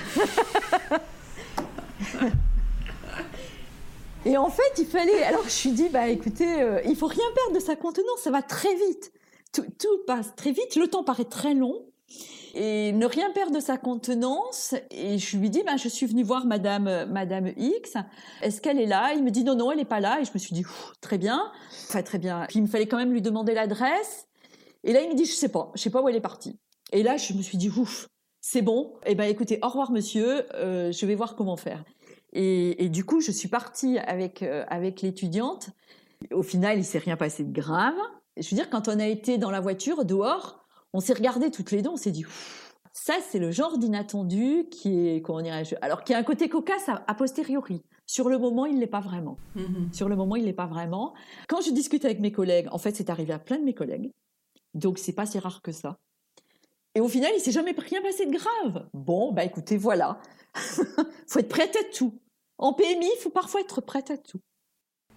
Et 4.25 4.37
en 4.37 4.51
fait, 4.51 4.79
il 4.79 4.87
fallait. 4.87 5.23
Alors, 5.25 5.45
je 5.45 5.51
suis 5.51 5.73
dit, 5.73 5.89
bah 5.89 6.09
écoutez, 6.09 6.63
euh, 6.63 6.81
il 6.87 6.97
faut 6.97 7.07
rien 7.07 7.25
perdre 7.35 7.55
de 7.55 7.61
sa 7.61 7.75
contenance, 7.75 8.21
ça 8.23 8.31
va 8.31 8.43
très 8.43 8.75
vite. 8.75 9.13
Tout, 9.53 9.99
passe 10.07 10.35
très 10.37 10.53
vite, 10.53 10.77
le 10.77 10.87
temps 10.87 11.05
paraît 11.05 11.25
très 11.25 11.55
long. 11.55 11.87
Et 12.55 12.93
ne 12.93 13.07
rien 13.07 13.31
perdre 13.31 13.55
de 13.55 13.61
sa 13.61 13.79
contenance. 13.79 14.75
Et 14.91 15.19
je 15.19 15.37
lui 15.39 15.51
dis, 15.51 15.63
bah, 15.65 15.77
je 15.77 15.89
suis 15.89 16.07
venue 16.07 16.23
voir 16.23 16.45
Madame, 16.45 17.07
Madame 17.11 17.53
X. 17.57 17.95
Est-ce 18.43 18.61
qu'elle 18.61 18.79
est 18.79 18.87
là? 18.87 19.15
Il 19.15 19.25
me 19.25 19.31
dit, 19.31 19.43
non, 19.43 19.55
non, 19.55 19.73
elle 19.73 19.79
n'est 19.79 19.85
pas 19.87 20.01
là. 20.01 20.21
Et 20.21 20.25
je 20.25 20.31
me 20.35 20.39
suis 20.39 20.55
dit, 20.55 20.65
très 21.01 21.19
bien. 21.19 21.51
Enfin, 21.89 22.03
très 22.03 22.19
bien. 22.19 22.45
Puis 22.49 22.59
il 22.59 22.63
me 22.63 22.69
fallait 22.69 22.87
quand 22.87 22.99
même 22.99 23.13
lui 23.13 23.23
demander 23.23 23.55
l'adresse. 23.55 24.27
Et 24.85 24.93
là, 24.93 25.01
il 25.01 25.09
me 25.09 25.15
dit, 25.15 25.25
je 25.25 25.33
sais 25.33 25.49
pas, 25.49 25.73
je 25.75 25.81
sais 25.81 25.91
pas 25.91 26.03
où 26.03 26.09
elle 26.09 26.17
est 26.17 26.21
partie. 26.21 26.59
Et 26.93 27.03
là, 27.03 27.17
je 27.17 27.33
me 27.33 27.43
suis 27.43 27.57
dit, 27.57 27.71
ouf, 27.71 28.09
c'est 28.41 28.63
bon. 28.63 28.93
Eh 29.07 29.15
ben, 29.15 29.25
écoutez, 29.25 29.59
au 29.63 29.69
revoir, 29.69 29.91
monsieur. 29.91 30.45
Euh, 30.55 30.93
je 30.93 31.07
vais 31.07 31.15
voir 31.15 31.37
comment 31.37 31.57
faire. 31.57 31.83
Et, 32.33 32.89
du 32.89 33.05
coup, 33.05 33.21
je 33.21 33.31
suis 33.31 33.49
partie 33.49 33.99
avec, 33.99 34.43
euh, 34.43 34.65
avec 34.69 35.03
l'étudiante. 35.03 35.71
Au 36.33 36.43
final, 36.43 36.79
il 36.79 36.85
s'est 36.85 36.99
rien 36.99 37.17
passé 37.17 37.45
de 37.45 37.53
grave. 37.53 37.95
Je 38.39 38.49
veux 38.49 38.57
dire, 38.57 38.71
quand 38.71 38.89
on 38.89 38.99
a 38.99 39.07
été 39.07 39.37
dans 39.37 39.51
la 39.51 39.61
voiture, 39.61 40.05
dehors, 40.05 40.65
on 40.95 41.01
s'est 41.01 41.13
regardé 41.13 41.51
toutes 41.51 41.71
les 41.73 41.83
deux, 41.83 41.91
on 41.91 41.97
s'est 41.97 42.11
dit, 42.11 42.25
ça, 42.95 43.15
c'est 43.29 43.39
le 43.39 43.51
genre 43.51 43.77
d'inattendu 43.79 44.67
qui 44.71 45.09
est, 45.09 45.23
comment 45.23 45.43
dirais-je, 45.43 45.75
alors 45.83 46.05
qui 46.05 46.15
a 46.15 46.19
un 46.19 46.23
côté 46.23 46.49
cocasse 46.49 46.89
a, 46.89 47.15
posteriori. 47.15 47.83
Sur 48.07 48.29
le 48.29 48.39
moment, 48.39 48.67
il 48.67 48.79
l'est 48.79 48.87
pas 48.87 49.01
vraiment. 49.01 49.37
Mm-hmm. 49.57 49.93
Sur 49.93 50.09
le 50.09 50.17
moment, 50.17 50.37
il 50.37 50.45
l'est 50.45 50.53
pas 50.53 50.67
vraiment. 50.67 51.15
Quand 51.49 51.61
je 51.61 51.71
discute 51.71 52.05
avec 52.05 52.21
mes 52.21 52.33
collègues, 52.33 52.69
en 52.71 52.79
fait, 52.79 52.95
c'est 52.95 53.11
arrivé 53.11 53.33
à 53.33 53.39
plein 53.39 53.59
de 53.59 53.65
mes 53.65 53.75
collègues. 53.75 54.11
Donc, 54.75 54.99
c'est 54.99 55.13
pas 55.13 55.27
si 55.27 55.39
rare 55.39 55.63
que 55.63 55.73
ça. 55.73 55.99
Et 56.95 57.01
au 57.01 57.09
final, 57.09 57.33
il 57.35 57.41
s'est 57.41 57.53
jamais 57.53 57.75
rien 57.77 58.03
passé 58.03 58.27
de 58.27 58.33
grave. 58.33 58.87
Bon, 58.93 59.33
bah 59.33 59.45
écoutez, 59.45 59.77
voilà. 59.77 60.21
faut 61.27 61.39
être 61.39 61.49
prête 61.49 61.75
à 61.77 61.85
tout. 61.95 62.19
En 62.59 62.73
PMI, 62.73 63.09
il 63.17 63.21
faut 63.21 63.31
parfois 63.31 63.61
être 63.61 63.81
prête 63.81 64.11
à 64.11 64.19
tout. 64.19 64.41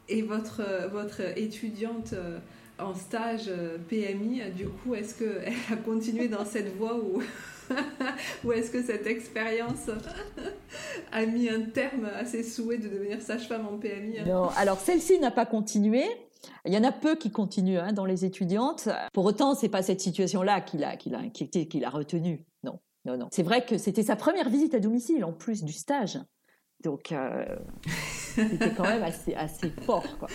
Et 0.07 0.21
votre, 0.21 0.89
votre 0.91 1.21
étudiante 1.37 2.13
euh, 2.13 2.39
en 2.79 2.93
stage 2.93 3.45
euh, 3.47 3.77
PMI, 3.89 4.51
du 4.55 4.67
coup, 4.67 4.95
est-ce 4.95 5.15
qu'elle 5.15 5.53
a 5.71 5.75
continué 5.77 6.27
dans 6.27 6.45
cette 6.45 6.75
voie 6.75 6.95
ou, 6.95 7.21
ou 8.43 8.51
est-ce 8.51 8.71
que 8.71 8.83
cette 8.83 9.07
expérience 9.07 9.89
a 11.11 11.25
mis 11.25 11.49
un 11.49 11.61
terme 11.61 12.05
à 12.05 12.25
ses 12.25 12.43
souhaits 12.43 12.81
de 12.81 12.89
devenir 12.89 13.21
sage-femme 13.21 13.67
en 13.67 13.77
PMI 13.77 14.23
Non, 14.25 14.49
alors 14.57 14.79
celle-ci 14.79 15.19
n'a 15.19 15.31
pas 15.31 15.45
continué. 15.45 16.03
Il 16.65 16.73
y 16.73 16.77
en 16.77 16.83
a 16.83 16.91
peu 16.91 17.15
qui 17.15 17.31
continuent 17.31 17.79
hein, 17.79 17.93
dans 17.93 18.05
les 18.05 18.25
étudiantes. 18.25 18.89
Pour 19.13 19.25
autant, 19.25 19.55
c'est 19.55 19.69
pas 19.69 19.81
cette 19.81 20.01
situation-là 20.01 20.61
qui 20.61 20.77
l'a, 20.77 20.95
qui 20.95 21.13
inquiété, 21.13 21.67
qui 21.67 21.79
l'a 21.79 21.89
retenue. 21.89 22.45
Non, 22.63 22.79
non, 23.05 23.17
non. 23.17 23.29
C'est 23.31 23.43
vrai 23.43 23.65
que 23.65 23.77
c'était 23.77 24.03
sa 24.03 24.15
première 24.15 24.49
visite 24.49 24.75
à 24.75 24.79
domicile 24.79 25.23
en 25.25 25.33
plus 25.33 25.63
du 25.63 25.73
stage. 25.73 26.19
Donc, 26.85 27.11
euh, 27.11 27.43
c'était 28.35 28.69
quand 28.77 28.83
même 28.83 29.03
assez, 29.03 29.33
assez 29.33 29.69
fort. 29.69 30.05
Quoi. 30.19 30.29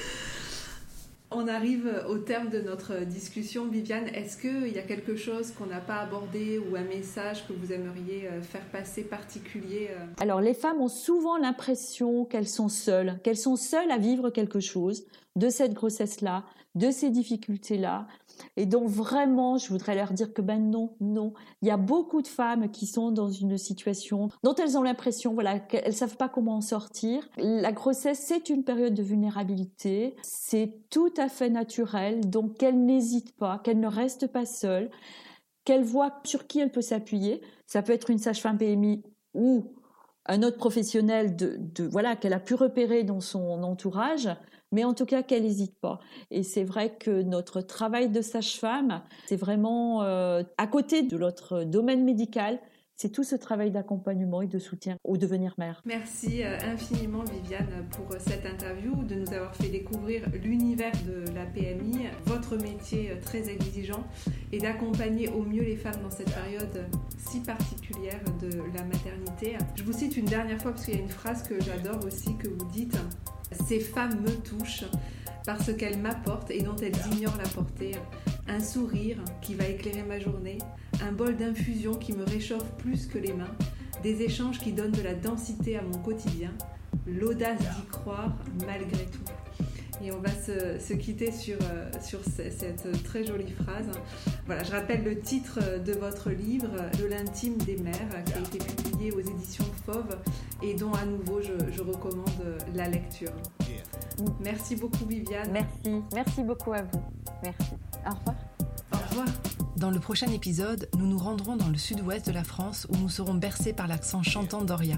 On 1.30 1.46
arrive 1.46 1.88
au 2.08 2.18
terme 2.18 2.48
de 2.48 2.60
notre 2.60 3.04
discussion. 3.04 3.68
Viviane, 3.68 4.08
est-ce 4.08 4.36
qu'il 4.36 4.72
y 4.72 4.80
a 4.80 4.82
quelque 4.82 5.14
chose 5.14 5.52
qu'on 5.52 5.66
n'a 5.66 5.78
pas 5.78 6.00
abordé 6.00 6.58
ou 6.58 6.74
un 6.74 6.82
message 6.82 7.46
que 7.46 7.52
vous 7.52 7.72
aimeriez 7.72 8.26
euh, 8.26 8.42
faire 8.42 8.64
passer 8.72 9.04
particulier 9.04 9.90
euh? 9.92 10.06
Alors, 10.20 10.40
les 10.40 10.54
femmes 10.54 10.80
ont 10.80 10.88
souvent 10.88 11.36
l'impression 11.36 12.24
qu'elles 12.24 12.48
sont 12.48 12.68
seules, 12.68 13.20
qu'elles 13.22 13.36
sont 13.38 13.54
seules 13.54 13.92
à 13.92 13.98
vivre 13.98 14.30
quelque 14.30 14.58
chose 14.58 15.04
de 15.36 15.50
cette 15.50 15.72
grossesse-là, 15.72 16.42
de 16.74 16.90
ces 16.90 17.10
difficultés-là, 17.10 18.08
et 18.56 18.66
donc 18.66 18.88
vraiment, 18.88 19.58
je 19.58 19.68
voudrais 19.68 19.94
leur 19.94 20.12
dire 20.12 20.32
que 20.32 20.42
ben 20.42 20.70
non, 20.70 20.96
non. 21.00 21.32
Il 21.62 21.68
y 21.68 21.70
a 21.70 21.76
beaucoup 21.76 22.22
de 22.22 22.28
femmes 22.28 22.70
qui 22.70 22.86
sont 22.86 23.10
dans 23.10 23.30
une 23.30 23.58
situation 23.58 24.28
dont 24.42 24.54
elles 24.54 24.76
ont 24.76 24.82
l'impression, 24.82 25.34
voilà, 25.34 25.58
qu'elles 25.58 25.94
savent 25.94 26.16
pas 26.16 26.28
comment 26.28 26.56
en 26.56 26.60
sortir. 26.60 27.28
La 27.36 27.72
grossesse, 27.72 28.20
c'est 28.20 28.50
une 28.50 28.64
période 28.64 28.94
de 28.94 29.02
vulnérabilité. 29.02 30.16
C'est 30.22 30.74
tout 30.90 31.12
à 31.16 31.28
fait 31.28 31.50
naturel. 31.50 32.28
Donc 32.28 32.58
qu'elles 32.58 32.84
n'hésitent 32.84 33.36
pas, 33.36 33.58
qu'elles 33.58 33.80
ne 33.80 33.88
restent 33.88 34.26
pas 34.26 34.46
seules, 34.46 34.90
qu'elles 35.64 35.84
voient 35.84 36.20
sur 36.24 36.46
qui 36.46 36.60
elles 36.60 36.72
peuvent 36.72 36.82
s'appuyer. 36.82 37.42
Ça 37.66 37.82
peut 37.82 37.92
être 37.92 38.10
une 38.10 38.18
sage-femme 38.18 38.58
PMI 38.58 39.02
ou 39.34 39.74
un 40.26 40.42
autre 40.42 40.58
professionnel 40.58 41.34
de, 41.36 41.56
de 41.58 41.84
voilà 41.84 42.14
qu'elle 42.16 42.32
a 42.32 42.40
pu 42.40 42.54
repérer 42.54 43.04
dans 43.04 43.20
son 43.20 43.62
entourage 43.62 44.28
mais 44.72 44.84
en 44.84 44.94
tout 44.94 45.06
cas 45.06 45.22
qu'elle 45.22 45.42
n'hésite 45.42 45.78
pas. 45.80 46.00
Et 46.30 46.42
c'est 46.42 46.64
vrai 46.64 46.96
que 46.96 47.22
notre 47.22 47.60
travail 47.60 48.08
de 48.08 48.20
sage-femme, 48.20 49.02
c'est 49.26 49.36
vraiment 49.36 50.02
euh, 50.02 50.42
à 50.58 50.66
côté 50.66 51.02
de 51.02 51.16
notre 51.16 51.64
domaine 51.64 52.04
médical, 52.04 52.60
c'est 52.96 53.08
tout 53.08 53.24
ce 53.24 53.34
travail 53.34 53.70
d'accompagnement 53.70 54.42
et 54.42 54.46
de 54.46 54.58
soutien 54.58 54.96
au 55.04 55.16
devenir 55.16 55.54
mère. 55.56 55.80
Merci 55.86 56.42
euh, 56.42 56.58
infiniment 56.70 57.24
Viviane 57.24 57.86
pour 57.92 58.14
euh, 58.14 58.18
cette 58.18 58.44
interview, 58.44 58.94
de 59.04 59.14
nous 59.14 59.32
avoir 59.32 59.56
fait 59.56 59.70
découvrir 59.70 60.28
l'univers 60.42 60.92
de 61.06 61.24
la 61.32 61.46
PMI, 61.46 62.08
votre 62.26 62.56
métier 62.56 63.12
très 63.22 63.48
exigeant 63.48 64.04
et 64.52 64.58
d'accompagner 64.58 65.30
au 65.30 65.42
mieux 65.42 65.62
les 65.62 65.76
femmes 65.76 66.02
dans 66.02 66.10
cette 66.10 66.30
période 66.30 66.84
si 67.16 67.40
particulière 67.40 68.20
de 68.42 68.50
la 68.76 68.84
maternité. 68.84 69.56
Je 69.76 69.82
vous 69.82 69.94
cite 69.94 70.18
une 70.18 70.26
dernière 70.26 70.60
fois 70.60 70.72
parce 70.72 70.84
qu'il 70.84 70.94
y 70.94 70.98
a 70.98 71.00
une 71.00 71.08
phrase 71.08 71.42
que 71.42 71.58
j'adore 71.58 72.04
aussi 72.04 72.36
que 72.36 72.48
vous 72.48 72.70
dites, 72.70 72.98
ces 73.66 73.80
femmes 73.80 74.20
me 74.20 74.30
touchent 74.30 74.84
parce 75.44 75.72
qu'elles 75.74 75.98
m'apportent 75.98 76.50
et 76.50 76.62
dont 76.62 76.76
elles 76.76 76.98
ignorent 77.12 77.36
la 77.36 77.48
portée. 77.48 77.96
Un 78.48 78.60
sourire 78.60 79.18
qui 79.40 79.54
va 79.54 79.66
éclairer 79.66 80.02
ma 80.02 80.18
journée, 80.18 80.58
un 81.02 81.12
bol 81.12 81.36
d'infusion 81.36 81.94
qui 81.94 82.12
me 82.12 82.24
réchauffe 82.24 82.70
plus 82.78 83.06
que 83.06 83.18
les 83.18 83.32
mains, 83.32 83.54
des 84.02 84.22
échanges 84.22 84.58
qui 84.58 84.72
donnent 84.72 84.92
de 84.92 85.02
la 85.02 85.14
densité 85.14 85.76
à 85.76 85.82
mon 85.82 85.98
quotidien, 85.98 86.52
l'audace 87.06 87.58
d'y 87.58 87.86
croire 87.90 88.36
malgré 88.66 89.04
tout. 89.06 89.39
Et 90.02 90.12
on 90.12 90.18
va 90.20 90.30
se, 90.30 90.94
quitter 90.94 91.30
sur, 91.30 91.58
euh, 91.62 91.90
sur 92.02 92.20
cette 92.24 93.02
très 93.04 93.24
jolie 93.24 93.52
phrase. 93.52 93.90
Voilà, 94.46 94.62
je 94.62 94.70
rappelle 94.72 95.04
le 95.04 95.20
titre 95.20 95.58
de 95.84 95.92
votre 95.92 96.30
livre, 96.30 96.70
De 96.98 97.06
l'intime 97.06 97.56
des 97.58 97.76
mères, 97.76 98.24
qui 98.24 98.32
a 98.32 98.38
été 98.38 98.58
publié 98.58 99.12
aux 99.12 99.20
éditions 99.20 99.64
Fauve 99.84 100.16
et 100.62 100.74
dont 100.74 100.92
à 100.92 101.04
nouveau 101.04 101.40
je, 101.40 101.70
je 101.70 101.82
recommande 101.82 102.58
la 102.74 102.88
lecture. 102.88 103.32
Merci 104.40 104.76
beaucoup 104.76 105.04
Viviane. 105.06 105.50
Merci, 105.52 106.02
merci 106.14 106.42
beaucoup 106.42 106.72
à 106.72 106.82
vous. 106.82 107.02
Merci. 107.42 107.72
Au 108.06 108.14
revoir. 108.14 108.36
Au 108.92 109.08
revoir. 109.08 109.26
Dans 109.76 109.90
le 109.90 109.98
prochain 109.98 110.30
épisode, 110.30 110.88
nous 110.98 111.06
nous 111.06 111.18
rendrons 111.18 111.56
dans 111.56 111.68
le 111.68 111.78
sud-ouest 111.78 112.26
de 112.26 112.32
la 112.32 112.44
France 112.44 112.86
où 112.90 112.96
nous 112.96 113.08
serons 113.08 113.34
bercés 113.34 113.72
par 113.72 113.86
l'accent 113.86 114.22
chantant 114.22 114.62
d'Oria. 114.62 114.96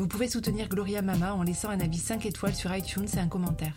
Vous 0.00 0.08
pouvez 0.08 0.28
soutenir 0.28 0.70
Gloria 0.70 1.02
Mama 1.02 1.34
en 1.34 1.42
laissant 1.42 1.68
un 1.68 1.78
avis 1.78 1.98
5 1.98 2.24
étoiles 2.24 2.54
sur 2.54 2.74
iTunes 2.74 3.06
et 3.14 3.18
un 3.18 3.28
commentaire. 3.28 3.74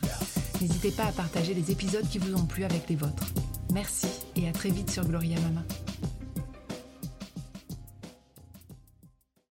N'hésitez 0.61 0.91
pas 0.91 1.03
à 1.03 1.11
partager 1.11 1.53
les 1.53 1.69
épisodes 1.69 2.07
qui 2.07 2.17
vous 2.17 2.33
ont 2.35 2.45
plu 2.45 2.63
avec 2.63 2.87
les 2.87 2.95
vôtres. 2.95 3.27
Merci 3.73 4.07
et 4.37 4.47
à 4.47 4.53
très 4.53 4.69
vite 4.69 4.89
sur 4.89 5.03
Gloria 5.03 5.37
Mama. 5.41 5.63